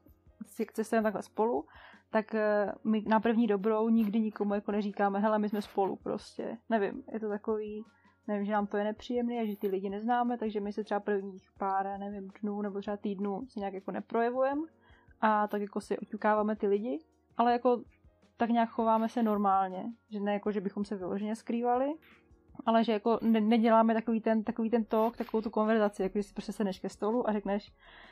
cestujeme 0.73 1.03
takhle 1.03 1.23
spolu, 1.23 1.65
tak 2.09 2.35
eh, 2.35 2.71
my 2.83 3.03
na 3.07 3.19
první 3.19 3.47
dobrou 3.47 3.89
nikdy 3.89 4.19
nikomu 4.19 4.53
jako 4.53 4.71
neříkáme, 4.71 5.19
hele, 5.19 5.39
my 5.39 5.49
jsme 5.49 5.61
spolu 5.61 5.95
prostě. 5.95 6.57
Nevím, 6.69 7.03
je 7.11 7.19
to 7.19 7.29
takový, 7.29 7.85
nevím, 8.27 8.45
že 8.45 8.51
nám 8.51 8.67
to 8.67 8.77
je 8.77 8.83
nepříjemné 8.83 9.41
a 9.41 9.45
že 9.45 9.57
ty 9.57 9.67
lidi 9.67 9.89
neznáme, 9.89 10.37
takže 10.37 10.59
my 10.59 10.73
se 10.73 10.83
třeba 10.83 10.99
prvních 10.99 11.49
pár, 11.57 11.99
nevím, 11.99 12.27
dnů 12.41 12.61
nebo 12.61 12.79
třeba 12.79 12.97
týdnů 12.97 13.45
si 13.47 13.59
nějak 13.59 13.73
jako 13.73 13.91
neprojevujeme 13.91 14.61
a 15.21 15.47
tak 15.47 15.61
jako 15.61 15.81
si 15.81 15.97
oťukáváme 15.97 16.55
ty 16.55 16.67
lidi, 16.67 16.99
ale 17.37 17.51
jako 17.51 17.81
tak 18.37 18.49
nějak 18.49 18.69
chováme 18.69 19.09
se 19.09 19.23
normálně, 19.23 19.83
že 20.09 20.19
ne 20.19 20.33
jako, 20.33 20.51
že 20.51 20.61
bychom 20.61 20.85
se 20.85 20.95
vyloženě 20.95 21.35
skrývali, 21.35 21.93
ale 22.65 22.83
že 22.83 22.91
jako 22.91 23.19
ne- 23.21 23.41
neděláme 23.41 23.93
takový 23.93 24.21
ten, 24.21 24.43
takový 24.43 24.69
ten 24.69 24.85
talk, 24.85 25.17
takovou 25.17 25.41
tu 25.41 25.49
konverzaci, 25.49 26.03
jako 26.03 26.13
když 26.13 26.25
si 26.25 26.33
prostě 26.33 26.51
sedneš 26.51 26.79
ke 26.79 26.89
stolu 26.89 27.29
a 27.29 27.33
řekneš, 27.33 27.71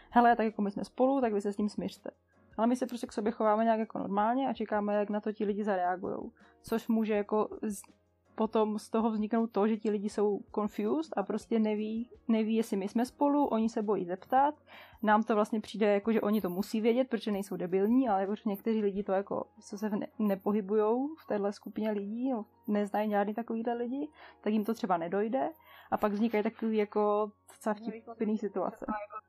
hele, 0.10 0.36
tak 0.36 0.46
jako 0.46 0.62
my 0.62 0.72
jsme 0.72 0.84
spolu, 0.84 1.22
tak 1.22 1.34
vy 1.34 1.42
se 1.42 1.54
s 1.54 1.56
tím 1.56 1.70
smířte. 1.70 2.12
Ale 2.58 2.68
my 2.68 2.76
se 2.76 2.86
prostě 2.86 3.08
k 3.08 3.14
sobě 3.14 3.32
chováme 3.32 3.64
nějak 3.64 3.80
jako 3.80 4.00
normálně 4.00 4.48
a 4.48 4.54
čekáme, 4.54 4.96
jak 4.96 5.10
na 5.10 5.22
to 5.22 5.32
ti 5.32 5.46
lidi 5.46 5.64
zareagují. 5.64 6.32
Což 6.62 6.88
může 6.88 7.14
jako 7.14 7.50
z, 7.62 7.82
potom 8.36 8.80
z 8.80 8.90
toho 8.90 9.12
vzniknout 9.12 9.52
to, 9.52 9.68
že 9.68 9.78
ti 9.78 9.90
lidi 9.90 10.10
jsou 10.10 10.40
confused 10.56 11.14
a 11.18 11.24
prostě 11.24 11.60
neví, 11.60 12.10
neví, 12.28 12.56
jestli 12.56 12.78
my 12.78 12.88
jsme 12.88 13.06
spolu, 13.06 13.46
oni 13.46 13.70
se 13.70 13.82
bojí 13.82 14.06
zeptat. 14.06 14.56
Nám 15.04 15.24
to 15.24 15.36
vlastně 15.36 15.62
přijde 15.62 15.94
jako, 15.94 16.12
že 16.12 16.22
oni 16.22 16.42
to 16.42 16.50
musí 16.50 16.82
vědět, 16.82 17.10
protože 17.10 17.32
nejsou 17.32 17.56
debilní, 17.56 18.10
ale 18.10 18.22
jako, 18.22 18.36
že 18.36 18.42
někteří 18.46 18.82
lidi 18.82 19.04
to 19.04 19.12
jako, 19.12 19.48
co 19.62 19.78
se 19.78 19.90
ne, 19.90 20.08
nepohybují 20.20 21.08
v 21.18 21.26
téhle 21.28 21.54
skupině 21.54 21.92
lidí, 21.92 22.30
no, 22.32 22.46
neznají 22.68 23.10
žádný 23.10 23.34
takovýhle 23.34 23.74
lidi, 23.74 24.08
tak 24.42 24.54
jim 24.54 24.66
to 24.66 24.74
třeba 24.74 24.98
nedojde 24.98 25.50
a 25.92 25.98
pak 25.98 26.12
vznikají 26.12 26.44
takový 26.44 26.78
jako 26.78 27.32
docela 27.54 27.74
vtipný 27.74 28.38
situace. 28.38 28.86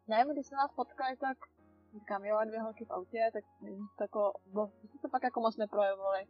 Ne, 0.09 0.25
my 0.25 0.33
když 0.33 0.47
jsme 0.47 0.57
nás 0.57 0.73
potkali, 0.73 1.16
tak 1.16 1.37
říkám, 1.95 2.25
jo, 2.25 2.37
a 2.37 2.45
dvě 2.45 2.61
holky 2.61 2.85
v 2.85 2.90
autě, 2.90 3.19
tak, 3.33 3.45
jako, 4.01 4.33
bo, 4.47 4.66
se 5.01 5.09
pak 5.12 5.23
jako 5.23 5.40
moc 5.40 5.57
neprojevovali. 5.57 6.27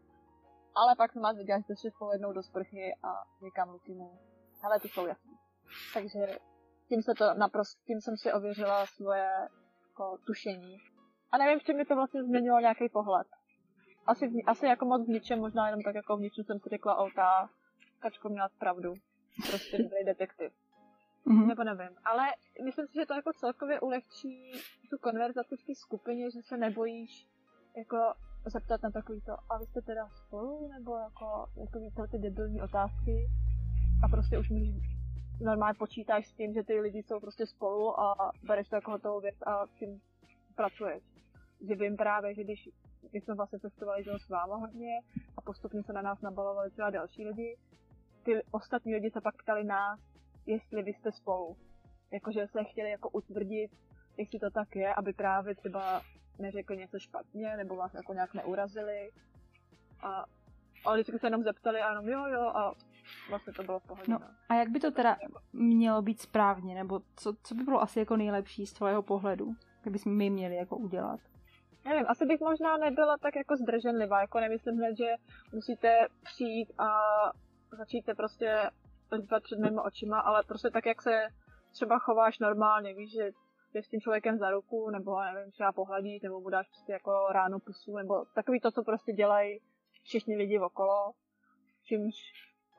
Ale 0.74 0.96
pak 0.96 1.12
jsem 1.12 1.22
vás 1.22 1.36
viděla, 1.36 1.58
že 1.58 1.62
jste 1.62 1.76
šli 1.76 1.90
spolu 1.90 2.12
jednou 2.12 2.32
do 2.32 2.42
sprchy 2.42 2.94
a 3.02 3.08
říkám 3.44 3.70
Lukimu, 3.70 4.18
hele, 4.62 4.80
ty 4.80 4.88
jsou 4.88 5.06
jasný. 5.06 5.38
Takže 5.94 6.38
tím, 6.88 7.02
se 7.02 7.14
to 7.14 7.34
naprosto, 7.34 7.82
tím 7.86 8.00
jsem 8.00 8.16
si 8.16 8.32
ověřila 8.32 8.86
svoje 8.86 9.28
jako, 9.88 10.18
tušení. 10.26 10.76
A 11.30 11.38
nevím, 11.38 11.58
v 11.58 11.62
čem 11.62 11.76
mi 11.76 11.84
to 11.84 11.94
vlastně 11.94 12.22
změnilo 12.22 12.60
nějaký 12.60 12.88
pohled. 12.88 13.26
Asi, 14.06 14.30
asi 14.46 14.66
jako 14.66 14.84
moc 14.84 15.06
v 15.06 15.08
ničem, 15.08 15.38
možná 15.38 15.66
jenom 15.66 15.82
tak 15.82 15.94
jako 15.94 16.16
v 16.16 16.20
ničem 16.20 16.44
jsem 16.44 16.60
si 16.60 16.68
řekla, 16.68 16.96
o, 16.96 17.10
ta 17.16 17.50
kačko 17.98 18.28
měla 18.28 18.48
pravdu. 18.58 18.94
Prostě 19.50 19.78
dobrý 19.78 20.04
detektiv. 20.04 20.52
Mhm. 21.24 21.48
Nebo 21.48 21.64
nevím. 21.64 21.96
Ale 22.04 22.26
myslím 22.64 22.86
si, 22.86 22.94
že 22.94 23.06
to 23.06 23.14
jako 23.14 23.32
celkově 23.32 23.80
ulehčí 23.80 24.52
tu 24.90 24.98
konverzaci 24.98 25.56
v 25.56 25.66
té 25.66 25.74
skupině, 25.74 26.30
že 26.30 26.42
se 26.42 26.56
nebojíš 26.56 27.26
jako 27.76 28.14
zeptat 28.46 28.82
na 28.82 28.90
takový 28.90 29.20
to, 29.20 29.32
a 29.48 29.58
vy 29.58 29.66
jste 29.66 29.82
teda 29.82 30.08
spolu, 30.08 30.68
nebo 30.68 30.96
jako, 30.96 31.46
jako 31.56 31.78
tyhle 31.78 32.08
ty 32.08 32.18
debilní 32.18 32.62
otázky 32.62 33.28
a 34.04 34.08
prostě 34.08 34.38
už 34.38 34.50
můžeš 34.50 34.96
normálně 35.40 35.74
počítáš 35.78 36.26
s 36.26 36.32
tím, 36.32 36.54
že 36.54 36.62
ty 36.62 36.80
lidi 36.80 37.02
jsou 37.02 37.20
prostě 37.20 37.46
spolu 37.46 38.00
a 38.00 38.32
bereš 38.42 38.68
to 38.68 38.76
jako 38.76 38.90
hotovou 38.90 39.20
věc 39.20 39.42
a 39.42 39.66
s 39.66 39.70
tím 39.70 40.00
pracuješ. 40.54 41.02
Že 41.68 41.74
vím 41.74 41.96
právě, 41.96 42.34
že 42.34 42.44
když, 42.44 42.68
když 43.10 43.24
jsme 43.24 43.34
vlastně 43.34 43.58
cestovali 43.58 44.04
s 44.18 44.28
váma 44.28 44.56
hodně 44.56 45.00
a 45.36 45.40
postupně 45.40 45.82
se 45.82 45.92
na 45.92 46.02
nás 46.02 46.20
nabalovali 46.20 46.70
třeba 46.70 46.90
další 46.90 47.26
lidi, 47.26 47.56
ty 48.26 48.42
ostatní 48.50 48.94
lidi 48.94 49.10
se 49.10 49.20
pak 49.20 49.42
ptali 49.42 49.64
nás, 49.64 50.00
jestli 50.46 50.82
vy 50.82 50.92
jste 50.92 51.12
spolu. 51.12 51.56
Jakože 52.12 52.46
se 52.46 52.64
chtěli 52.64 52.90
jako 52.90 53.08
utvrdit, 53.08 53.70
jestli 54.16 54.38
to 54.38 54.50
tak 54.50 54.76
je, 54.76 54.94
aby 54.94 55.12
právě 55.12 55.54
třeba 55.54 56.02
neřekli 56.38 56.76
něco 56.76 56.98
špatně, 56.98 57.56
nebo 57.56 57.76
vás 57.76 57.94
jako 57.94 58.14
nějak 58.14 58.34
neurazili. 58.34 59.10
A, 60.02 60.24
ale 60.84 60.96
vždycky 60.96 61.18
se 61.18 61.26
jenom 61.26 61.42
zeptali 61.42 61.80
a 61.80 61.88
jenom 61.88 62.08
jo, 62.08 62.26
jo, 62.26 62.40
a 62.40 62.72
vlastně 63.28 63.52
to 63.52 63.62
bylo 63.62 63.80
v 63.80 63.86
pohodě. 63.86 64.12
No. 64.12 64.18
No. 64.18 64.26
A 64.48 64.54
jak 64.54 64.68
by 64.68 64.80
to 64.80 64.90
teda 64.90 65.16
mělo 65.52 66.02
být 66.02 66.20
správně, 66.20 66.74
nebo 66.74 67.00
co, 67.16 67.34
co 67.42 67.54
by 67.54 67.62
bylo 67.62 67.82
asi 67.82 67.98
jako 67.98 68.16
nejlepší 68.16 68.66
z 68.66 68.72
tvého 68.72 69.02
pohledu, 69.02 69.54
kdybychom 69.82 70.16
my 70.16 70.30
měli 70.30 70.56
jako 70.56 70.76
udělat? 70.76 71.20
Nevím, 71.84 72.04
asi 72.08 72.26
bych 72.26 72.40
možná 72.40 72.76
nebyla 72.76 73.18
tak 73.18 73.36
jako 73.36 73.56
zdrženlivá, 73.56 74.20
jako 74.20 74.40
nemyslím 74.40 74.76
hned, 74.76 74.96
že 74.96 75.14
musíte 75.52 76.06
přijít 76.24 76.72
a 76.78 76.88
začít 77.76 78.04
se 78.04 78.14
prostě 78.14 78.70
líbat 79.12 79.42
před 79.42 79.58
mými 79.58 79.80
očima, 79.84 80.20
ale 80.20 80.42
prostě 80.48 80.70
tak, 80.70 80.86
jak 80.86 81.02
se 81.02 81.28
třeba 81.72 81.98
chováš 81.98 82.38
normálně, 82.38 82.94
víš, 82.94 83.12
že 83.12 83.30
jdeš 83.74 83.86
s 83.86 83.88
tím 83.88 84.00
člověkem 84.00 84.38
za 84.38 84.50
ruku, 84.50 84.90
nebo 84.90 85.20
nevím, 85.20 85.52
třeba 85.52 85.72
pohladíš, 85.72 86.22
nebo 86.22 86.40
mu 86.40 86.50
dáš 86.50 86.68
prostě 86.68 86.92
jako 86.92 87.28
ráno 87.30 87.58
pusu, 87.58 87.96
nebo 87.96 88.24
takový 88.34 88.60
to, 88.60 88.70
co 88.70 88.82
prostě 88.82 89.12
dělají 89.12 89.60
všichni 90.02 90.36
lidi 90.36 90.58
okolo, 90.58 91.12
čímž 91.84 92.14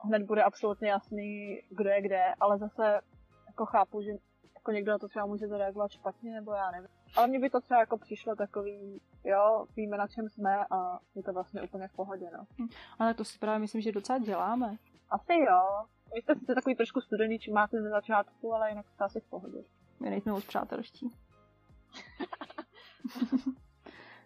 hned 0.04 0.22
bude 0.22 0.42
absolutně 0.42 0.88
jasný, 0.90 1.60
kdo 1.70 1.90
je 1.90 2.02
kde, 2.02 2.34
ale 2.40 2.58
zase 2.58 3.00
jako 3.46 3.66
chápu, 3.66 4.02
že 4.02 4.10
jako 4.54 4.72
někdo 4.72 4.92
na 4.92 4.98
to 4.98 5.08
třeba 5.08 5.26
může 5.26 5.48
zareagovat 5.48 5.90
špatně, 5.90 6.32
nebo 6.32 6.52
já 6.52 6.70
nevím. 6.70 6.97
Ale 7.16 7.26
mně 7.26 7.40
by 7.40 7.50
to 7.50 7.60
třeba 7.60 7.80
jako 7.80 7.98
přišlo 7.98 8.36
takový, 8.36 9.00
jo, 9.24 9.66
víme 9.76 9.96
na 9.96 10.06
čem 10.06 10.28
jsme 10.28 10.64
a 10.70 10.98
je 11.14 11.22
to 11.22 11.32
vlastně 11.32 11.62
úplně 11.62 11.88
v 11.88 11.92
pohodě, 11.92 12.30
no. 12.32 12.66
Ale 12.98 13.14
to 13.14 13.24
si 13.24 13.38
právě 13.38 13.58
myslím, 13.58 13.80
že 13.80 13.92
docela 13.92 14.18
děláme. 14.18 14.76
Asi 15.10 15.32
jo. 15.32 15.86
Vy 16.14 16.22
jste 16.22 16.34
sice 16.34 16.54
takový 16.54 16.76
trošku 16.76 17.00
studený, 17.00 17.38
či 17.38 17.52
máte 17.52 17.82
ze 17.82 17.88
začátku, 17.88 18.54
ale 18.54 18.68
jinak 18.68 18.86
jste 18.88 19.04
asi 19.04 19.20
v 19.20 19.30
pohodě. 19.30 19.64
My 20.00 20.10
nejsme 20.10 20.32
moc 20.32 20.44
přátelští. 20.44 21.12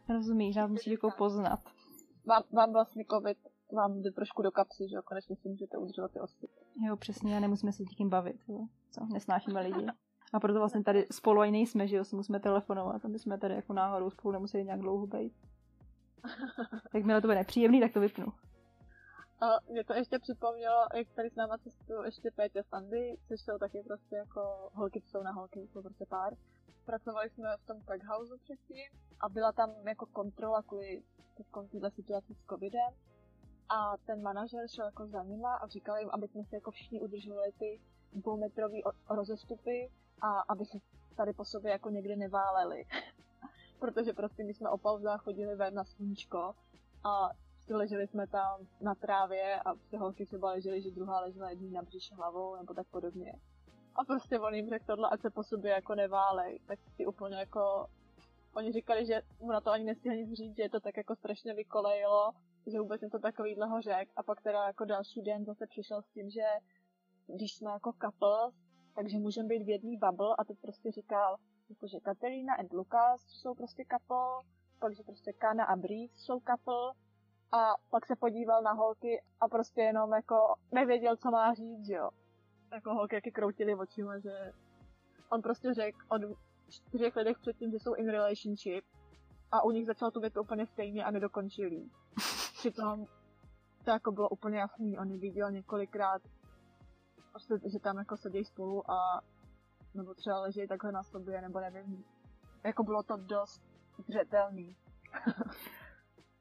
Rozumíš, 0.08 0.56
nás 0.56 0.70
musíš 0.70 0.92
jako 0.92 1.10
poznat. 1.18 1.60
Vám, 2.26 2.42
vám 2.52 2.72
vlastně 2.72 3.04
covid 3.10 3.38
vám 3.72 4.02
jde 4.02 4.10
trošku 4.10 4.42
do 4.42 4.50
kapsy, 4.50 4.88
že 4.88 4.96
jo, 4.96 5.02
konečně 5.02 5.36
si 5.36 5.48
můžete 5.48 5.78
udržovat 5.78 6.10
ty 6.10 6.20
osy. 6.20 6.48
Jo, 6.86 6.96
přesně, 6.96 7.36
a 7.36 7.40
nemusíme 7.40 7.72
se 7.72 7.84
s 7.84 7.88
nikým 7.88 8.08
bavit, 8.08 8.36
jo. 8.48 8.66
Co, 8.90 9.06
nesnášíme 9.12 9.60
lidi. 9.60 9.86
A 10.32 10.40
proto 10.40 10.58
vlastně 10.58 10.82
tady 10.82 11.06
spolu 11.10 11.40
ani 11.40 11.52
nejsme, 11.52 11.88
že 11.88 11.96
jo, 11.96 12.04
si 12.04 12.16
musíme 12.16 12.40
telefonovat, 12.40 13.04
aby 13.04 13.18
jsme 13.18 13.38
tady 13.38 13.54
jako 13.54 13.72
náhodou 13.72 14.10
spolu 14.10 14.32
nemuseli 14.32 14.64
nějak 14.64 14.80
dlouho 14.80 15.06
být. 15.06 15.32
Jakmile 16.94 17.20
to 17.20 17.26
bude 17.26 17.34
nepříjemný, 17.34 17.80
tak 17.80 17.92
to 17.92 18.00
vypnu. 18.00 18.26
A 19.40 19.46
mě 19.70 19.84
to 19.84 19.92
ještě 19.94 20.18
připomnělo, 20.18 20.86
jak 20.96 21.08
tady 21.16 21.30
s 21.30 21.34
náma 21.34 21.58
cestují 21.58 22.04
ještě 22.04 22.30
Pétě 22.30 22.62
Sandy, 22.62 23.18
což 23.28 23.40
jsou 23.40 23.58
taky 23.58 23.82
prostě 23.86 24.16
jako 24.16 24.70
holky, 24.72 25.00
co 25.02 25.08
jsou 25.08 25.22
na 25.22 25.32
holky, 25.32 25.60
jsou 25.60 25.82
prostě 25.82 26.06
pár. 26.06 26.32
Pracovali 26.84 27.30
jsme 27.30 27.56
v 27.56 27.66
tom 27.66 27.82
Peghouse 27.82 28.34
předtím 28.44 28.90
a 29.20 29.28
byla 29.28 29.52
tam 29.52 29.74
jako 29.88 30.06
kontrola 30.06 30.62
kvůli 30.62 31.02
téhle 31.70 31.90
situaci 31.90 32.34
s 32.34 32.46
covidem. 32.50 32.92
A 33.68 33.96
ten 34.06 34.22
manažer 34.22 34.68
šel 34.68 34.86
jako 34.86 35.06
za 35.06 35.22
nima 35.22 35.54
a 35.54 35.66
říkal 35.66 35.98
jim, 35.98 36.10
aby 36.12 36.28
jsme 36.28 36.44
se 36.44 36.56
jako 36.56 36.70
všichni 36.70 37.00
udržovali 37.00 37.52
ty 37.58 37.80
dvoumetrový 38.12 38.82
rozestupy 39.10 39.90
a 40.22 40.40
aby 40.40 40.64
se 40.64 40.78
tady 41.16 41.32
po 41.32 41.44
sobě 41.44 41.70
jako 41.70 41.90
někde 41.90 42.16
neváleli. 42.16 42.84
Protože 43.78 44.12
prostě 44.12 44.44
my 44.44 44.54
jsme 44.54 44.70
o 44.70 44.78
pauzách 44.78 45.22
chodili 45.22 45.56
ven 45.56 45.74
na 45.74 45.84
sluníčko 45.84 46.54
a 47.04 47.30
leželi 47.70 48.06
jsme 48.06 48.26
tam 48.26 48.66
na 48.80 48.94
trávě 48.94 49.60
a 49.60 49.74
ty 49.90 49.96
holky 49.96 50.26
třeba 50.26 50.50
ležely, 50.50 50.82
že 50.82 50.90
druhá 50.90 51.20
ležela 51.20 51.50
jedný 51.50 51.70
na 51.70 51.82
břiše 51.82 52.14
hlavou 52.14 52.56
nebo 52.56 52.74
tak 52.74 52.86
podobně. 52.86 53.32
A 53.94 54.04
prostě 54.04 54.38
on 54.38 54.54
jim 54.54 54.68
řekl 54.68 54.84
tohle, 54.86 55.08
ať 55.10 55.20
se 55.20 55.30
po 55.30 55.42
sobě 55.42 55.70
jako 55.70 55.94
neválej, 55.94 56.60
tak 56.66 56.78
si 56.96 57.06
úplně 57.06 57.36
jako... 57.36 57.86
Oni 58.54 58.72
říkali, 58.72 59.06
že 59.06 59.22
mu 59.40 59.52
na 59.52 59.60
to 59.60 59.70
ani 59.70 59.84
nestihl 59.84 60.14
nic 60.14 60.32
říct, 60.32 60.56
že 60.56 60.62
je 60.62 60.70
to 60.70 60.80
tak 60.80 60.96
jako 60.96 61.16
strašně 61.16 61.54
vykolejilo, 61.54 62.32
že 62.66 62.80
vůbec 62.80 63.00
něco 63.00 63.18
takovýhleho 63.18 63.80
řek. 63.80 64.08
A 64.16 64.22
pak 64.22 64.42
teda 64.42 64.66
jako 64.66 64.84
další 64.84 65.22
den 65.22 65.44
zase 65.44 65.66
přišel 65.66 66.02
s 66.02 66.08
tím, 66.08 66.30
že 66.30 66.44
když 67.26 67.54
jsme 67.54 67.70
jako 67.70 67.92
couples, 68.04 68.54
takže 68.94 69.18
můžeme 69.18 69.48
být 69.48 69.62
v 69.62 69.68
jedný 69.68 69.96
bubble 69.96 70.36
a 70.38 70.44
teď 70.44 70.58
prostě 70.60 70.90
říkal, 70.90 71.36
jakože 71.68 72.00
Katerina 72.00 72.54
and 72.54 72.72
Lukas 72.72 73.20
jsou 73.26 73.54
prostě 73.54 73.84
couple, 73.90 74.52
pak 74.78 74.94
že 74.96 75.02
prostě 75.02 75.32
Kana 75.32 75.64
a 75.64 75.76
Breeze 75.76 76.14
jsou 76.16 76.40
couple 76.40 76.92
a 77.52 77.74
pak 77.90 78.06
se 78.06 78.16
podíval 78.16 78.62
na 78.62 78.72
holky 78.72 79.22
a 79.40 79.48
prostě 79.48 79.80
jenom 79.80 80.12
jako 80.12 80.54
nevěděl, 80.72 81.16
co 81.16 81.30
má 81.30 81.54
říct, 81.54 81.86
že 81.86 81.94
jo. 81.94 82.10
Jako 82.72 82.94
holky 82.94 83.14
jaky 83.14 83.32
kroutily 83.32 83.74
očima, 83.74 84.18
že 84.18 84.52
on 85.30 85.42
prostě 85.42 85.74
řekl 85.74 85.98
o 86.08 86.14
dv- 86.14 86.36
čtyřech 86.68 87.16
lidech 87.16 87.38
předtím, 87.38 87.70
že 87.70 87.78
jsou 87.78 87.94
in 87.94 88.08
relationship 88.08 88.84
a 89.52 89.64
u 89.64 89.70
nich 89.70 89.86
začal 89.86 90.10
tu 90.10 90.20
větu 90.20 90.40
úplně 90.40 90.66
stejně 90.66 91.04
a 91.04 91.10
nedokončil 91.10 91.72
jí. 91.72 91.90
Přitom 92.58 93.06
to 93.84 93.90
jako 93.90 94.12
bylo 94.12 94.28
úplně 94.28 94.58
jasný, 94.58 94.98
on 94.98 95.10
ji 95.10 95.18
viděl 95.18 95.50
několikrát, 95.50 96.22
prostě, 97.32 97.54
že 97.72 97.78
tam 97.78 97.98
jako 97.98 98.16
sedí 98.16 98.44
spolu 98.44 98.90
a 98.90 99.20
nebo 99.94 100.14
třeba 100.14 100.40
leží 100.40 100.66
takhle 100.68 100.92
na 100.92 101.02
sobě, 101.02 101.42
nebo 101.42 101.60
nevím, 101.60 102.04
jako 102.64 102.82
bylo 102.82 103.02
to 103.02 103.16
dost 103.16 103.62
zřetelný. 104.08 104.76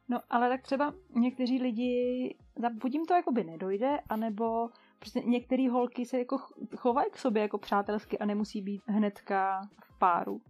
No, 0.10 0.20
ale 0.30 0.50
tak 0.50 0.62
třeba 0.62 0.94
někteří 1.10 1.62
lidi, 1.62 2.38
buď 2.72 2.94
jim 2.94 3.06
to 3.06 3.14
jakoby 3.14 3.44
nedojde, 3.44 4.00
anebo 4.10 4.70
prostě 5.00 5.20
některé 5.20 5.70
holky 5.70 6.06
se 6.06 6.20
jako 6.20 6.38
chovají 6.78 7.12
k 7.12 7.18
sobě 7.18 7.42
jako 7.42 7.58
přátelsky 7.58 8.20
a 8.20 8.26
nemusí 8.26 8.62
být 8.62 8.82
hnedka 8.88 9.62
v 9.84 10.00
páru. 10.00 10.42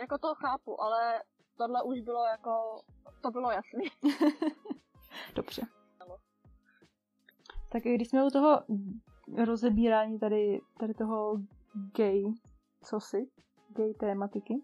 Jako 0.00 0.18
to 0.18 0.34
chápu, 0.34 0.82
ale 0.82 1.22
tohle 1.56 1.82
už 1.82 2.00
bylo 2.00 2.24
jako, 2.24 2.80
to 3.22 3.30
bylo 3.30 3.50
jasný. 3.50 3.84
Dobře. 5.34 5.62
Tak 7.72 7.82
když 7.82 8.08
jsme 8.08 8.24
u 8.24 8.30
toho 8.30 8.62
rozebírání 9.44 10.18
tady, 10.18 10.60
tady 10.78 10.94
toho 10.94 11.36
gay, 11.96 12.22
co 12.82 13.00
si, 13.00 13.30
gay 13.68 13.94
tématiky, 13.94 14.54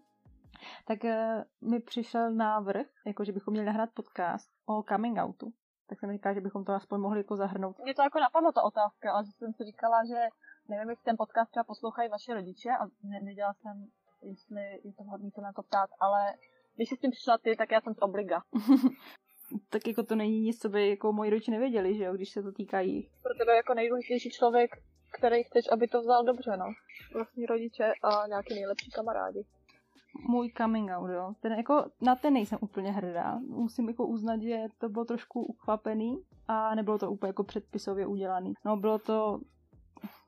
tak 0.87 1.03
uh, 1.03 1.69
mi 1.69 1.79
přišel 1.79 2.31
návrh, 2.31 2.87
jako 3.05 3.23
že 3.23 3.31
bychom 3.31 3.51
měli 3.51 3.65
nahrát 3.65 3.89
podcast 3.93 4.49
o 4.65 4.83
coming 4.83 5.17
outu. 5.17 5.53
Tak 5.87 5.99
jsem 5.99 6.11
říkala, 6.11 6.33
že 6.33 6.41
bychom 6.41 6.65
to 6.65 6.71
aspoň 6.71 6.99
mohli 6.99 7.19
jako 7.19 7.35
zahrnout. 7.35 7.79
Mě 7.79 7.95
to 7.95 8.01
jako 8.01 8.19
napadlo 8.19 8.51
ta 8.51 8.61
otázka, 8.63 9.13
ale 9.13 9.25
že 9.25 9.31
jsem 9.31 9.53
si 9.53 9.63
říkala, 9.63 10.05
že 10.05 10.27
nevím, 10.69 10.89
jestli 10.89 11.03
ten 11.03 11.17
podcast 11.17 11.51
třeba 11.51 11.63
poslouchají 11.63 12.09
vaše 12.09 12.33
rodiče 12.33 12.69
a 12.69 12.85
ne- 13.03 13.21
nedělala 13.23 13.53
jsem, 13.53 13.87
jestli 14.21 14.61
je 14.83 14.93
to 14.93 15.03
vhodný 15.03 15.31
se 15.31 15.41
na 15.41 15.53
to 15.53 15.63
ptát, 15.63 15.89
ale 15.99 16.33
když 16.75 16.89
jsi 16.89 16.95
s 16.95 16.99
tím 16.99 17.11
přišla 17.11 17.37
ty, 17.37 17.55
tak 17.55 17.71
já 17.71 17.81
jsem 17.81 17.93
z 17.93 18.01
obliga. 18.01 18.41
tak 19.69 19.87
jako 19.87 20.03
to 20.03 20.15
není 20.15 20.41
nic, 20.41 20.61
co 20.61 20.69
by 20.69 20.89
jako 20.89 21.13
moji 21.13 21.29
rodiče 21.29 21.51
nevěděli, 21.51 21.95
že 21.95 22.03
jo, 22.03 22.13
když 22.13 22.29
se 22.29 22.43
to 22.43 22.51
týká 22.51 22.79
jich. 22.79 23.09
Pro 23.23 23.33
tebe 23.33 23.55
jako 23.55 23.73
nejdůležitější 23.73 24.29
člověk, 24.29 24.71
který 25.17 25.43
chceš, 25.43 25.65
aby 25.71 25.87
to 25.87 26.01
vzal 26.01 26.23
dobře, 26.23 26.57
no. 26.57 26.65
Vlastní 27.13 27.45
rodiče 27.45 27.93
a 28.03 28.27
nějaký 28.27 28.53
nejlepší 28.53 28.91
kamarádi. 28.91 29.45
Můj 30.29 30.51
coming 30.57 30.91
out, 30.91 31.09
jo. 31.09 31.33
Ten 31.41 31.53
jako, 31.53 31.85
na 32.01 32.15
ten 32.15 32.33
nejsem 32.33 32.59
úplně 32.61 32.91
hrdá. 32.91 33.39
Musím 33.47 33.87
jako 33.87 34.07
uznat, 34.07 34.41
že 34.41 34.57
to 34.77 34.89
bylo 34.89 35.05
trošku 35.05 35.43
ukvapený 35.43 36.23
a 36.47 36.75
nebylo 36.75 36.97
to 36.97 37.11
úplně 37.11 37.27
jako 37.29 37.43
předpisově 37.43 38.07
udělaný. 38.07 38.53
No 38.65 38.77
bylo 38.77 38.99
to, 38.99 39.39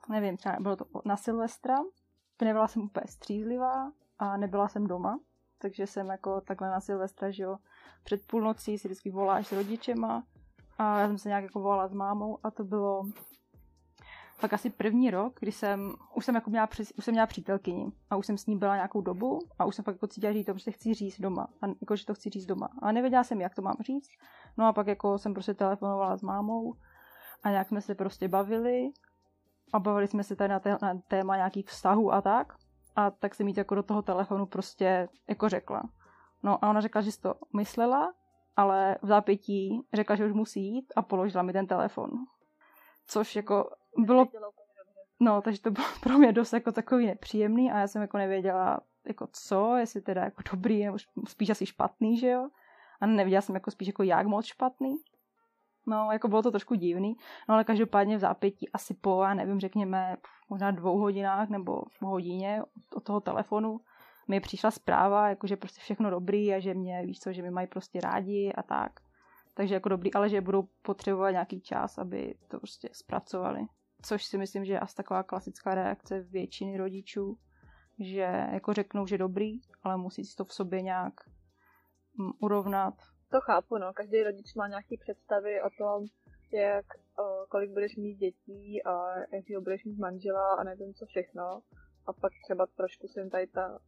nevím, 0.10 0.38
třeba 0.38 0.58
bylo 0.60 0.76
to 0.76 0.86
na 1.06 1.18
Silvestra, 1.18 1.76
nebyla 2.42 2.68
jsem 2.68 2.82
úplně 2.82 3.08
střízlivá 3.08 3.92
a 4.20 4.38
nebyla 4.38 4.68
jsem 4.68 4.88
doma, 4.88 5.20
takže 5.58 5.88
jsem 5.88 6.08
jako 6.08 6.42
takhle 6.42 6.70
na 6.70 6.80
Silvestra, 6.80 7.32
že 7.32 7.44
jo, 7.44 7.58
před 8.04 8.28
půlnocí 8.28 8.78
si 8.78 8.88
vždycky 8.88 9.12
voláš 9.12 9.48
s 9.48 9.52
rodičema 9.52 10.24
a 10.78 11.00
já 11.00 11.08
jsem 11.08 11.18
se 11.18 11.30
nějak 11.30 11.44
jako 11.44 11.60
volala 11.60 11.88
s 11.88 11.94
mámou 11.94 12.40
a 12.44 12.52
to 12.52 12.64
bylo 12.64 13.04
fakt 14.38 14.54
asi 14.54 14.70
první 14.70 15.12
rok, 15.12 15.40
kdy 15.40 15.52
jsem, 15.52 15.94
už 16.16 16.26
jsem 16.26 16.36
jako 16.36 16.50
měla, 16.50 16.70
už 16.98 17.06
jsem 17.06 17.12
měla 17.12 17.28
přítelkyni 17.28 17.92
a 18.10 18.16
už 18.16 18.26
jsem 18.26 18.38
s 18.38 18.46
ní 18.46 18.58
byla 18.58 18.76
nějakou 18.76 19.02
dobu 19.02 19.40
a 19.60 19.66
už 19.66 19.76
jsem 19.76 19.86
fakt 19.86 19.96
jako 19.96 20.08
cítila, 20.08 20.34
že 20.34 20.44
to 20.44 20.54
prostě 20.54 20.72
chci 20.72 20.94
říct 20.94 21.22
doma 21.22 21.48
a 21.62 21.68
jako, 21.82 21.96
že 21.96 22.06
to 22.06 22.14
chci 22.14 22.30
říct 22.30 22.46
doma. 22.46 22.70
A 22.82 22.92
nevěděla 22.92 23.24
jsem, 23.24 23.42
jak 23.42 23.56
to 23.56 23.62
mám 23.62 23.78
říct. 23.80 24.10
No 24.58 24.66
a 24.66 24.74
pak 24.74 24.88
jako 24.88 25.18
jsem 25.18 25.34
prostě 25.34 25.54
telefonovala 25.54 26.18
s 26.18 26.22
mámou 26.22 26.74
a 27.44 27.50
nějak 27.50 27.68
jsme 27.68 27.82
se 27.82 27.96
prostě 27.96 28.28
bavili 28.28 28.90
a 29.74 29.80
bavili 29.80 30.08
jsme 30.08 30.24
se 30.24 30.36
tady 30.36 30.50
na, 30.50 30.60
té, 30.60 30.78
na 30.82 31.02
téma 31.08 31.36
nějakých 31.36 31.68
vztahů 31.68 32.14
a 32.14 32.22
tak. 32.22 32.54
A 32.96 33.12
tak 33.12 33.36
jsem 33.36 33.48
jí 33.48 33.54
jako 33.58 33.76
do 33.76 33.84
toho 33.84 34.02
telefonu 34.02 34.46
prostě 34.46 35.10
jako 35.30 35.50
řekla. 35.50 35.84
No 36.44 36.66
a 36.66 36.70
ona 36.70 36.82
řekla, 36.82 37.02
že 37.02 37.12
si 37.12 37.22
to 37.22 37.36
myslela, 37.56 38.14
ale 38.56 38.98
v 39.02 39.08
zápětí 39.08 39.82
řekla, 39.94 40.16
že 40.16 40.26
už 40.26 40.34
musí 40.34 40.74
jít 40.74 40.94
a 40.96 41.02
položila 41.02 41.44
mi 41.44 41.54
ten 41.54 41.68
telefon. 41.68 42.12
Což 43.08 43.36
jako 43.36 43.70
bylo, 43.98 44.28
no, 45.20 45.42
takže 45.42 45.62
to 45.62 45.72
bylo 45.72 45.88
pro 46.04 46.18
mě 46.18 46.32
dost 46.32 46.54
jako 46.54 46.72
takový 46.72 47.06
nepříjemný 47.06 47.72
a 47.72 47.78
já 47.78 47.88
jsem 47.88 48.02
jako 48.02 48.18
nevěděla, 48.18 48.80
jako 49.06 49.28
co, 49.32 49.76
jestli 49.76 50.02
teda 50.02 50.24
jako 50.24 50.42
dobrý, 50.52 50.86
nebo 50.86 50.98
spíš 51.28 51.50
asi 51.50 51.66
špatný, 51.66 52.18
že 52.18 52.28
jo. 52.28 52.50
A 53.02 53.06
nevěděla 53.06 53.42
jsem 53.42 53.56
jako 53.56 53.72
spíš 53.72 53.88
jako 53.88 54.04
jak 54.04 54.28
moc 54.28 54.46
špatný. 54.46 54.98
No, 55.88 56.12
jako 56.12 56.28
bylo 56.28 56.42
to 56.42 56.52
trošku 56.52 56.76
divný, 56.76 57.18
no 57.50 57.56
ale 57.56 57.64
každopádně 57.64 58.18
v 58.18 58.20
zápětí 58.20 58.70
asi 58.70 58.94
po, 58.94 59.24
já 59.24 59.34
nevím, 59.34 59.60
řekněme, 59.60 60.18
možná 60.50 60.72
dvou 60.72 60.98
hodinách 60.98 61.50
nebo 61.50 61.82
v 61.82 62.02
hodině 62.02 62.62
od 62.96 63.04
toho 63.04 63.22
telefonu 63.22 63.80
mi 64.28 64.40
přišla 64.40 64.72
zpráva, 64.72 65.30
jako 65.30 65.48
že 65.48 65.56
prostě 65.56 65.82
všechno 65.82 66.10
dobrý 66.10 66.54
a 66.54 66.60
že 66.60 66.74
mě, 66.74 67.06
víš 67.06 67.20
co, 67.20 67.34
že 67.34 67.42
mi 67.42 67.52
mají 67.52 67.68
prostě 67.68 68.02
rádi 68.02 68.54
a 68.58 68.64
tak. 68.64 69.00
Takže 69.54 69.74
jako 69.74 69.90
dobrý, 69.90 70.14
ale 70.14 70.30
že 70.30 70.42
budou 70.42 70.68
potřebovat 70.82 71.32
nějaký 71.32 71.62
čas, 71.62 71.98
aby 71.98 72.36
to 72.48 72.58
prostě 72.60 72.90
zpracovali. 72.92 73.68
Což 74.02 74.26
si 74.26 74.38
myslím, 74.38 74.66
že 74.66 74.74
je 74.74 74.80
asi 74.80 74.96
taková 74.96 75.24
klasická 75.24 75.76
reakce 75.76 76.22
většiny 76.22 76.78
rodičů, 76.78 77.38
že 78.00 78.48
jako 78.52 78.74
řeknou, 78.74 79.08
že 79.08 79.18
dobrý, 79.18 79.62
ale 79.84 79.98
musí 79.98 80.26
si 80.26 80.36
to 80.36 80.46
v 80.46 80.54
sobě 80.54 80.82
nějak 80.82 81.14
mm, 82.18 82.32
urovnat. 82.40 82.94
To 83.32 83.42
chápu, 83.42 83.78
no. 83.78 83.94
Každý 83.94 84.24
rodič 84.24 84.54
má 84.56 84.68
nějaké 84.68 84.96
představy 85.00 85.62
o 85.62 85.70
tom, 85.78 86.06
jak, 86.52 86.86
o, 87.20 87.46
kolik 87.50 87.72
budeš 87.72 87.96
mít 87.96 88.16
dětí 88.16 88.84
a 88.84 89.20
jakýho 89.36 89.62
budeš 89.62 89.86
mít 89.86 90.00
manžela 90.00 90.56
a 90.56 90.64
nevím 90.64 90.94
co 90.94 91.06
všechno. 91.06 91.62
A 92.08 92.14
pak 92.14 92.32
třeba 92.44 92.66
trošku 92.66 93.08
jsem 93.08 93.30
tady 93.30 93.48
ta, 93.48 93.80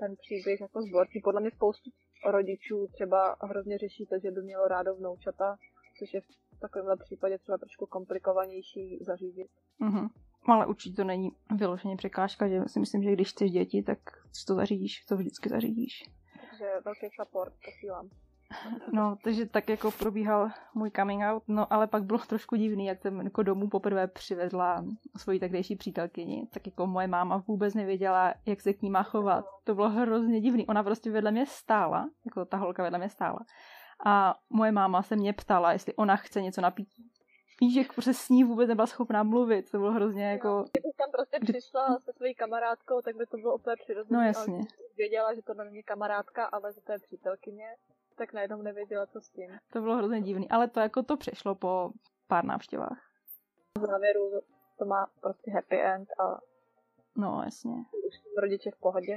ten 0.00 0.16
příběh 0.16 0.60
jako 0.60 0.82
zborčí. 0.82 1.20
Podle 1.20 1.40
mě 1.40 1.50
spoustu 1.50 1.90
rodičů 2.26 2.86
třeba 2.92 3.36
hrozně 3.42 3.78
řeší 3.78 4.06
to, 4.06 4.18
že 4.22 4.30
by 4.30 4.42
mělo 4.42 4.68
rádo 4.68 4.94
vnoučata, 4.94 5.56
což 5.98 6.14
je 6.14 6.20
v 6.20 6.58
takovémhle 6.60 6.96
případě 6.96 7.38
třeba 7.38 7.58
trošku 7.58 7.86
komplikovanější 7.86 8.98
zařídit. 9.00 9.48
Mhm. 9.78 10.08
Ale 10.48 10.66
určitě 10.66 10.96
to 10.96 11.04
není 11.04 11.30
vyloženě 11.56 11.96
překážka, 11.96 12.48
že 12.48 12.60
si 12.66 12.80
myslím, 12.80 13.02
že 13.02 13.12
když 13.12 13.30
chceš 13.30 13.50
děti, 13.50 13.82
tak 13.82 13.98
si 14.32 14.46
to 14.46 14.54
zařídíš, 14.54 15.04
to 15.04 15.16
vždycky 15.16 15.48
zařídíš. 15.48 16.04
Takže 16.50 16.70
velký 16.84 17.06
support, 17.20 17.52
posílám. 17.64 18.10
No, 18.92 19.16
takže 19.24 19.46
tak 19.46 19.68
jako 19.68 19.90
probíhal 19.90 20.50
můj 20.74 20.90
coming 20.90 21.22
out, 21.24 21.42
no 21.48 21.72
ale 21.72 21.86
pak 21.86 22.04
bylo 22.04 22.18
trošku 22.18 22.56
divný, 22.56 22.86
jak 22.86 23.02
jsem 23.02 23.20
jako 23.20 23.42
domů 23.42 23.68
poprvé 23.68 24.06
přivedla 24.06 24.84
svoji 25.16 25.40
takdejší 25.40 25.76
přítelkyni, 25.76 26.48
tak 26.52 26.66
jako 26.66 26.86
moje 26.86 27.06
máma 27.06 27.42
vůbec 27.48 27.74
nevěděla, 27.74 28.34
jak 28.46 28.60
se 28.60 28.72
k 28.72 28.82
ní 28.82 28.90
má 28.90 29.02
chovat. 29.02 29.44
To 29.64 29.74
bylo 29.74 29.88
hrozně 29.88 30.40
divný. 30.40 30.66
Ona 30.66 30.82
prostě 30.82 31.10
vedle 31.10 31.30
mě 31.30 31.46
stála, 31.46 32.10
jako 32.24 32.44
ta 32.44 32.56
holka 32.56 32.82
vedle 32.82 32.98
mě 32.98 33.08
stála. 33.08 33.38
A 34.06 34.34
moje 34.50 34.72
máma 34.72 35.02
se 35.02 35.16
mě 35.16 35.32
ptala, 35.32 35.72
jestli 35.72 35.94
ona 35.94 36.16
chce 36.16 36.42
něco 36.42 36.60
napít. 36.60 36.88
Víš, 37.60 37.74
že 37.74 37.84
prostě 37.94 38.14
s 38.14 38.28
ní 38.28 38.44
vůbec 38.44 38.68
nebyla 38.68 38.86
schopná 38.86 39.22
mluvit, 39.22 39.70
to 39.70 39.78
bylo 39.78 39.92
hrozně 39.92 40.24
jako... 40.24 40.64
Kdybych 40.72 40.96
tam 40.96 41.10
prostě 41.12 41.38
přišla 41.40 41.98
se 41.98 42.12
svojí 42.12 42.34
kamarádkou, 42.34 43.00
tak 43.00 43.16
by 43.16 43.26
to 43.26 43.36
bylo 43.36 43.54
úplně 43.54 43.76
přirozené. 43.84 44.18
No 44.18 44.26
jasně. 44.26 44.60
Věděla, 44.96 45.34
že 45.34 45.42
to 45.42 45.54
není 45.54 45.82
kamarádka, 45.82 46.44
ale 46.44 46.72
že 46.72 46.80
to 46.80 46.92
je 46.92 46.98
přítelkyně 46.98 47.66
tak 48.18 48.32
najednou 48.32 48.62
nevěděla, 48.62 49.06
co 49.06 49.20
s 49.20 49.28
tím. 49.28 49.50
To 49.72 49.80
bylo 49.80 49.96
hrozně 49.96 50.20
divný, 50.20 50.50
ale 50.50 50.68
to 50.68 50.80
jako 50.80 51.02
to 51.02 51.16
přešlo 51.16 51.54
po 51.54 51.90
pár 52.26 52.44
návštěvách. 52.44 52.98
V 53.78 53.86
závěru 53.86 54.30
to 54.78 54.84
má 54.84 55.06
prostě 55.20 55.50
happy 55.50 55.80
end 55.82 56.08
a 56.20 56.40
No, 57.18 57.42
jasně. 57.44 57.72
už 58.06 58.14
rodiče 58.40 58.70
v 58.70 58.80
pohodě. 58.80 59.16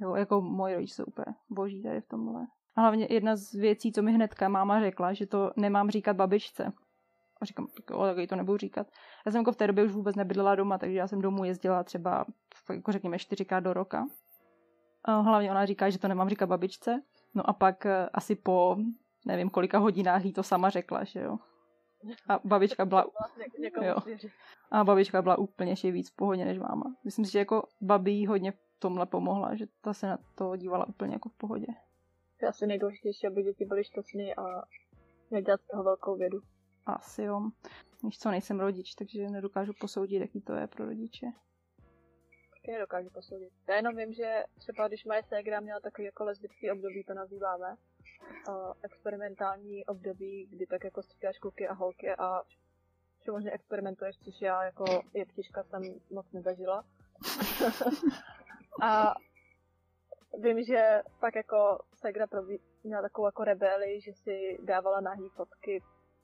Jo, 0.00 0.14
jako 0.14 0.40
moji 0.40 0.74
rodiče 0.74 0.94
jsou 0.94 1.04
úplně 1.04 1.34
boží 1.50 1.82
tady 1.82 2.00
v 2.00 2.08
tomhle. 2.08 2.46
A 2.76 2.80
hlavně 2.80 3.06
jedna 3.10 3.36
z 3.36 3.52
věcí, 3.52 3.92
co 3.92 4.02
mi 4.02 4.12
hnedka 4.12 4.48
máma 4.48 4.80
řekla, 4.80 5.12
že 5.12 5.26
to 5.26 5.50
nemám 5.56 5.90
říkat 5.90 6.16
babičce. 6.16 6.72
A 7.40 7.44
říkám, 7.44 7.66
tak 7.66 7.90
jo, 7.90 7.98
tak 8.02 8.18
jí 8.18 8.26
to 8.26 8.36
nebudu 8.36 8.58
říkat. 8.58 8.86
Já 9.26 9.32
jsem 9.32 9.38
jako 9.40 9.52
v 9.52 9.56
té 9.56 9.66
době 9.66 9.84
už 9.84 9.92
vůbec 9.92 10.16
nebydlela 10.16 10.54
doma, 10.54 10.78
takže 10.78 10.96
já 10.98 11.08
jsem 11.08 11.20
domů 11.20 11.44
jezdila 11.44 11.84
třeba, 11.84 12.24
jako 12.72 12.92
řekněme, 12.92 13.18
čtyřikrát 13.18 13.60
do 13.60 13.72
roka. 13.72 14.06
A 15.04 15.12
hlavně 15.20 15.50
ona 15.50 15.66
říká, 15.66 15.90
že 15.90 15.98
to 15.98 16.08
nemám 16.08 16.28
říkat 16.28 16.46
babičce. 16.46 17.02
No 17.36 17.50
a 17.50 17.52
pak 17.52 17.86
eh, 17.86 18.08
asi 18.12 18.34
po 18.34 18.76
nevím 19.26 19.50
kolika 19.50 19.78
hodinách 19.78 20.24
jí 20.24 20.32
to 20.32 20.42
sama 20.42 20.70
řekla, 20.70 21.04
že 21.04 21.20
jo. 21.20 21.38
A 22.28 22.40
babička 22.44 22.84
byla, 22.84 23.04
jo. 23.82 23.96
A 24.70 24.84
babička 24.84 25.22
byla 25.22 25.38
úplně 25.38 25.72
ještě 25.72 25.90
víc 25.90 26.10
v 26.10 26.16
pohodě 26.16 26.44
než 26.44 26.58
máma. 26.58 26.94
Myslím 27.04 27.24
si, 27.24 27.32
že 27.32 27.38
jako 27.38 27.68
babí 27.80 28.26
hodně 28.26 28.52
v 28.52 28.58
tomhle 28.78 29.06
pomohla, 29.06 29.54
že 29.54 29.66
ta 29.80 29.94
se 29.94 30.06
na 30.06 30.18
to 30.34 30.56
dívala 30.56 30.88
úplně 30.88 31.12
jako 31.12 31.28
v 31.28 31.36
pohodě. 31.36 31.66
Je 32.42 32.48
asi 32.48 32.66
nejdůležitější, 32.66 33.26
aby 33.26 33.42
děti 33.42 33.64
byly 33.64 33.84
šťastné 33.84 34.34
a 34.34 34.62
nedělat 35.30 35.60
z 35.60 35.66
toho 35.66 35.84
velkou 35.84 36.16
vědu. 36.16 36.38
Asi 36.86 37.22
jo. 37.22 37.40
Víš 38.02 38.18
co, 38.18 38.30
nejsem 38.30 38.60
rodič, 38.60 38.94
takže 38.94 39.30
nedokážu 39.30 39.72
posoudit, 39.80 40.20
jaký 40.20 40.40
to 40.40 40.52
je 40.52 40.66
pro 40.66 40.84
rodiče. 40.84 41.26
Taky 42.66 42.72
nedokážu 42.72 43.10
posoudit. 43.10 43.52
Já 43.68 43.76
jenom 43.76 43.96
vím, 43.96 44.12
že 44.12 44.44
třeba 44.58 44.88
když 44.88 45.04
moje 45.04 45.22
ségra 45.22 45.60
měla 45.60 45.80
takový 45.80 46.04
jako 46.04 46.24
lesbický 46.24 46.70
období, 46.70 47.04
to 47.04 47.14
nazýváme, 47.14 47.76
uh, 48.48 48.72
experimentální 48.82 49.86
období, 49.86 50.46
kdy 50.50 50.66
tak 50.66 50.84
jako 50.84 51.02
stříkáš 51.02 51.38
kluky 51.38 51.68
a 51.68 51.72
holky 51.72 52.10
a 52.18 52.42
možná 53.32 53.52
experimentuješ, 53.52 54.16
což 54.18 54.40
já 54.40 54.64
jako 54.64 54.84
jeptiška 55.14 55.62
jsem 55.62 55.82
moc 56.10 56.32
nezažila. 56.32 56.84
a 58.82 59.14
vím, 60.42 60.64
že 60.64 61.02
pak 61.20 61.34
jako 61.34 61.78
Segra 61.94 62.26
probí, 62.26 62.60
měla 62.84 63.02
takovou 63.02 63.26
jako 63.28 63.44
rebeli, 63.44 64.00
že 64.00 64.12
si 64.12 64.58
dávala 64.62 65.00
nahý 65.00 65.28
fotky, 65.28 65.82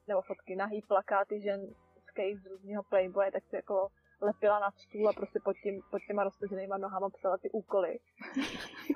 nebo 0.09 0.22
fotky, 0.22 0.57
nahý 0.57 0.82
plakáty 0.82 1.40
ženských 1.40 2.40
z 2.40 2.47
různého 2.47 2.82
Playboye, 2.82 3.32
tak 3.32 3.45
si 3.45 3.57
jako 3.57 3.88
lepila 4.23 4.59
na 4.59 4.70
stůl 4.70 5.09
a 5.09 5.12
prostě 5.12 5.41
pod, 5.45 5.57
tím, 5.57 5.83
pod 5.91 6.03
těma 6.07 6.25
roztaženýma 6.25 6.79
nohama 6.79 7.11
psala 7.11 7.39
ty 7.39 7.51
úkoly. 7.51 7.99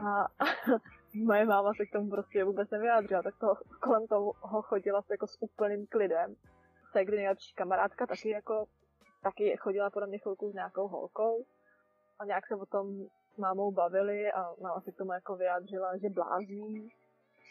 A, 0.07 0.22
a 0.22 0.45
moje 1.14 1.45
máma 1.45 1.72
se 1.74 1.87
k 1.87 1.93
tomu 1.93 2.11
prostě 2.11 2.45
vůbec 2.45 2.70
nevyjádřila, 2.70 3.22
tak 3.22 3.35
to 3.39 3.55
kolem 3.81 4.07
toho 4.07 4.33
chodila 4.62 5.03
jako 5.11 5.27
s 5.27 5.37
úplným 5.41 5.87
klidem. 5.87 6.37
Segry 6.93 7.16
nejlepší 7.16 7.55
kamarádka 7.55 8.07
taky 8.07 8.29
jako 8.29 8.66
taky 9.22 9.57
chodila 9.57 9.91
podle 9.91 10.09
mě 10.09 10.18
chvilku 10.18 10.51
s 10.51 10.55
nějakou 10.55 10.89
holkou 10.89 11.45
a 12.18 12.24
nějak 12.24 12.47
se 12.47 12.55
o 12.55 12.66
tom 12.66 13.07
s 13.35 13.37
mámou 13.39 13.70
bavili 13.70 14.33
a 14.33 14.55
máma 14.61 14.81
se 14.81 14.93
k 14.93 14.97
tomu 14.97 15.12
jako 15.12 15.37
vyjádřila, 15.37 15.97
že 15.97 16.09
blázní. 16.09 16.89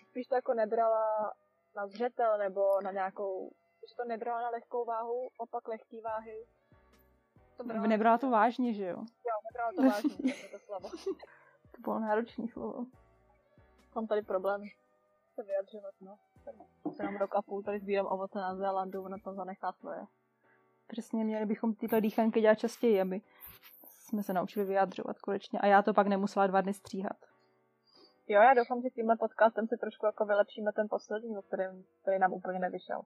Spíš 0.10 0.28
to 0.28 0.36
jako 0.36 0.54
nebrala 0.54 1.34
na 1.76 1.88
zřetel 1.88 2.38
nebo 2.38 2.82
na 2.82 2.92
nějakou, 2.92 3.52
že 3.90 3.96
to 3.96 4.04
nebrala 4.06 4.42
na 4.42 4.50
lehkou 4.50 4.86
váhu, 4.86 5.30
opak 5.38 5.68
lehký 5.68 6.02
váhy. 6.02 6.46
To 7.58 7.64
brala, 7.64 7.88
nebrala 7.88 8.18
to 8.18 8.30
vážně, 8.30 8.74
že 8.74 8.86
jo? 8.86 8.98
Jo, 8.98 9.36
nebrala 9.46 9.72
to 9.76 9.82
vážně, 9.84 10.34
to, 10.52 10.58
to 10.58 10.66
slovo. 10.66 10.90
to 11.72 11.82
bylo 11.82 12.00
náročné 12.00 12.48
slovo. 12.48 12.86
Mám 13.96 14.08
tady 14.08 14.22
problém 14.22 14.62
se 15.36 15.44
vyjadřovat, 15.44 15.94
no. 16.02 16.18
Jsem 16.92 17.16
rok 17.18 17.36
a 17.36 17.42
půl 17.42 17.64
tady 17.64 17.80
sbírám 17.80 18.06
ovoce 18.06 18.40
na 18.40 18.56
Zélandu, 18.56 19.08
na 19.08 19.18
tom 19.18 19.36
zanechá 19.36 19.72
svoje. 19.72 20.06
Přesně, 20.88 21.24
měli 21.24 21.46
bychom 21.46 21.76
tyhle 21.76 22.02
dýchanky 22.02 22.42
dělat 22.42 22.56
častěji, 22.56 23.02
aby 23.02 23.22
jsme 23.86 24.24
se 24.24 24.34
naučili 24.34 24.66
vyjadřovat 24.66 25.20
konečně. 25.20 25.60
A 25.60 25.66
já 25.66 25.82
to 25.82 25.94
pak 25.94 26.08
nemusela 26.08 26.48
dva 26.48 26.62
dny 26.62 26.74
stříhat. 26.74 27.18
Jo, 28.28 28.42
já 28.42 28.54
doufám, 28.54 28.82
že 28.82 28.90
tímhle 28.90 29.18
podcastem 29.18 29.68
si 29.68 29.78
trošku 29.78 30.06
jako 30.06 30.26
vylepšíme 30.26 30.72
ten 30.74 30.88
poslední, 30.90 31.38
o 31.38 31.42
kterém, 31.42 31.84
který 32.02 32.20
nám 32.20 32.34
úplně 32.34 32.60
nevyšel. 32.60 33.02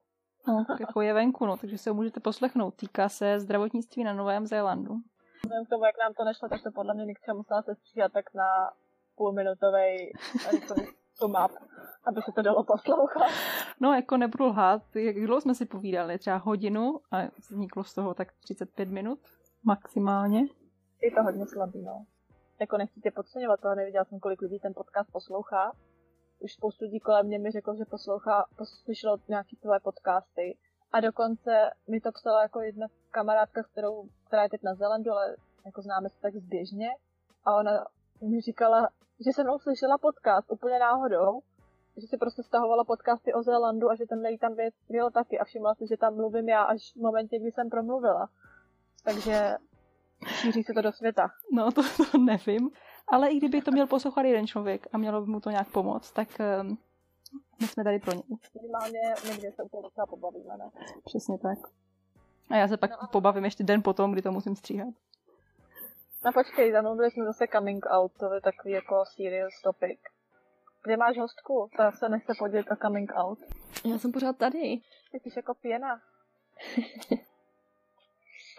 No, 0.47 0.65
jako 0.79 1.01
je 1.01 1.13
venku, 1.13 1.45
no, 1.45 1.57
takže 1.57 1.77
se 1.77 1.89
ho 1.89 1.93
můžete 1.93 2.19
poslechnout. 2.19 2.75
Týká 2.75 3.09
se 3.09 3.39
zdravotnictví 3.39 4.03
na 4.03 4.13
Novém 4.13 4.47
Zélandu. 4.47 4.95
Vzhledem 5.43 5.65
k 5.65 5.69
tomu, 5.69 5.85
jak 5.85 5.95
nám 5.99 6.13
to 6.13 6.23
nešlo, 6.23 6.49
tak 6.49 6.63
to 6.63 6.71
podle 6.71 6.93
mě 6.93 7.05
Nikča 7.05 7.33
musela 7.33 7.61
se 7.61 7.75
stříhat 7.75 8.11
tak 8.11 8.33
na 8.33 8.45
půlminutovej 9.15 10.13
map, 11.27 11.51
aby 12.07 12.21
se 12.21 12.31
to 12.31 12.41
dalo 12.41 12.63
poslouchat. 12.63 13.31
No, 13.79 13.93
jako 13.93 14.17
nebudu 14.17 14.45
lhát, 14.45 14.95
jak 14.95 15.15
dlouho 15.15 15.41
jsme 15.41 15.55
si 15.55 15.65
povídali, 15.65 16.17
třeba 16.17 16.37
hodinu 16.37 16.99
a 17.11 17.17
vzniklo 17.49 17.83
z 17.83 17.93
toho 17.93 18.13
tak 18.13 18.27
35 18.43 18.89
minut 18.89 19.19
maximálně. 19.63 20.41
Je 21.01 21.11
to 21.11 21.23
hodně 21.23 21.47
slabý, 21.47 21.81
no. 21.81 22.05
Jako 22.59 22.77
nechci 22.77 23.01
tě 23.01 23.11
podceňovat, 23.11 23.65
ale 23.65 23.75
neviděl 23.75 24.05
jsem, 24.05 24.19
kolik 24.19 24.41
lidí 24.41 24.59
ten 24.59 24.73
podcast 24.75 25.11
poslouchá. 25.11 25.71
Už 26.39 26.53
spoustu 26.53 26.85
lidí 26.85 26.99
kolem 26.99 27.25
mě 27.25 27.39
mi 27.39 27.51
řekl, 27.51 27.75
že 27.75 27.85
poslouchá, 27.85 28.45
poslyšelo 28.57 29.17
nějaký 29.27 29.55
tvoje 29.55 29.79
podcasty. 29.79 30.57
A 30.91 30.99
dokonce 30.99 31.71
mi 31.87 32.01
to 32.01 32.11
psala 32.11 32.41
jako 32.41 32.61
jedna 32.61 32.87
kamarádka, 33.11 33.63
kterou, 33.63 34.09
která 34.27 34.43
je 34.43 34.49
teď 34.49 34.63
na 34.63 34.75
Zelandu, 34.75 35.11
ale 35.11 35.35
jako 35.65 35.81
známe 35.81 36.09
se 36.09 36.21
tak 36.21 36.35
zběžně. 36.35 36.89
A 37.45 37.55
ona 37.55 37.85
mi 38.21 38.41
říkala, 38.41 38.89
že 39.25 39.33
jsem 39.33 39.45
mnou 39.45 39.59
slyšela 39.59 39.97
podcast 39.97 40.51
úplně 40.51 40.79
náhodou, 40.79 41.39
že 41.97 42.07
si 42.07 42.17
prostě 42.17 42.43
stahovala 42.43 42.83
podcasty 42.83 43.33
o 43.33 43.43
Zélandu 43.43 43.89
a 43.89 43.95
že 43.95 44.05
ten 44.05 44.37
tam 44.37 44.55
věděl 44.55 45.11
taky 45.11 45.39
a 45.39 45.43
všimla 45.43 45.75
si, 45.75 45.87
že 45.87 45.97
tam 45.97 46.15
mluvím 46.15 46.49
já 46.49 46.63
až 46.63 46.93
v 46.93 47.01
momentě, 47.01 47.39
kdy 47.39 47.51
jsem 47.51 47.69
promluvila. 47.69 48.29
Takže 49.03 49.57
šíří 50.27 50.63
se 50.63 50.73
to 50.73 50.81
do 50.81 50.91
světa. 50.91 51.27
No, 51.51 51.71
to, 51.71 51.81
to 52.11 52.17
nevím. 52.17 52.69
Ale 53.11 53.29
i 53.29 53.37
kdyby 53.37 53.61
to 53.61 53.71
měl 53.71 53.87
poslouchat 53.87 54.21
jeden 54.21 54.47
člověk 54.47 54.87
a 54.93 54.97
mělo 54.97 55.21
by 55.21 55.31
mu 55.31 55.39
to 55.39 55.49
nějak 55.49 55.71
pomoct, 55.71 56.11
tak 56.11 56.27
um, 56.61 56.77
my 57.61 57.67
jsme 57.67 57.83
tady 57.83 57.99
pro 57.99 58.11
něj. 58.13 58.23
Minimálně 58.61 58.99
někde 59.29 59.51
se 59.51 59.63
úplně 59.63 59.83
docela 59.83 60.05
pobavíme, 60.07 60.57
ne? 60.57 60.71
Přesně 61.05 61.37
tak. 61.37 61.59
A 62.49 62.55
já 62.55 62.67
se 62.67 62.77
pak 62.77 62.91
no 62.91 63.03
a... 63.03 63.07
pobavím 63.07 63.45
ještě 63.45 63.63
den 63.63 63.83
potom, 63.83 64.11
kdy 64.11 64.21
to 64.21 64.31
musím 64.31 64.55
stříhat. 64.55 64.93
No 66.25 66.31
počkej, 66.33 66.71
zamluvili 66.71 67.11
jsme 67.11 67.25
zase 67.25 67.47
coming 67.47 67.85
out, 67.89 68.11
to 68.19 68.33
je 68.33 68.41
takový 68.41 68.73
jako 68.73 69.03
serious 69.05 69.61
topic. 69.63 69.99
Kde 70.83 70.97
máš 70.97 71.17
hostku? 71.17 71.69
Ta 71.77 71.91
se 71.91 72.09
nechce 72.09 72.33
podělit 72.39 72.71
o 72.71 72.75
coming 72.75 73.11
out. 73.15 73.39
Já 73.85 73.97
jsem 73.97 74.11
pořád 74.11 74.37
tady. 74.37 74.81
Ty 75.11 75.19
jsi 75.29 75.39
jako 75.39 75.53
pěna. 75.53 76.01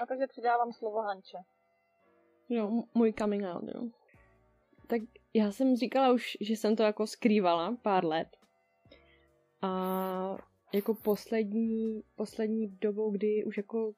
A 0.01 0.07
takže 0.07 0.27
přidávám 0.27 0.73
slovo 0.73 1.03
Hanče. 1.03 1.39
Jo, 2.49 2.71
můj 2.95 3.13
coming 3.13 3.45
out, 3.45 3.65
jo. 3.75 4.00
Tak 4.91 5.01
já 5.35 5.53
jsem 5.53 5.77
říkala 5.77 6.13
už, 6.13 6.37
že 6.41 6.57
jsem 6.57 6.77
to 6.77 6.83
jako 6.83 7.07
skrývala 7.07 7.77
pár 7.83 8.05
let. 8.05 8.29
A 9.63 10.37
jako 10.73 10.95
poslední, 10.95 12.03
poslední 12.17 12.69
dobou, 12.69 13.11
kdy 13.11 13.45
už 13.45 13.57
jako 13.57 13.93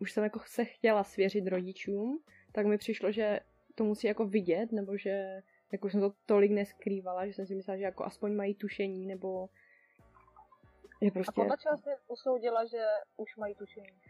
už 0.00 0.12
jsem 0.12 0.24
jako 0.24 0.40
se 0.46 0.64
chtěla 0.64 1.04
svěřit 1.04 1.46
rodičům, 1.46 2.22
tak 2.52 2.66
mi 2.66 2.78
přišlo, 2.78 3.12
že 3.12 3.40
to 3.74 3.84
musí 3.84 4.06
jako 4.06 4.26
vidět, 4.26 4.72
nebo 4.72 4.96
že 4.96 5.42
jako 5.72 5.90
jsem 5.90 6.00
to 6.00 6.12
tolik 6.26 6.50
neskrývala, 6.50 7.26
že 7.26 7.32
jsem 7.32 7.46
si 7.46 7.54
myslela, 7.54 7.78
že 7.78 7.84
jako 7.84 8.04
aspoň 8.04 8.34
mají 8.34 8.54
tušení, 8.54 9.06
nebo 9.06 9.48
je 11.00 11.10
prostě... 11.10 11.40
A 11.40 11.44
podle 11.44 11.56
čeho 11.56 11.76
jsi 11.78 11.90
usoudila, 12.08 12.64
že 12.64 12.84
už 13.16 13.36
mají 13.36 13.54
tušení? 13.54 14.00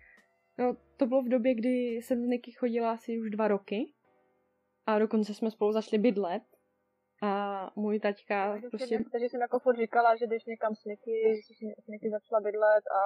No, 0.59 0.77
to 0.97 1.07
bylo 1.07 1.23
v 1.23 1.29
době, 1.29 1.55
kdy 1.55 1.97
jsem 1.97 2.25
s 2.25 2.29
Niky 2.29 2.53
chodila 2.53 2.93
asi 2.93 3.21
už 3.21 3.31
dva 3.31 3.49
roky 3.49 3.95
a 4.89 4.99
dokonce 4.99 5.35
jsme 5.35 5.51
spolu 5.51 5.73
začali 5.73 6.03
bydlet 6.03 6.43
a 7.23 7.71
můj 7.77 8.01
taťka 8.01 8.53
takže 8.53 8.69
prostě... 8.69 9.05
Takže 9.13 9.29
jsem 9.29 9.41
jako 9.41 9.59
furt 9.59 9.77
říkala, 9.77 10.17
že 10.17 10.27
když 10.27 10.45
někam 10.45 10.75
s 10.75 10.85
Niky, 10.85 11.43
s 11.85 11.87
Niky 11.87 12.11
začala 12.11 12.41
bydlet 12.41 12.85
a... 12.87 13.01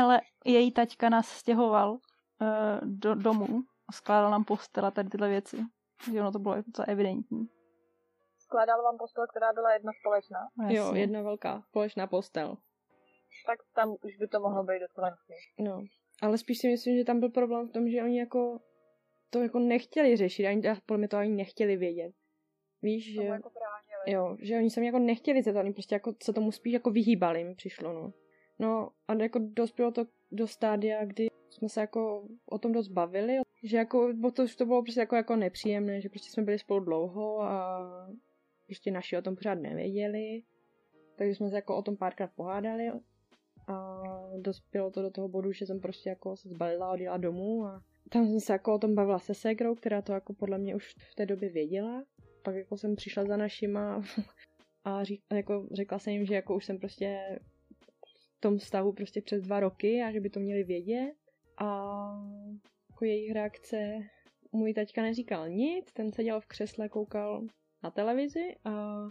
Ale 0.00 0.20
její 0.44 0.72
taťka 0.72 1.08
nás 1.08 1.28
stěhoval 1.28 1.92
uh, 1.92 1.98
do 2.82 3.14
domu 3.14 3.46
skládal 3.92 4.30
nám 4.30 4.44
postel 4.44 4.86
a 4.86 4.90
tady 4.90 5.08
tyhle 5.08 5.28
věci. 5.28 5.56
Takže 6.04 6.20
ono 6.20 6.32
to 6.32 6.38
bylo 6.38 6.62
docela 6.66 6.86
evidentní. 6.88 7.48
Skládal 8.38 8.82
vám 8.82 8.98
postel, 8.98 9.26
která 9.26 9.52
byla 9.52 9.72
jedna 9.72 9.92
společná? 10.00 10.38
No, 10.56 10.68
jo, 10.70 10.94
jedna 10.94 11.22
velká 11.22 11.62
společná 11.68 12.06
postel. 12.06 12.56
Tak 13.46 13.58
tam 13.74 13.96
už 14.04 14.16
by 14.16 14.28
to 14.28 14.40
mohlo 14.40 14.62
být 14.64 14.80
docela 14.80 15.16
No, 15.58 15.84
ale 16.22 16.38
spíš 16.38 16.58
si 16.58 16.68
myslím, 16.68 16.96
že 16.96 17.04
tam 17.04 17.20
byl 17.20 17.30
problém 17.30 17.68
v 17.68 17.72
tom, 17.72 17.88
že 17.88 18.02
oni 18.02 18.18
jako 18.18 18.60
to 19.32 19.42
jako 19.42 19.58
nechtěli 19.58 20.16
řešit, 20.16 20.46
ani 20.46 20.62
podle 20.86 20.98
mě 20.98 21.08
to 21.08 21.16
ani 21.16 21.36
nechtěli 21.36 21.76
vědět. 21.76 22.12
Víš, 22.82 23.12
že... 23.12 23.22
Jako 23.22 23.50
jo, 24.06 24.36
že 24.40 24.56
oni 24.56 24.70
se 24.70 24.80
mě 24.80 24.88
jako 24.88 24.98
nechtěli 24.98 25.42
zeptat, 25.42 25.60
oni 25.60 25.72
prostě 25.72 25.94
jako 25.94 26.14
se 26.22 26.32
tomu 26.32 26.52
spíš 26.52 26.72
jako 26.72 26.90
vyhýbali, 26.90 27.44
mi 27.44 27.54
přišlo, 27.54 27.92
no. 27.92 28.12
No 28.58 28.90
a 29.08 29.14
jako 29.14 29.38
dospělo 29.42 29.90
to 29.90 30.06
do 30.32 30.46
stádia, 30.46 31.04
kdy 31.04 31.26
jsme 31.50 31.68
se 31.68 31.80
jako 31.80 32.28
o 32.50 32.58
tom 32.58 32.72
dost 32.72 32.88
bavili, 32.88 33.38
že 33.62 33.76
jako, 33.76 34.12
bo 34.14 34.30
to, 34.30 34.44
to 34.58 34.66
bylo 34.66 34.82
prostě 34.82 35.00
jako, 35.00 35.16
jako 35.16 35.36
nepříjemné, 35.36 36.00
že 36.00 36.08
prostě 36.08 36.30
jsme 36.30 36.42
byli 36.42 36.58
spolu 36.58 36.80
dlouho 36.80 37.42
a 37.42 37.80
ještě 38.68 38.90
naši 38.90 39.16
o 39.16 39.22
tom 39.22 39.36
pořád 39.36 39.54
nevěděli, 39.54 40.42
takže 41.16 41.34
jsme 41.34 41.50
se 41.50 41.56
jako 41.56 41.76
o 41.76 41.82
tom 41.82 41.96
párkrát 41.96 42.30
pohádali 42.36 42.90
a 43.68 44.02
dospělo 44.38 44.90
to 44.90 45.02
do 45.02 45.10
toho 45.10 45.28
bodu, 45.28 45.52
že 45.52 45.66
jsem 45.66 45.80
prostě 45.80 46.08
jako 46.08 46.36
se 46.36 46.48
zbalila 46.48 46.88
a 46.88 46.92
odjela 46.92 47.16
domů 47.16 47.64
a 47.66 47.82
tam 48.10 48.26
jsem 48.26 48.40
se 48.40 48.52
jako 48.52 48.74
o 48.74 48.78
tom 48.78 48.94
bavila 48.94 49.18
se 49.18 49.34
ségrou, 49.34 49.74
která 49.74 50.02
to 50.02 50.12
jako 50.12 50.34
podle 50.34 50.58
mě 50.58 50.76
už 50.76 50.94
v 51.10 51.14
té 51.14 51.26
době 51.26 51.48
věděla. 51.48 52.04
Pak 52.42 52.54
jako 52.54 52.76
jsem 52.76 52.96
přišla 52.96 53.24
za 53.24 53.36
našima 53.36 54.02
a 54.84 55.04
řík, 55.04 55.22
jako 55.32 55.68
řekla 55.72 55.98
jsem 55.98 56.12
jim, 56.12 56.26
že 56.26 56.34
jako 56.34 56.56
už 56.56 56.64
jsem 56.64 56.78
prostě 56.78 57.38
v 58.36 58.40
tom 58.40 58.58
vztahu 58.58 58.92
prostě 58.92 59.22
přes 59.22 59.42
dva 59.42 59.60
roky 59.60 60.02
a 60.02 60.12
že 60.12 60.20
by 60.20 60.30
to 60.30 60.40
měli 60.40 60.64
vědět. 60.64 61.12
A 61.58 61.88
jako 62.90 63.04
jejich 63.04 63.32
reakce, 63.32 63.98
můj 64.52 64.74
taťka 64.74 65.02
neříkal 65.02 65.48
nic, 65.48 65.92
ten 65.92 66.12
seděl 66.12 66.40
v 66.40 66.46
křesle, 66.46 66.88
koukal 66.88 67.46
na 67.82 67.90
televizi 67.90 68.56
a 68.64 69.02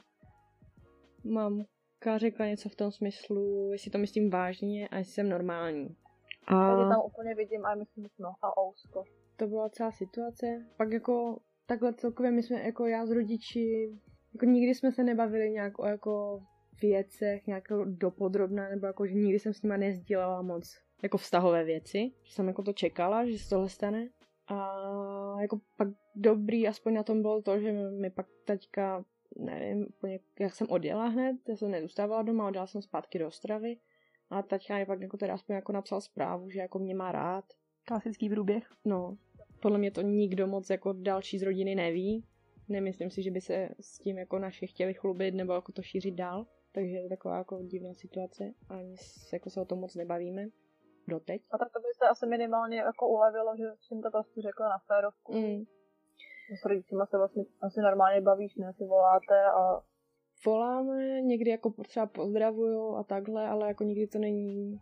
mamka 1.23 2.17
řekla 2.17 2.45
něco 2.45 2.69
v 2.69 2.75
tom 2.75 2.91
smyslu, 2.91 3.71
jestli 3.71 3.91
to 3.91 3.97
myslím 3.97 4.29
vážně 4.29 4.87
a 4.87 4.97
jestli 4.97 5.13
jsem 5.13 5.29
normální. 5.29 5.95
A... 6.51 6.69
Takže 6.69 6.89
tam 6.89 7.01
úplně 7.05 7.35
vidím 7.35 7.65
a 7.65 7.75
myslím, 7.75 8.07
no 8.19 8.33
a 8.41 8.61
ousko. 8.61 9.03
To 9.37 9.47
byla 9.47 9.69
celá 9.69 9.91
situace. 9.91 10.65
Pak 10.77 10.91
jako 10.91 11.39
takhle 11.65 11.93
celkově 11.93 12.31
my 12.31 12.43
jsme 12.43 12.61
jako 12.61 12.87
já 12.87 13.05
s 13.05 13.11
rodiči, 13.11 13.97
jako 14.33 14.45
nikdy 14.45 14.75
jsme 14.75 14.91
se 14.91 15.03
nebavili 15.03 15.49
nějak 15.49 15.79
o 15.79 15.87
jako 15.87 16.43
věcech, 16.81 17.47
nějak 17.47 17.63
dopodrobná, 17.85 18.69
nebo 18.69 18.87
jako, 18.87 19.07
že 19.07 19.13
nikdy 19.13 19.39
jsem 19.39 19.53
s 19.53 19.61
nima 19.61 19.77
nezdílela 19.77 20.41
moc 20.41 20.77
jako 21.03 21.17
vztahové 21.17 21.63
věci. 21.63 22.11
Že 22.23 22.33
jsem 22.33 22.47
jako 22.47 22.63
to 22.63 22.73
čekala, 22.73 23.25
že 23.25 23.39
se 23.39 23.49
tohle 23.49 23.69
stane. 23.69 24.09
A 24.47 24.75
jako 25.41 25.59
pak 25.77 25.87
dobrý 26.15 26.67
aspoň 26.67 26.93
na 26.93 27.03
tom 27.03 27.21
bylo 27.21 27.41
to, 27.41 27.59
že 27.59 27.71
mi 27.71 28.09
pak 28.09 28.25
teďka, 28.45 29.05
nevím, 29.37 29.87
jak 30.39 30.55
jsem 30.55 30.67
odjela 30.69 31.07
hned, 31.07 31.37
já 31.49 31.55
jsem 31.55 31.71
nezůstávala 31.71 32.21
doma, 32.21 32.47
odjela 32.47 32.67
jsem 32.67 32.81
zpátky 32.81 33.19
do 33.19 33.27
Ostravy. 33.27 33.77
A 34.31 34.41
teďka 34.41 34.77
mi 34.77 34.85
pak 34.85 35.01
jako 35.01 35.17
teda 35.17 35.33
aspoň 35.33 35.55
jako 35.55 35.71
napsal 35.71 36.01
zprávu, 36.01 36.49
že 36.49 36.59
jako 36.59 36.79
mě 36.79 36.95
má 36.95 37.11
rád. 37.11 37.45
Klasický 37.85 38.29
průběh. 38.29 38.63
No, 38.85 39.17
podle 39.61 39.77
mě 39.77 39.91
to 39.91 40.01
nikdo 40.01 40.47
moc 40.47 40.69
jako 40.69 40.93
další 40.93 41.39
z 41.39 41.43
rodiny 41.43 41.75
neví. 41.75 42.25
Nemyslím 42.69 43.11
si, 43.11 43.23
že 43.23 43.31
by 43.31 43.41
se 43.41 43.69
s 43.79 43.97
tím 43.99 44.17
jako 44.17 44.39
naši 44.39 44.67
chtěli 44.67 44.93
chlubit 44.93 45.35
nebo 45.35 45.53
jako 45.53 45.71
to 45.71 45.81
šířit 45.81 46.15
dál. 46.15 46.45
Takže 46.71 46.95
je 46.95 47.03
to 47.03 47.09
taková 47.09 47.37
jako 47.37 47.61
divná 47.63 47.93
situace 47.93 48.53
a 48.69 48.77
ani 48.77 48.95
jako 49.33 49.49
se 49.49 49.61
o 49.61 49.65
tom 49.65 49.79
moc 49.79 49.95
nebavíme 49.95 50.45
doteď. 51.07 51.41
A 51.51 51.57
tak 51.57 51.71
to 51.73 51.79
by 51.79 51.85
se 51.97 52.09
asi 52.09 52.25
minimálně 52.25 52.77
jako 52.77 53.07
ulevilo, 53.07 53.55
že 53.57 53.63
jsi 53.63 54.01
to 54.01 54.11
prostě 54.11 54.41
řekla 54.41 54.69
na 54.69 54.77
férovku. 54.87 55.33
Mm. 55.33 55.63
S 56.61 56.65
rodičima 56.65 57.05
se 57.05 57.17
vlastně 57.17 57.43
asi 57.61 57.79
normálně 57.81 58.21
bavíš, 58.21 58.55
ne? 58.55 58.73
Si 58.73 58.85
voláte 58.85 59.45
a 59.45 59.90
Voláme, 60.45 61.21
někdy 61.21 61.49
jako 61.49 61.73
třeba 61.87 62.05
pozdravujou 62.05 62.95
a 62.95 63.03
takhle, 63.03 63.47
ale 63.47 63.67
jako 63.67 63.83
nikdy 63.83 64.07
to 64.07 64.19
není... 64.19 64.79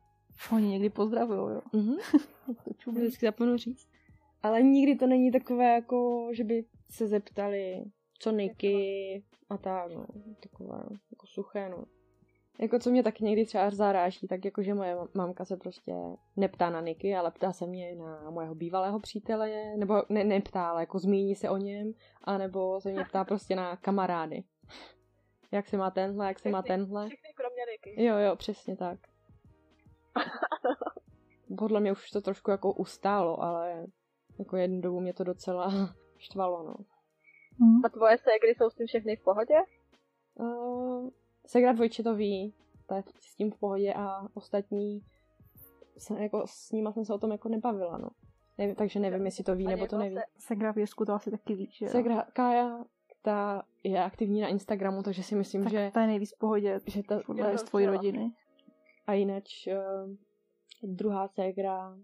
Oni 0.56 0.68
někdy 0.68 0.90
pozdravujou, 0.90 1.50
jo. 1.50 1.62
Mhm. 1.74 1.96
To 2.46 2.54
To 2.64 2.74
čumí. 2.78 2.98
vždycky 2.98 3.26
zapomenu 3.26 3.58
říct. 3.58 3.88
Ale 4.44 4.62
nikdy 4.62 4.96
to 4.96 5.08
není 5.08 5.32
takové 5.32 5.74
jako, 5.76 6.30
že 6.34 6.44
by 6.44 6.66
se 6.90 7.08
zeptali, 7.08 7.84
co 8.20 8.32
Niky 8.32 9.24
a 9.50 9.58
tak, 9.58 9.92
no. 9.92 10.06
Takové, 10.44 10.84
jako 11.12 11.28
suché, 11.28 11.70
no. 11.70 11.86
Jako 12.60 12.80
co 12.80 12.90
mě 12.90 13.04
taky 13.04 13.24
někdy 13.24 13.46
třeba 13.46 13.70
zaráží, 13.70 14.28
tak 14.28 14.46
jako 14.46 14.64
že 14.64 14.74
moje 14.74 14.96
mamka 15.14 15.46
se 15.46 15.58
prostě 15.58 15.94
neptá 16.38 16.70
na 16.70 16.82
Niky, 16.82 17.16
ale 17.16 17.32
ptá 17.32 17.54
se 17.54 17.68
mě 17.68 17.96
na 17.96 18.30
mojeho 18.30 18.56
bývalého 18.56 19.00
přítele, 19.00 19.76
nebo 19.78 20.04
ne, 20.10 20.24
neptá, 20.24 20.70
ale 20.70 20.82
jako 20.82 21.00
zmíní 21.00 21.36
se 21.36 21.50
o 21.50 21.58
něm, 21.58 21.94
anebo 22.24 22.82
se 22.82 22.92
mě 22.92 23.04
ptá 23.04 23.24
prostě 23.24 23.56
na 23.56 23.76
kamarády. 23.76 24.44
Jak 25.52 25.68
se 25.68 25.78
má 25.78 25.92
tenhle, 25.92 26.28
jak 26.28 26.40
se 26.40 26.50
má 26.50 26.62
tenhle. 26.62 27.08
všechny 27.08 27.30
kromě 27.36 27.62
Niky. 27.72 28.04
Jo, 28.04 28.18
jo, 28.18 28.36
přesně 28.36 28.76
tak. 28.78 29.00
Podle 31.58 31.80
mě 31.80 31.92
už 31.92 32.10
to 32.12 32.22
trošku 32.22 32.52
jako 32.52 32.74
ustálo, 32.74 33.44
ale 33.44 33.86
jako 34.40 34.58
jednu 34.58 34.82
dobu 34.82 35.00
mě 35.00 35.14
to 35.14 35.24
docela 35.24 35.72
štvalo, 36.18 36.64
no. 36.64 36.76
Hm. 37.60 37.86
A 37.86 37.90
tvoje 37.90 38.18
ségry 38.18 38.56
jsou 38.58 38.70
s 38.70 38.76
tím 38.76 38.88
všechny 38.88 39.16
v 39.16 39.24
pohodě? 39.24 39.56
Uh, 40.36 41.10
Segra 41.46 41.72
dvojče 41.72 42.04
to 42.04 42.16
ví, 42.16 42.54
ta 42.88 42.96
je 42.96 43.04
s 43.22 43.36
tím 43.36 43.52
v 43.52 43.58
pohodě 43.60 43.94
a 43.94 44.28
ostatní, 44.34 45.02
jsem, 45.98 46.18
jako, 46.18 46.44
s 46.48 46.72
nima 46.72 46.92
jsem 46.92 47.06
se 47.06 47.14
o 47.14 47.18
tom 47.18 47.32
jako 47.32 47.50
nebavila, 47.50 47.98
no. 47.98 48.10
Nevím, 48.58 48.76
takže 48.76 49.00
nevím, 49.00 49.26
jestli 49.26 49.44
to 49.44 49.56
ví 49.56 49.66
Ani 49.68 49.76
nebo 49.76 49.88
to 49.88 49.98
neví. 49.98 50.16
se- 50.16 50.22
Segra 50.38 50.74
v 50.74 50.78
Jirsku 50.78 51.06
to 51.06 51.14
asi 51.14 51.32
taky 51.32 51.56
ví, 51.56 51.70
že 51.72 51.86
jo? 51.86 51.92
Segra, 51.92 52.26
Kája, 52.34 52.86
ta 53.22 53.64
je 53.84 54.04
aktivní 54.04 54.42
na 54.42 54.48
Instagramu, 54.48 55.04
takže 55.04 55.24
si 55.24 55.36
myslím, 55.36 55.64
tak 55.64 55.72
že, 55.72 55.92
ta 55.94 56.02
je 56.02 56.08
nejvíc 56.08 56.36
v 56.36 56.40
pohodě 56.40 56.80
že 56.88 57.04
ta, 57.04 57.20
podle 57.26 57.52
to 57.52 57.58
z 57.58 57.64
tvojí 57.64 57.86
chtěla. 57.86 57.98
rodiny. 57.98 58.32
A 59.08 59.14
jinak 59.14 59.44
uh, 59.68 60.16
druhá 60.84 61.28
ségra, 61.28 61.98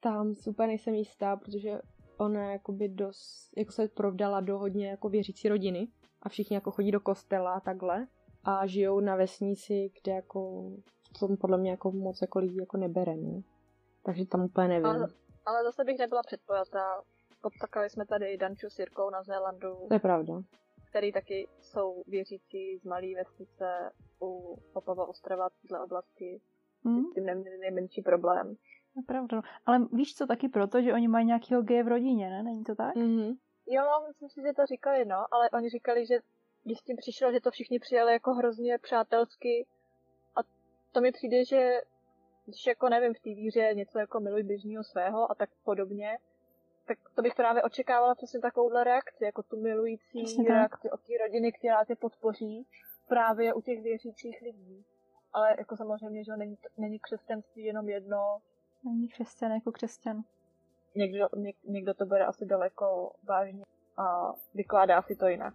tam 0.00 0.34
super 0.34 0.66
nejsem 0.66 0.94
jistá, 0.94 1.36
protože 1.36 1.80
ona 2.16 2.52
jakoby 2.52 2.88
dost, 2.88 3.50
jako 3.56 3.72
se 3.72 3.88
provdala 3.88 4.40
do 4.40 4.58
hodně 4.58 4.88
jako 4.88 5.08
věřící 5.08 5.48
rodiny 5.48 5.88
a 6.22 6.28
všichni 6.28 6.54
jako 6.54 6.70
chodí 6.70 6.90
do 6.90 7.00
kostela 7.00 7.52
a 7.52 7.60
takhle 7.60 8.06
a 8.44 8.66
žijou 8.66 9.00
na 9.00 9.16
vesnici, 9.16 9.90
kde 10.02 10.12
jako 10.12 10.70
v 11.16 11.18
tom 11.18 11.36
podle 11.36 11.58
mě 11.58 11.70
jako 11.70 11.92
moc 11.92 12.20
jako 12.20 12.38
lidí 12.38 12.56
jako 12.56 12.76
nebere, 12.76 13.16
ne? 13.16 13.40
Takže 14.02 14.26
tam 14.26 14.44
úplně 14.44 14.68
nevím. 14.68 14.86
Ale, 14.86 15.08
ale 15.46 15.64
zase 15.64 15.84
bych 15.84 15.98
nebyla 15.98 16.22
předpojatá. 16.22 17.02
Potkali 17.40 17.90
jsme 17.90 18.06
tady 18.06 18.36
Danču 18.36 18.70
s 18.70 18.78
Jirkou 18.78 19.10
na 19.10 19.22
Zélandu, 19.22 19.76
To 19.88 19.94
je 19.94 20.00
pravda. 20.00 20.34
Který 20.90 21.12
taky 21.12 21.48
jsou 21.60 22.02
věřící 22.06 22.78
z 22.78 22.84
malé 22.84 23.14
vesnice 23.16 23.92
u 24.22 24.58
Opava 24.72 25.06
Ostrava 25.06 25.48
této 25.62 25.84
oblasti. 25.84 26.40
Hm? 26.84 27.04
S 27.10 27.14
tím 27.14 27.24
neměli 27.24 27.58
nejmenší 27.58 28.02
problém. 28.02 28.56
Pravda. 29.06 29.36
no. 29.36 29.42
Ale 29.66 29.86
víš 29.92 30.14
co, 30.14 30.26
taky 30.26 30.48
proto, 30.48 30.82
že 30.82 30.92
oni 30.92 31.08
mají 31.08 31.26
nějakého 31.26 31.62
geje 31.62 31.84
v 31.84 31.88
rodině, 31.88 32.30
ne? 32.30 32.42
Není 32.42 32.64
to 32.64 32.74
tak? 32.74 32.94
Mhm. 32.94 33.34
Jo, 33.66 33.82
myslím 34.08 34.28
si, 34.28 34.40
že 34.42 34.52
to 34.52 34.66
říkali, 34.66 35.04
no, 35.04 35.16
ale 35.30 35.50
oni 35.50 35.68
říkali, 35.68 36.06
že 36.06 36.18
když 36.64 36.78
s 36.78 36.82
tím 36.82 36.96
přišlo, 36.96 37.32
že 37.32 37.40
to 37.40 37.50
všichni 37.50 37.78
přijali 37.78 38.12
jako 38.12 38.34
hrozně 38.34 38.78
přátelsky 38.78 39.66
a 40.36 40.40
to 40.92 41.00
mi 41.00 41.12
přijde, 41.12 41.44
že 41.44 41.80
když 42.46 42.66
jako 42.66 42.88
nevím, 42.88 43.14
v 43.14 43.20
té 43.20 43.30
víře 43.30 43.70
něco 43.74 43.98
jako 43.98 44.20
miluj 44.20 44.42
běžného 44.42 44.84
svého 44.84 45.30
a 45.30 45.34
tak 45.34 45.50
podobně, 45.64 46.18
tak 46.90 46.98
to 47.14 47.22
bych 47.22 47.34
právě 47.34 47.62
očekávala 47.62 48.14
přesně 48.14 48.40
takovouhle 48.40 48.84
reakci, 48.84 49.24
jako 49.24 49.42
tu 49.42 49.60
milující 49.60 50.24
Přesně 50.24 50.44
tak. 50.44 50.54
reakci 50.54 50.90
od 50.90 51.00
té 51.00 51.12
rodiny, 51.26 51.52
která 51.52 51.84
tě 51.84 51.96
podpoří 51.96 52.66
právě 53.08 53.54
u 53.54 53.60
těch 53.60 53.82
věřících 53.82 54.42
lidí. 54.42 54.84
Ale 55.32 55.54
jako 55.58 55.76
samozřejmě, 55.76 56.24
že 56.24 56.36
není, 56.36 56.58
není 56.76 56.98
křesťanství 56.98 57.64
jenom 57.64 57.88
jedno, 57.88 58.38
Není 58.84 59.08
křesťan 59.08 59.52
jako 59.52 59.72
křesťan. 59.72 60.22
někdo, 60.96 61.28
něk, 61.36 61.56
někdo 61.64 61.94
to 61.94 62.06
bere 62.06 62.24
asi 62.26 62.46
daleko 62.46 63.12
vážně 63.28 63.64
a 63.96 64.32
vykládá 64.54 65.02
si 65.02 65.16
to 65.16 65.28
jinak. 65.28 65.54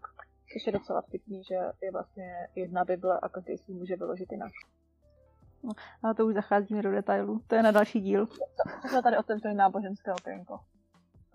Což 0.53 0.65
je 0.67 0.71
docela 0.73 1.01
vtipný, 1.01 1.43
že 1.43 1.55
je 1.81 1.91
vlastně 1.91 2.47
jedna 2.55 2.85
Bible 2.85 3.19
a 3.19 3.29
každý 3.29 3.57
si 3.57 3.71
může 3.73 3.95
vyložit 3.95 4.31
jinak. 4.31 4.51
Ale 6.03 6.15
to 6.15 6.25
už 6.25 6.33
zacházíme 6.33 6.81
do 6.81 6.91
detailu. 6.91 7.39
To 7.47 7.55
je 7.55 7.63
na 7.63 7.71
další 7.71 8.01
díl. 8.01 8.25
Co 8.81 8.87
jsme 8.87 9.03
tady 9.03 9.17
otevřeli 9.17 9.53
náboženské 9.55 10.13
okénko. 10.13 10.59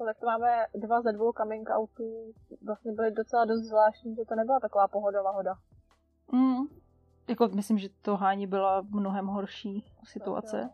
To 0.01 0.07
tak 0.07 0.19
to 0.19 0.27
máme 0.27 0.67
dva 0.75 1.03
ze 1.03 1.13
dvou 1.13 1.33
coming 1.33 1.71
outů. 1.71 2.33
Vlastně 2.67 2.93
byly 2.93 3.11
docela 3.11 3.45
dost 3.45 3.63
zvláštní, 3.63 4.17
že 4.17 4.25
to 4.25 4.35
nebyla 4.35 4.61
taková 4.61 4.89
pohodová 4.89 5.31
hoda. 5.31 5.55
Mm. 6.33 6.67
Jako 7.29 7.49
myslím, 7.49 7.79
že 7.79 7.89
to 7.89 8.17
hání 8.17 8.47
byla 8.47 8.81
mnohem 8.81 9.27
horší 9.27 9.93
situace. 10.05 10.71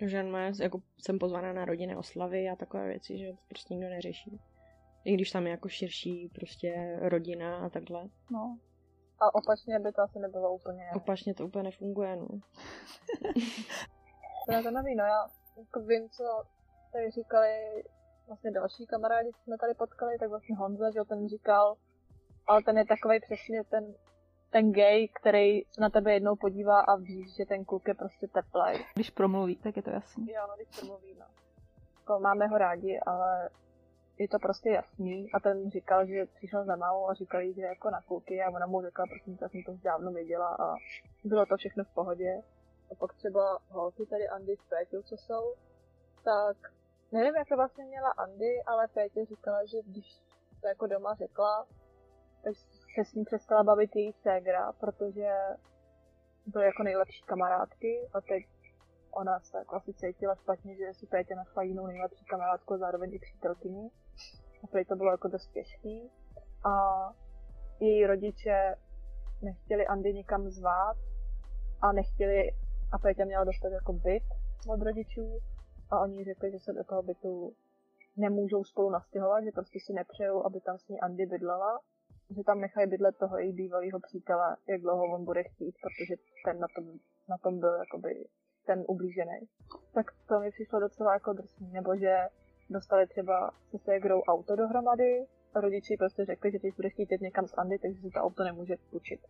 Že 0.00 0.22
má, 0.22 0.40
jako 0.60 0.80
jsem 0.98 1.18
pozvaná 1.18 1.52
na 1.52 1.64
rodinné 1.64 1.96
oslavy 1.96 2.48
a 2.48 2.56
takové 2.56 2.86
věci, 2.86 3.18
že 3.18 3.32
to 3.32 3.38
prostě 3.48 3.74
nikdo 3.74 3.88
neřeší. 3.88 4.40
I 5.04 5.14
když 5.14 5.30
tam 5.30 5.46
je 5.46 5.50
jako 5.50 5.68
širší 5.68 6.28
prostě 6.34 6.98
rodina 7.02 7.58
a 7.58 7.68
takhle. 7.68 8.08
No. 8.30 8.58
A 9.20 9.34
opačně 9.34 9.78
by 9.78 9.92
to 9.92 10.02
asi 10.02 10.18
nebylo 10.18 10.54
úplně... 10.54 10.90
Opačně 10.94 11.34
to 11.34 11.46
úplně 11.46 11.62
nefunguje, 11.62 12.16
no. 12.16 12.26
To 14.46 14.52
je 14.52 14.62
zajímavý, 14.62 14.94
no 14.94 15.04
já 15.04 15.26
jako 15.56 15.80
vím, 15.80 16.08
co 16.08 16.24
tady 16.92 17.10
říkali 17.10 17.82
vlastně 18.26 18.50
další 18.50 18.86
kamarádi, 18.86 19.32
co 19.32 19.42
jsme 19.44 19.58
tady 19.58 19.74
potkali, 19.74 20.18
tak 20.18 20.28
vlastně 20.28 20.56
Honza, 20.56 20.90
že 20.90 21.00
ten 21.08 21.28
říkal, 21.28 21.76
ale 22.46 22.62
ten 22.62 22.78
je 22.78 22.86
takový 22.86 23.20
přesně 23.20 23.64
ten, 23.64 23.94
ten 24.50 24.72
gay, 24.72 25.08
který 25.08 25.62
se 25.62 25.80
na 25.80 25.90
tebe 25.90 26.12
jednou 26.12 26.36
podívá 26.36 26.80
a 26.80 26.96
ví, 26.96 27.28
že 27.28 27.46
ten 27.46 27.64
kluk 27.64 27.88
je 27.88 27.94
prostě 27.94 28.28
teplej. 28.28 28.86
Když 28.94 29.10
promluví, 29.10 29.56
tak 29.56 29.76
je 29.76 29.82
to 29.82 29.90
jasný. 29.90 30.26
Jo, 30.32 30.42
no, 30.48 30.54
když 30.56 30.80
to 30.80 30.86
mluví, 30.86 31.14
no. 31.18 31.26
Jako, 31.98 32.20
máme 32.20 32.46
ho 32.46 32.58
rádi, 32.58 33.00
ale 33.06 33.50
je 34.18 34.28
to 34.28 34.38
prostě 34.38 34.70
jasný. 34.70 35.32
A 35.34 35.40
ten 35.40 35.70
říkal, 35.70 36.06
že 36.06 36.26
přišel 36.26 36.64
za 36.64 36.76
mámou 36.76 37.08
a 37.08 37.14
říkal 37.14 37.40
jí, 37.40 37.54
že 37.54 37.60
je 37.60 37.68
jako 37.68 37.90
na 37.90 38.00
kluky 38.00 38.42
a 38.42 38.50
ona 38.50 38.66
mu 38.66 38.82
řekla, 38.82 39.04
prosím, 39.06 39.38
já 39.40 39.48
jsem 39.48 39.62
to 39.62 39.72
už 39.72 39.80
dávno 39.80 40.12
věděla 40.12 40.56
a 40.60 40.74
bylo 41.24 41.46
to 41.46 41.56
všechno 41.56 41.84
v 41.84 41.94
pohodě. 41.94 42.42
A 42.90 42.94
pak 42.94 43.14
třeba 43.14 43.58
holky 43.68 44.06
tady 44.06 44.28
Andy 44.28 44.56
Péťou, 44.68 45.02
co 45.02 45.16
jsou, 45.16 45.54
tak 46.24 46.56
nevím, 47.12 47.34
jak 47.36 47.48
to 47.48 47.56
vlastně 47.56 47.84
měla 47.84 48.10
Andy, 48.10 48.62
ale 48.66 48.88
Pétě 48.88 49.24
říkala, 49.24 49.64
že 49.64 49.78
když 49.82 50.20
to 50.60 50.68
jako 50.68 50.86
doma 50.86 51.14
řekla, 51.14 51.66
tak 52.44 52.54
se 52.94 53.04
s 53.04 53.14
ní 53.14 53.24
přestala 53.24 53.62
bavit 53.62 53.96
její 53.96 54.12
ségra, 54.12 54.72
protože 54.72 55.32
byly 56.46 56.64
jako 56.64 56.82
nejlepší 56.82 57.22
kamarádky 57.22 58.08
a 58.14 58.20
teď 58.20 58.44
ona 59.10 59.40
se 59.40 59.58
jako 59.58 59.76
asi 59.76 59.94
cítila 59.94 60.34
špatně, 60.34 60.76
že 60.76 60.94
si 60.94 61.06
Pétě 61.06 61.34
našla 61.34 61.62
jinou 61.62 61.86
nejlepší 61.86 62.24
kamarádku 62.24 62.74
a 62.74 62.78
zároveň 62.78 63.14
i 63.14 63.18
přítelkyni. 63.18 63.90
A 64.64 64.84
to 64.88 64.96
bylo 64.96 65.10
jako 65.10 65.28
dost 65.28 65.52
těžký. 65.52 66.10
A 66.64 66.72
její 67.80 68.06
rodiče 68.06 68.76
nechtěli 69.42 69.86
Andy 69.86 70.14
nikam 70.14 70.50
zvát 70.50 70.96
a 71.82 71.92
nechtěli, 71.92 72.50
a 72.92 72.98
Pétě 72.98 73.24
měla 73.24 73.44
dostat 73.44 73.68
jako 73.68 73.92
byt 73.92 74.22
od 74.68 74.82
rodičů 74.82 75.40
a 75.90 76.00
oni 76.00 76.24
řekli, 76.24 76.50
že 76.50 76.58
se 76.58 76.72
do 76.72 76.84
toho 76.84 77.02
bytu 77.02 77.52
nemůžou 78.16 78.64
spolu 78.64 78.90
nastěhovat, 78.90 79.44
že 79.44 79.52
prostě 79.52 79.78
si 79.80 79.92
nepřejou, 79.92 80.46
aby 80.46 80.60
tam 80.60 80.78
s 80.78 80.88
ní 80.88 81.00
Andy 81.00 81.26
bydlela, 81.26 81.80
že 82.36 82.44
tam 82.44 82.60
nechají 82.60 82.90
bydlet 82.90 83.16
toho 83.18 83.38
její 83.38 83.52
bývalého 83.52 84.00
přítele, 84.00 84.56
jak 84.68 84.80
dlouho 84.80 85.04
on 85.04 85.24
bude 85.24 85.42
chtít, 85.42 85.74
protože 85.82 86.14
ten 86.44 86.58
na 86.60 86.66
tom, 86.76 86.84
na 87.28 87.38
tom 87.38 87.60
byl 87.60 87.74
jakoby 87.74 88.26
ten 88.66 88.84
ublížený. 88.88 89.48
Tak 89.94 90.06
to 90.28 90.40
mi 90.40 90.50
přišlo 90.50 90.80
docela 90.80 91.12
jako 91.12 91.32
drsný, 91.32 91.72
nebo 91.72 91.96
že 91.96 92.16
dostali 92.70 93.06
třeba 93.06 93.50
se 93.70 93.78
ségrou 93.78 94.20
auto 94.20 94.56
dohromady, 94.56 95.26
rodiči 95.60 95.96
prostě 95.96 96.24
řekli, 96.24 96.50
že 96.50 96.58
když 96.58 96.74
bude 96.74 96.90
chtít 96.90 97.12
jít 97.12 97.20
někam 97.20 97.46
s 97.48 97.54
Andy, 97.58 97.78
takže 97.78 98.00
si 98.00 98.10
to 98.10 98.20
auto 98.20 98.44
nemůže 98.44 98.74
půjčit. 98.90 99.20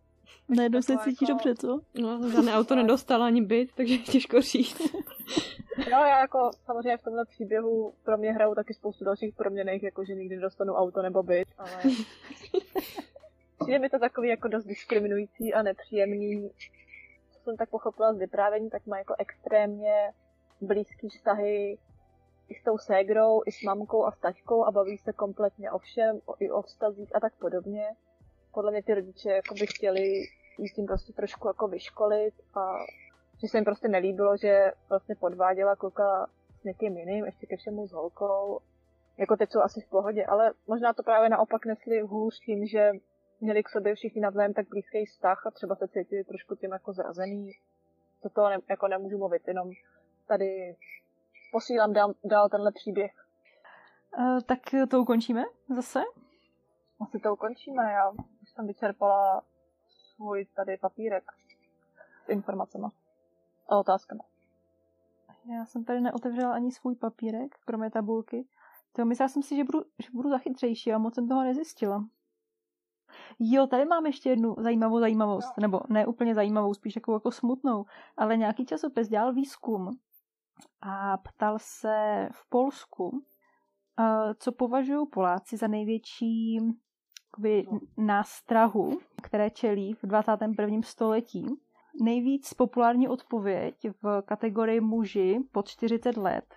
Najednou 0.49 0.81
se 0.81 0.97
cítí 0.97 1.25
jako- 1.25 1.33
dobře, 1.33 1.55
co? 1.55 1.79
No, 2.01 2.29
žádné 2.31 2.53
auto 2.53 2.75
nedostala 2.75 3.25
ani 3.25 3.41
byt, 3.41 3.69
takže 3.75 3.97
těžko 3.97 4.41
říct. 4.41 4.95
No 5.77 5.97
já 5.97 6.19
jako 6.19 6.51
samozřejmě 6.65 6.97
v 6.97 7.03
tomhle 7.03 7.25
příběhu 7.25 7.93
pro 8.03 8.17
mě 8.17 8.31
hrajou 8.31 8.55
taky 8.55 8.73
spoustu 8.73 9.05
dalších 9.05 9.35
proměných, 9.35 9.83
jako 9.83 10.05
že 10.05 10.15
nikdy 10.15 10.35
nedostanu 10.35 10.73
auto 10.73 11.01
nebo 11.01 11.23
byt, 11.23 11.47
ale 11.57 11.71
přijde 13.59 13.79
mi 13.79 13.89
to 13.89 13.99
takový 13.99 14.29
jako 14.29 14.47
dost 14.47 14.65
diskriminující 14.65 15.53
a 15.53 15.61
nepříjemný. 15.61 16.49
Co 17.31 17.39
jsem 17.43 17.57
tak 17.57 17.69
pochopila 17.69 18.13
z 18.13 18.17
vyprávění, 18.17 18.69
tak 18.69 18.85
má 18.85 18.97
jako 18.97 19.15
extrémně 19.19 20.11
blízký 20.61 21.09
vztahy 21.09 21.77
i 22.49 22.55
s 22.55 22.63
tou 22.63 22.77
ségrou, 22.77 23.41
i 23.45 23.51
s 23.51 23.61
mamkou 23.61 24.05
a 24.05 24.11
s 24.11 24.19
taťkou 24.19 24.63
a 24.63 24.71
baví 24.71 24.97
se 24.97 25.13
kompletně 25.13 25.71
o 25.71 25.77
všem, 25.77 26.19
o, 26.25 26.35
i 26.39 26.51
o 26.51 26.61
vztazích 26.61 27.15
a 27.15 27.19
tak 27.19 27.33
podobně. 27.33 27.85
Podle 28.53 28.71
mě 28.71 28.83
ty 28.83 28.93
rodiče 28.93 29.29
jako 29.29 29.55
by 29.55 29.67
chtěli 29.67 30.27
jí 30.57 30.69
tím 30.75 30.85
prostě 30.85 31.13
trošku 31.13 31.47
jako 31.47 31.67
vyškolit 31.67 32.33
a 32.55 32.77
že 33.41 33.47
se 33.47 33.57
jim 33.57 33.65
prostě 33.65 33.87
nelíbilo, 33.87 34.37
že 34.37 34.71
vlastně 34.89 35.15
podváděla 35.15 35.75
kluka 35.75 36.27
s 36.61 36.63
někým 36.63 36.97
jiným, 36.97 37.25
ještě 37.25 37.45
ke 37.45 37.57
všemu 37.57 37.87
s 37.87 37.91
holkou. 37.91 38.59
Jako 39.17 39.37
teď 39.37 39.51
jsou 39.51 39.59
asi 39.61 39.81
v 39.81 39.89
pohodě, 39.89 40.25
ale 40.25 40.51
možná 40.67 40.93
to 40.93 41.03
právě 41.03 41.29
naopak 41.29 41.65
nesli 41.65 42.01
hůř 42.01 42.39
tím, 42.39 42.67
že 42.67 42.91
měli 43.41 43.63
k 43.63 43.69
sobě 43.69 43.95
všichni 43.95 44.21
navzájem 44.21 44.53
tak 44.53 44.69
blízký 44.69 45.05
vztah 45.05 45.45
a 45.45 45.51
třeba 45.51 45.75
se 45.75 45.87
cítili 45.87 46.23
trošku 46.23 46.55
tím 46.55 46.71
jako 46.71 46.93
zrazený. 46.93 47.51
To 48.33 48.49
ne, 48.49 48.57
jako 48.69 48.87
nemůžu 48.87 49.17
mluvit, 49.17 49.47
jenom 49.47 49.71
tady 50.27 50.75
posílám 51.51 51.93
dál, 51.93 52.13
dál 52.23 52.49
tenhle 52.49 52.71
příběh. 52.71 53.11
Uh, 54.17 54.39
tak 54.41 54.59
to 54.89 55.01
ukončíme 55.01 55.43
zase? 55.75 55.99
Asi 57.01 57.19
to 57.19 57.33
ukončíme, 57.33 57.83
já 57.91 58.09
už 58.41 58.49
jsem 58.55 58.67
vyčerpala 58.67 59.41
svůj 60.15 60.45
tady 60.45 60.77
papírek 60.77 61.23
s 62.25 62.29
informacemi 62.29 62.87
a 63.69 63.77
otázkami. 63.77 64.19
Já 65.55 65.65
jsem 65.65 65.83
tady 65.83 66.01
neotevřela 66.01 66.53
ani 66.53 66.71
svůj 66.71 66.95
papírek, 66.95 67.55
kromě 67.65 67.91
tabulky. 67.91 68.47
To 68.91 69.05
myslela 69.05 69.29
jsem 69.29 69.43
si, 69.43 69.55
že 69.55 69.63
budu, 69.63 69.83
že 69.99 70.09
budu 70.13 70.29
zachytřejší 70.29 70.93
a 70.93 70.97
moc 70.97 71.15
jsem 71.15 71.27
toho 71.27 71.43
nezjistila. 71.43 72.05
Jo, 73.39 73.67
tady 73.67 73.85
mám 73.85 74.05
ještě 74.05 74.29
jednu 74.29 74.55
zajímavou 74.57 74.99
zajímavost, 74.99 75.57
nebo 75.57 75.81
ne 75.89 76.05
úplně 76.05 76.35
zajímavou, 76.35 76.73
spíš 76.73 76.95
jako, 76.95 77.13
jako 77.13 77.31
smutnou, 77.31 77.85
ale 78.17 78.37
nějaký 78.37 78.65
časopis 78.65 79.07
dělal 79.07 79.33
výzkum 79.33 79.99
a 80.81 81.17
ptal 81.17 81.57
se 81.59 82.29
v 82.31 82.49
Polsku, 82.49 83.23
co 84.39 84.51
považují 84.51 85.07
Poláci 85.07 85.57
za 85.57 85.67
největší 85.67 86.59
jakoby, 87.27 87.67
nástrahu, 87.97 88.99
které 89.23 89.49
čelí 89.49 89.93
v 89.93 90.03
21. 90.03 90.81
století. 90.81 91.45
Nejvíc 92.01 92.53
populární 92.53 93.07
odpověď 93.07 93.75
v 94.01 94.21
kategorii 94.21 94.81
muži 94.81 95.39
pod 95.51 95.67
40 95.67 96.17
let 96.17 96.55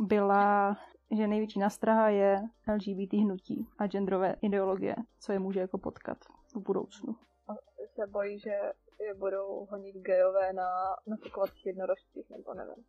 byla, 0.00 0.76
že 1.10 1.26
největší 1.26 1.58
nástraha 1.58 2.08
je 2.08 2.42
LGBT 2.74 3.12
hnutí 3.12 3.68
a 3.78 3.86
genderové 3.86 4.36
ideologie, 4.42 4.96
co 5.20 5.32
je 5.32 5.38
může 5.38 5.60
jako 5.60 5.78
potkat 5.78 6.18
v 6.54 6.56
budoucnu. 6.56 7.16
A 7.48 7.52
se 7.94 8.06
bojí, 8.06 8.38
že 8.38 8.72
je 9.00 9.14
budou 9.14 9.66
honit 9.70 9.96
gejové 9.96 10.52
na 10.52 10.68
nafukovacích 11.06 11.66
jednorožcích, 11.66 12.30
nebo 12.30 12.54
nevím. 12.54 12.84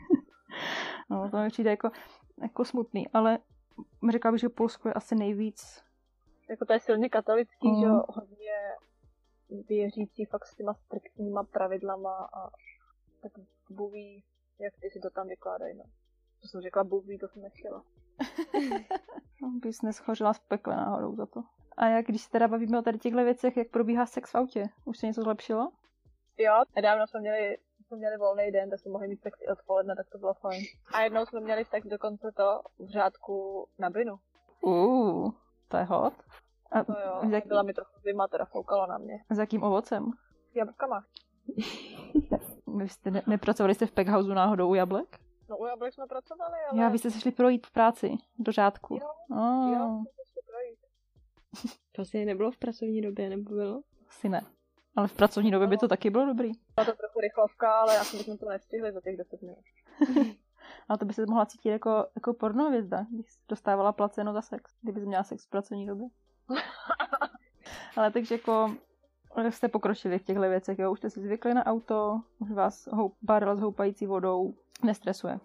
no, 1.10 1.30
to 1.30 1.36
mi 1.36 1.48
přijde 1.48 1.70
jako, 1.70 1.90
jako 2.42 2.64
smutný, 2.64 3.08
ale 3.08 3.38
řekla 4.10 4.32
bych, 4.32 4.40
že 4.40 4.48
Polsko 4.48 4.88
je 4.88 4.94
asi 4.94 5.14
nejvíc 5.14 5.88
jako 6.50 6.64
to 6.64 6.72
je 6.72 6.80
silně 6.80 7.08
katolický, 7.08 7.68
mm. 7.68 7.80
že 7.80 7.86
hodně 8.08 8.56
věřící 9.68 10.24
fakt 10.24 10.46
s 10.46 10.54
těma 10.54 10.74
striktníma 10.74 11.44
pravidlama 11.44 12.28
a 12.32 12.50
tak 13.22 13.32
buví, 13.70 14.24
jak 14.58 14.74
ty 14.80 14.90
si 14.90 15.00
to 15.00 15.10
tam 15.10 15.28
vykládají, 15.28 15.76
no. 15.76 15.84
To 16.42 16.48
jsem 16.48 16.60
řekla 16.60 16.84
buví, 16.84 17.18
to 17.18 17.28
jsem 17.28 17.42
nechtěla. 17.42 17.84
no, 19.42 19.50
bys 19.60 19.82
neschořila 19.82 20.34
z 20.34 20.38
pekle 20.38 20.76
náhodou 20.76 21.16
za 21.16 21.26
to. 21.26 21.42
A 21.78 21.86
jak, 21.86 22.06
když 22.06 22.22
se 22.22 22.30
teda 22.30 22.48
bavíme 22.48 22.78
o 22.78 22.82
tady 22.82 22.98
těchto 22.98 23.24
věcech, 23.24 23.56
jak 23.56 23.68
probíhá 23.68 24.06
sex 24.06 24.32
v 24.32 24.34
autě? 24.34 24.68
Už 24.84 24.98
se 24.98 25.06
něco 25.06 25.22
zlepšilo? 25.22 25.70
Jo, 26.38 26.62
nedávno 26.76 27.06
jsme 27.06 27.20
měli, 27.20 27.58
jsme 27.86 27.96
měli 27.96 28.16
volný 28.16 28.50
den, 28.52 28.70
tak 28.70 28.80
jsme 28.80 28.92
mohli 28.92 29.08
mít 29.08 29.22
sex 29.22 29.40
i 29.40 29.46
odpoledne, 29.46 29.96
tak 29.96 30.08
to 30.08 30.18
bylo 30.18 30.34
fajn. 30.34 30.62
A 30.94 31.02
jednou 31.02 31.26
jsme 31.26 31.40
měli 31.40 31.64
sex 31.64 31.86
dokonce 31.86 32.32
to 32.36 32.60
v 32.78 32.88
řádku 32.88 33.66
na 33.78 33.90
binu. 33.90 34.18
Uh, 34.60 35.30
to 35.68 35.76
je 35.76 35.84
hot. 35.84 36.14
A 36.72 36.84
to 36.84 36.92
jo, 36.92 37.30
jak... 37.30 37.46
byla 37.46 37.62
mi 37.62 37.74
trochu 37.74 38.00
zima, 38.00 38.28
teda 38.28 38.44
foukala 38.44 38.86
na 38.86 38.98
mě. 38.98 39.24
S 39.30 39.38
jakým 39.38 39.62
ovocem? 39.62 40.10
S 40.52 40.56
jablkama. 40.56 41.04
Vy 42.76 42.88
jste 42.88 43.10
ne- 43.10 43.22
nepracovali 43.26 43.74
jste 43.74 43.86
v 43.86 43.92
Pekhouse 43.92 44.34
náhodou 44.34 44.70
u 44.70 44.74
jablek? 44.74 45.18
No 45.50 45.56
u 45.56 45.66
jablek 45.66 45.94
jsme 45.94 46.06
pracovali, 46.06 46.54
ale... 46.70 46.82
Já, 46.82 46.88
vy 46.88 46.98
jste 46.98 47.10
se 47.10 47.20
šli 47.20 47.30
projít 47.30 47.66
v 47.66 47.72
práci, 47.72 48.16
do 48.38 48.52
řádku. 48.52 48.94
Jo, 48.94 49.08
oh. 49.30 49.72
jo, 49.72 49.78
jsme 49.78 50.10
se 50.14 50.32
šli 50.32 50.42
projít. 50.46 50.78
To 51.92 52.02
asi 52.02 52.24
nebylo 52.24 52.50
v 52.50 52.56
pracovní 52.56 53.02
době, 53.02 53.28
nebo 53.28 53.54
bylo? 53.54 53.82
Asi 54.08 54.28
ne. 54.28 54.40
Ale 54.96 55.08
v 55.08 55.12
pracovní 55.12 55.50
době 55.50 55.66
by 55.66 55.76
to 55.76 55.88
taky 55.88 56.10
bylo 56.10 56.26
dobrý. 56.26 56.52
Byla 56.74 56.84
to 56.84 56.92
trochu 56.92 57.20
rychlovka, 57.20 57.80
ale 57.80 57.94
já 57.94 58.04
jsem 58.04 58.18
bychom 58.18 58.38
to 58.38 58.48
nestihli 58.48 58.92
za 58.92 59.00
těch 59.00 59.16
10 59.16 59.42
minut. 59.42 59.64
ale 60.88 60.98
to 60.98 61.04
by 61.04 61.12
se 61.12 61.26
mohla 61.26 61.46
cítit 61.46 61.68
jako, 61.68 62.06
jako 62.14 62.34
pornovězda, 62.34 63.06
když 63.10 63.26
dostávala 63.48 63.92
placeno 63.92 64.32
za 64.32 64.42
sex, 64.42 64.72
kdyby 64.82 65.06
měla 65.06 65.22
sex 65.22 65.46
v 65.46 65.50
pracovní 65.50 65.86
době. 65.86 66.06
Ale 67.96 68.10
takže 68.10 68.34
jako 68.34 68.76
jste 69.50 69.68
pokročili 69.68 70.18
v 70.18 70.22
těchto 70.22 70.40
věcech, 70.40 70.78
jo? 70.78 70.92
Už 70.92 70.98
jste 70.98 71.10
si 71.10 71.20
zvykli 71.20 71.54
na 71.54 71.66
auto, 71.66 72.20
už 72.38 72.50
vás 72.50 72.88
houp, 72.92 73.16
barel 73.22 73.56
s 73.56 73.60
houpající 73.60 74.06
vodou 74.06 74.54
nestresuje. 74.84 75.38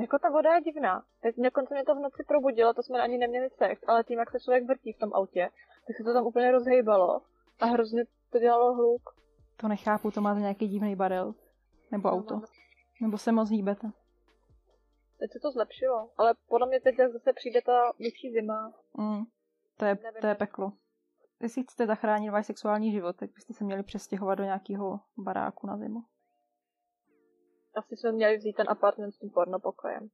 Jako 0.00 0.18
ta 0.18 0.30
voda 0.30 0.54
je 0.54 0.60
divná. 0.60 1.04
Teď 1.20 1.36
dokonce 1.38 1.74
mě 1.74 1.84
to 1.84 1.94
v 1.94 1.98
noci 1.98 2.24
probudilo, 2.28 2.74
to 2.74 2.82
jsme 2.82 3.02
ani 3.02 3.18
neměli 3.18 3.50
sex, 3.50 3.82
ale 3.86 4.04
tím, 4.04 4.18
jak 4.18 4.30
se 4.30 4.40
člověk 4.40 4.64
vrtí 4.64 4.92
v 4.92 4.98
tom 4.98 5.14
autě, 5.14 5.50
tak 5.86 5.96
se 5.96 6.04
to 6.04 6.12
tam 6.12 6.26
úplně 6.26 6.52
rozhejbalo 6.52 7.20
a 7.60 7.66
hrozně 7.66 8.04
to 8.30 8.38
dělalo 8.38 8.74
hluk. 8.74 9.02
To 9.56 9.68
nechápu, 9.68 10.10
to 10.10 10.20
máte 10.20 10.40
nějaký 10.40 10.68
divný 10.68 10.96
barel. 10.96 11.34
Nebo 11.90 12.10
auto. 12.10 12.40
Nebo 13.00 13.18
se 13.18 13.32
moc 13.32 13.50
hýbete. 13.50 13.90
Teď 15.18 15.32
se 15.32 15.38
to 15.38 15.50
zlepšilo, 15.50 16.10
ale 16.16 16.34
podle 16.48 16.66
mě 16.66 16.80
teď 16.80 16.96
zase 17.12 17.32
přijde 17.32 17.62
ta 17.62 17.92
větší 17.98 18.32
zima. 18.32 18.72
Mm. 18.98 19.24
To 19.76 19.84
je, 19.84 19.98
to 20.20 20.26
je 20.26 20.34
peklo. 20.34 20.72
Jestli 21.40 21.62
chcete 21.62 21.86
zachránit 21.86 22.30
váš 22.30 22.46
sexuální 22.46 22.92
život, 22.92 23.16
tak 23.16 23.30
byste 23.34 23.54
se 23.54 23.64
měli 23.64 23.82
přestěhovat 23.82 24.38
do 24.38 24.44
nějakého 24.44 25.00
baráku 25.16 25.66
na 25.66 25.76
zimu. 25.76 26.02
Asi 27.74 27.96
jsme 27.96 28.12
měli 28.12 28.36
vzít 28.36 28.56
ten 28.56 28.66
apartment 28.70 29.14
s 29.14 29.18
tím 29.18 29.30
pornopokojem. 29.30 30.08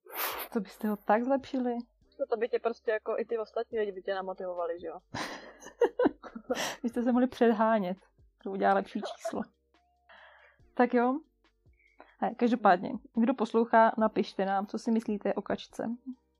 To 0.52 0.60
byste 0.60 0.88
ho 0.88 0.96
tak 0.96 1.24
zlepšili? 1.24 1.74
No 2.20 2.26
to 2.26 2.36
by 2.36 2.48
tě 2.48 2.58
prostě 2.58 2.90
jako 2.90 3.18
i 3.18 3.24
ty 3.24 3.38
ostatní 3.38 3.78
lidi 3.78 3.92
by 3.92 4.02
tě 4.02 4.14
namotivovali, 4.14 4.80
že 4.80 4.86
jo? 4.86 4.98
Vy 6.82 6.88
jste 6.88 7.02
se 7.02 7.12
mohli 7.12 7.26
předhánět. 7.26 7.98
To 8.42 8.50
udělá 8.50 8.74
lepší 8.74 9.00
číslo. 9.00 9.42
Tak 10.74 10.94
jo. 10.94 11.20
He, 12.18 12.34
každopádně, 12.34 12.92
kdo 13.14 13.34
poslouchá, 13.34 13.92
napište 13.98 14.44
nám, 14.44 14.66
co 14.66 14.78
si 14.78 14.90
myslíte 14.90 15.34
o 15.34 15.42
kačce. 15.42 15.90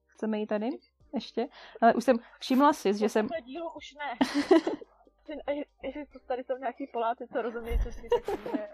Chceme 0.07 0.39
ji 0.39 0.47
tady? 0.47 0.71
ještě. 1.15 1.49
Ale 1.81 1.95
už 1.95 2.05
jsem 2.05 2.17
všimla 2.41 2.73
si, 2.73 2.95
že 2.95 3.09
jsem... 3.09 3.29
dílu 3.45 3.71
už 3.77 3.95
ne. 3.95 4.17
Jestli 5.83 6.07
to 6.07 6.19
tady 6.19 6.45
jsou 6.45 6.57
nějaký 6.57 6.87
Poláci, 6.87 7.27
co 7.33 7.43
rozumí, 7.43 7.71
co 7.83 7.93
si 7.93 8.09
tak 8.09 8.53
mě 8.53 8.69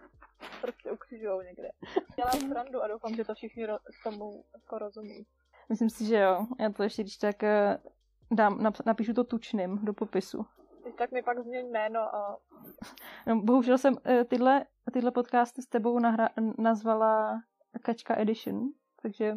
prostě 0.61 0.91
ukřižujou 0.93 1.41
někde. 1.41 1.71
Dělám 2.17 2.51
srandu 2.51 2.83
a 2.83 2.89
doufám, 2.89 3.15
že 3.15 3.25
to 3.25 3.35
všichni 3.35 3.67
ro- 3.67 3.79
tomu 4.05 4.45
jako 4.55 4.79
rozumí. 4.79 5.27
Myslím 5.69 5.91
si, 5.91 6.05
že 6.07 6.19
jo. 6.19 6.47
Já 6.61 6.71
to 6.71 6.83
ještě, 6.83 7.03
když 7.03 7.17
tak 7.17 7.43
eh, 7.43 7.79
dám, 8.31 8.73
napíšu 8.87 9.15
to 9.15 9.25
tučným 9.25 9.85
do 9.85 9.95
popisu. 9.95 10.47
Tak 10.99 11.11
mi 11.11 11.23
pak 11.23 11.39
změň 11.39 11.71
jméno 11.71 12.01
a... 12.01 12.39
No, 13.27 13.41
bohužel 13.43 13.79
jsem 13.79 13.95
eh, 14.05 14.25
tyhle, 14.25 14.67
tyhle 14.93 15.11
podcasty 15.11 15.63
s 15.63 15.67
tebou 15.67 15.99
nahra- 15.99 16.55
nazvala 16.59 17.41
Kačka 17.83 18.17
Edition, 18.17 18.69
takže 19.03 19.35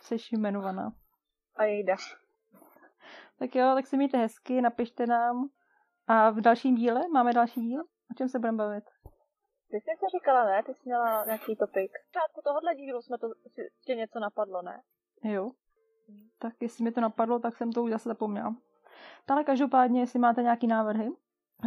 jsi 0.00 0.16
jmenovaná. 0.32 0.92
A 1.56 1.64
jejda. 1.64 1.96
Tak 3.38 3.54
jo, 3.54 3.72
tak 3.74 3.86
se 3.86 3.96
mějte 3.96 4.18
hezky, 4.18 4.60
napište 4.60 5.06
nám. 5.06 5.48
A 6.06 6.30
v 6.30 6.40
dalším 6.40 6.74
díle, 6.74 7.08
máme 7.08 7.32
další 7.32 7.60
díl? 7.60 7.80
O 8.10 8.14
čem 8.16 8.28
se 8.28 8.38
budeme 8.38 8.58
bavit? 8.58 8.84
Ty 9.70 9.76
jsi 9.76 9.90
něco 9.90 10.06
říkala, 10.18 10.44
ne? 10.44 10.62
Ty 10.62 10.74
jsi 10.74 10.80
měla 10.84 11.24
nějaký 11.24 11.56
topik. 11.56 11.90
V 11.90 12.06
začátku 12.14 12.40
tohohle 12.44 12.74
dílu 12.74 13.02
jsme 13.02 13.18
to, 13.18 13.26
tě 13.84 13.94
něco 13.94 14.20
napadlo, 14.20 14.62
ne? 14.62 14.82
Jo. 15.24 15.50
Tak 16.38 16.54
jestli 16.60 16.84
mi 16.84 16.92
to 16.92 17.00
napadlo, 17.00 17.38
tak 17.38 17.56
jsem 17.56 17.72
to 17.72 17.82
už 17.82 17.90
zase 17.90 18.08
zapomněla. 18.08 18.56
Ale 19.28 19.44
každopádně, 19.44 20.00
jestli 20.00 20.18
máte 20.18 20.42
nějaký 20.42 20.66
návrhy, 20.66 21.08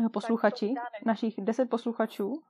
eh, 0.05 0.09
posluchači, 0.09 0.73
našich 1.05 1.41
10 1.41 1.69
posluchačů, 1.69 2.41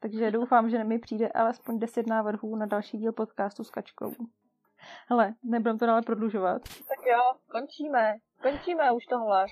takže 0.00 0.30
doufám, 0.30 0.70
že 0.70 0.84
mi 0.84 0.98
přijde 0.98 1.28
alespoň 1.28 1.78
10 1.78 2.06
návrhů 2.06 2.56
na 2.56 2.66
další 2.66 2.98
díl 2.98 3.12
podcastu 3.12 3.64
s 3.64 3.70
Kačkou. 3.70 4.12
Hele, 5.08 5.34
nebudem 5.42 5.78
to 5.78 5.86
dále 5.86 6.02
prodlužovat. 6.02 6.62
Tak 6.62 7.06
jo, 7.06 7.20
končíme. 7.50 8.14
Končíme 8.42 8.92
už 8.92 9.06
tohle. 9.06 9.46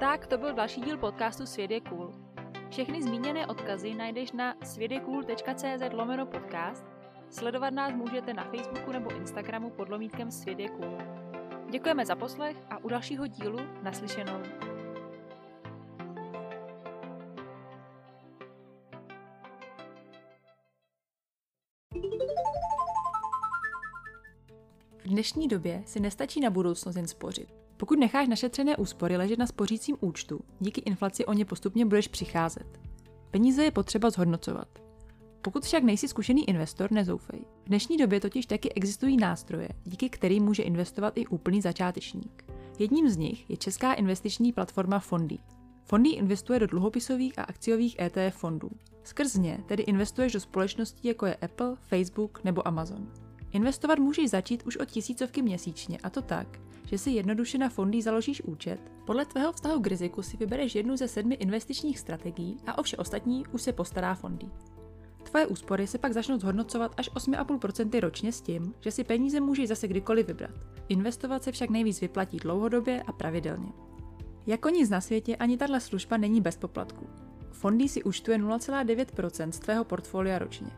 Tak 0.00 0.26
to 0.26 0.38
byl 0.38 0.54
další 0.54 0.80
díl 0.80 0.98
podcastu 0.98 1.46
Svět 1.46 1.70
je 1.70 1.80
cool. 1.80 2.12
Všechny 2.70 3.02
zmíněné 3.02 3.46
odkazy 3.46 3.94
najdeš 3.94 4.32
na 4.32 4.54
světjecool.cz 4.64 5.92
lomeno 5.92 6.26
podcast. 6.26 6.84
Sledovat 7.30 7.70
nás 7.70 7.94
můžete 7.94 8.34
na 8.34 8.44
Facebooku 8.44 8.92
nebo 8.92 9.10
Instagramu 9.10 9.70
pod 9.70 9.88
lomítkem 9.88 10.30
Svět 10.30 10.58
je 10.58 10.68
cool. 10.68 10.98
Děkujeme 11.70 12.06
za 12.06 12.16
poslech 12.16 12.56
a 12.70 12.78
u 12.78 12.88
dalšího 12.88 13.26
dílu 13.26 13.58
naslyšenou. 13.82 14.42
dnešní 25.04 25.48
době 25.48 25.82
si 25.86 26.00
nestačí 26.00 26.40
na 26.40 26.50
budoucnost 26.50 26.96
jen 26.96 27.08
spořit. 27.08 27.59
Pokud 27.80 27.98
necháš 27.98 28.28
našetřené 28.28 28.76
úspory 28.76 29.16
ležet 29.16 29.38
na 29.38 29.46
spořícím 29.46 29.96
účtu, 30.00 30.40
díky 30.60 30.80
inflaci 30.80 31.26
o 31.26 31.32
ně 31.32 31.44
postupně 31.44 31.86
budeš 31.86 32.08
přicházet. 32.08 32.80
Peníze 33.30 33.64
je 33.64 33.70
potřeba 33.70 34.10
zhodnocovat. 34.10 34.68
Pokud 35.42 35.64
však 35.64 35.82
nejsi 35.82 36.08
zkušený 36.08 36.48
investor, 36.48 36.92
nezoufej. 36.92 37.40
V 37.64 37.68
dnešní 37.68 37.96
době 37.96 38.20
totiž 38.20 38.46
taky 38.46 38.72
existují 38.72 39.16
nástroje, 39.16 39.68
díky 39.84 40.10
kterým 40.10 40.44
může 40.44 40.62
investovat 40.62 41.18
i 41.18 41.26
úplný 41.26 41.60
začátečník. 41.60 42.44
Jedním 42.78 43.08
z 43.08 43.16
nich 43.16 43.50
je 43.50 43.56
česká 43.56 43.92
investiční 43.92 44.52
platforma 44.52 44.98
Fondy. 44.98 45.38
Fondy 45.84 46.10
investuje 46.10 46.58
do 46.58 46.66
dluhopisových 46.66 47.38
a 47.38 47.42
akciových 47.42 47.96
ETF 48.00 48.36
fondů. 48.36 48.70
Skrz 49.04 49.34
ně 49.34 49.64
tedy 49.66 49.82
investuješ 49.82 50.32
do 50.32 50.40
společností 50.40 51.08
jako 51.08 51.26
je 51.26 51.34
Apple, 51.34 51.76
Facebook 51.76 52.44
nebo 52.44 52.68
Amazon. 52.68 53.12
Investovat 53.52 53.98
můžeš 53.98 54.30
začít 54.30 54.62
už 54.66 54.76
od 54.76 54.88
tisícovky 54.88 55.42
měsíčně 55.42 55.98
a 56.02 56.10
to 56.10 56.22
tak, 56.22 56.60
že 56.90 56.98
si 56.98 57.10
jednoduše 57.10 57.58
na 57.58 57.68
fondy 57.68 58.02
založíš 58.02 58.42
účet, 58.42 58.80
podle 59.04 59.24
tvého 59.24 59.52
vztahu 59.52 59.80
k 59.80 59.86
riziku 59.86 60.22
si 60.22 60.36
vybereš 60.36 60.74
jednu 60.74 60.96
ze 60.96 61.08
sedmi 61.08 61.34
investičních 61.34 61.98
strategií 61.98 62.56
a 62.66 62.78
o 62.78 62.82
vše 62.82 62.96
ostatní 62.96 63.44
už 63.52 63.62
se 63.62 63.72
postará 63.72 64.14
fondy. 64.14 64.46
Tvoje 65.22 65.46
úspory 65.46 65.86
se 65.86 65.98
pak 65.98 66.12
začnou 66.12 66.38
zhodnocovat 66.38 66.94
až 66.96 67.10
8,5% 67.10 68.00
ročně 68.00 68.32
s 68.32 68.40
tím, 68.40 68.74
že 68.80 68.90
si 68.90 69.04
peníze 69.04 69.40
můžeš 69.40 69.68
zase 69.68 69.88
kdykoliv 69.88 70.26
vybrat. 70.26 70.54
Investovat 70.88 71.44
se 71.44 71.52
však 71.52 71.70
nejvíc 71.70 72.00
vyplatí 72.00 72.36
dlouhodobě 72.36 73.02
a 73.02 73.12
pravidelně. 73.12 73.72
Jako 74.46 74.68
nic 74.68 74.90
na 74.90 75.00
světě 75.00 75.36
ani 75.36 75.56
tahle 75.56 75.80
služba 75.80 76.16
není 76.16 76.40
bez 76.40 76.56
poplatku. 76.56 77.06
Fondy 77.52 77.88
si 77.88 78.02
účtuje 78.02 78.38
0,9% 78.38 79.50
z 79.50 79.58
tvého 79.58 79.84
portfolia 79.84 80.38
ročně. 80.38 80.70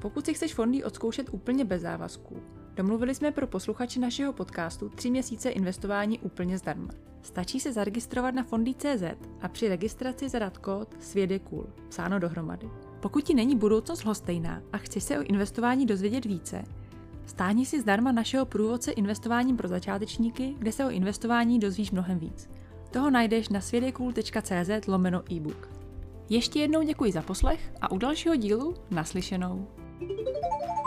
Pokud 0.00 0.26
si 0.26 0.34
chceš 0.34 0.54
fondy 0.54 0.84
odzkoušet 0.84 1.28
úplně 1.32 1.64
bez 1.64 1.82
závazků, 1.82 2.42
domluvili 2.76 3.14
jsme 3.14 3.30
pro 3.30 3.46
posluchače 3.46 4.00
našeho 4.00 4.32
podcastu 4.32 4.88
3 4.88 5.10
měsíce 5.10 5.50
investování 5.50 6.18
úplně 6.18 6.58
zdarma. 6.58 6.88
Stačí 7.22 7.60
se 7.60 7.72
zaregistrovat 7.72 8.34
na 8.34 8.42
fondy.cz 8.42 9.02
a 9.40 9.48
při 9.48 9.68
registraci 9.68 10.28
zadat 10.28 10.58
kód 10.58 10.88
cool, 11.44 11.66
psáno 11.88 12.18
dohromady. 12.18 12.70
Pokud 13.00 13.24
ti 13.24 13.34
není 13.34 13.56
budoucnost 13.56 14.04
lhostejná 14.04 14.62
a 14.72 14.78
chceš 14.78 15.04
se 15.04 15.18
o 15.18 15.22
investování 15.22 15.86
dozvědět 15.86 16.24
více, 16.24 16.64
stáhni 17.26 17.66
si 17.66 17.80
zdarma 17.80 18.12
našeho 18.12 18.46
průvodce 18.46 18.92
investováním 18.92 19.56
pro 19.56 19.68
začátečníky, 19.68 20.54
kde 20.58 20.72
se 20.72 20.84
o 20.84 20.90
investování 20.90 21.58
dozvíš 21.58 21.90
mnohem 21.90 22.18
víc. 22.18 22.50
Toho 22.90 23.10
najdeš 23.10 23.48
na 23.48 23.60
svědekul.cz 23.60 24.86
lomeno 24.86 25.22
e-book. 25.32 25.68
Ještě 26.28 26.60
jednou 26.60 26.82
děkuji 26.82 27.12
za 27.12 27.22
poslech 27.22 27.72
a 27.80 27.90
u 27.90 27.98
dalšího 27.98 28.36
dílu 28.36 28.74
naslyšenou. 28.90 29.68
thank 29.98 30.18
you 30.76 30.81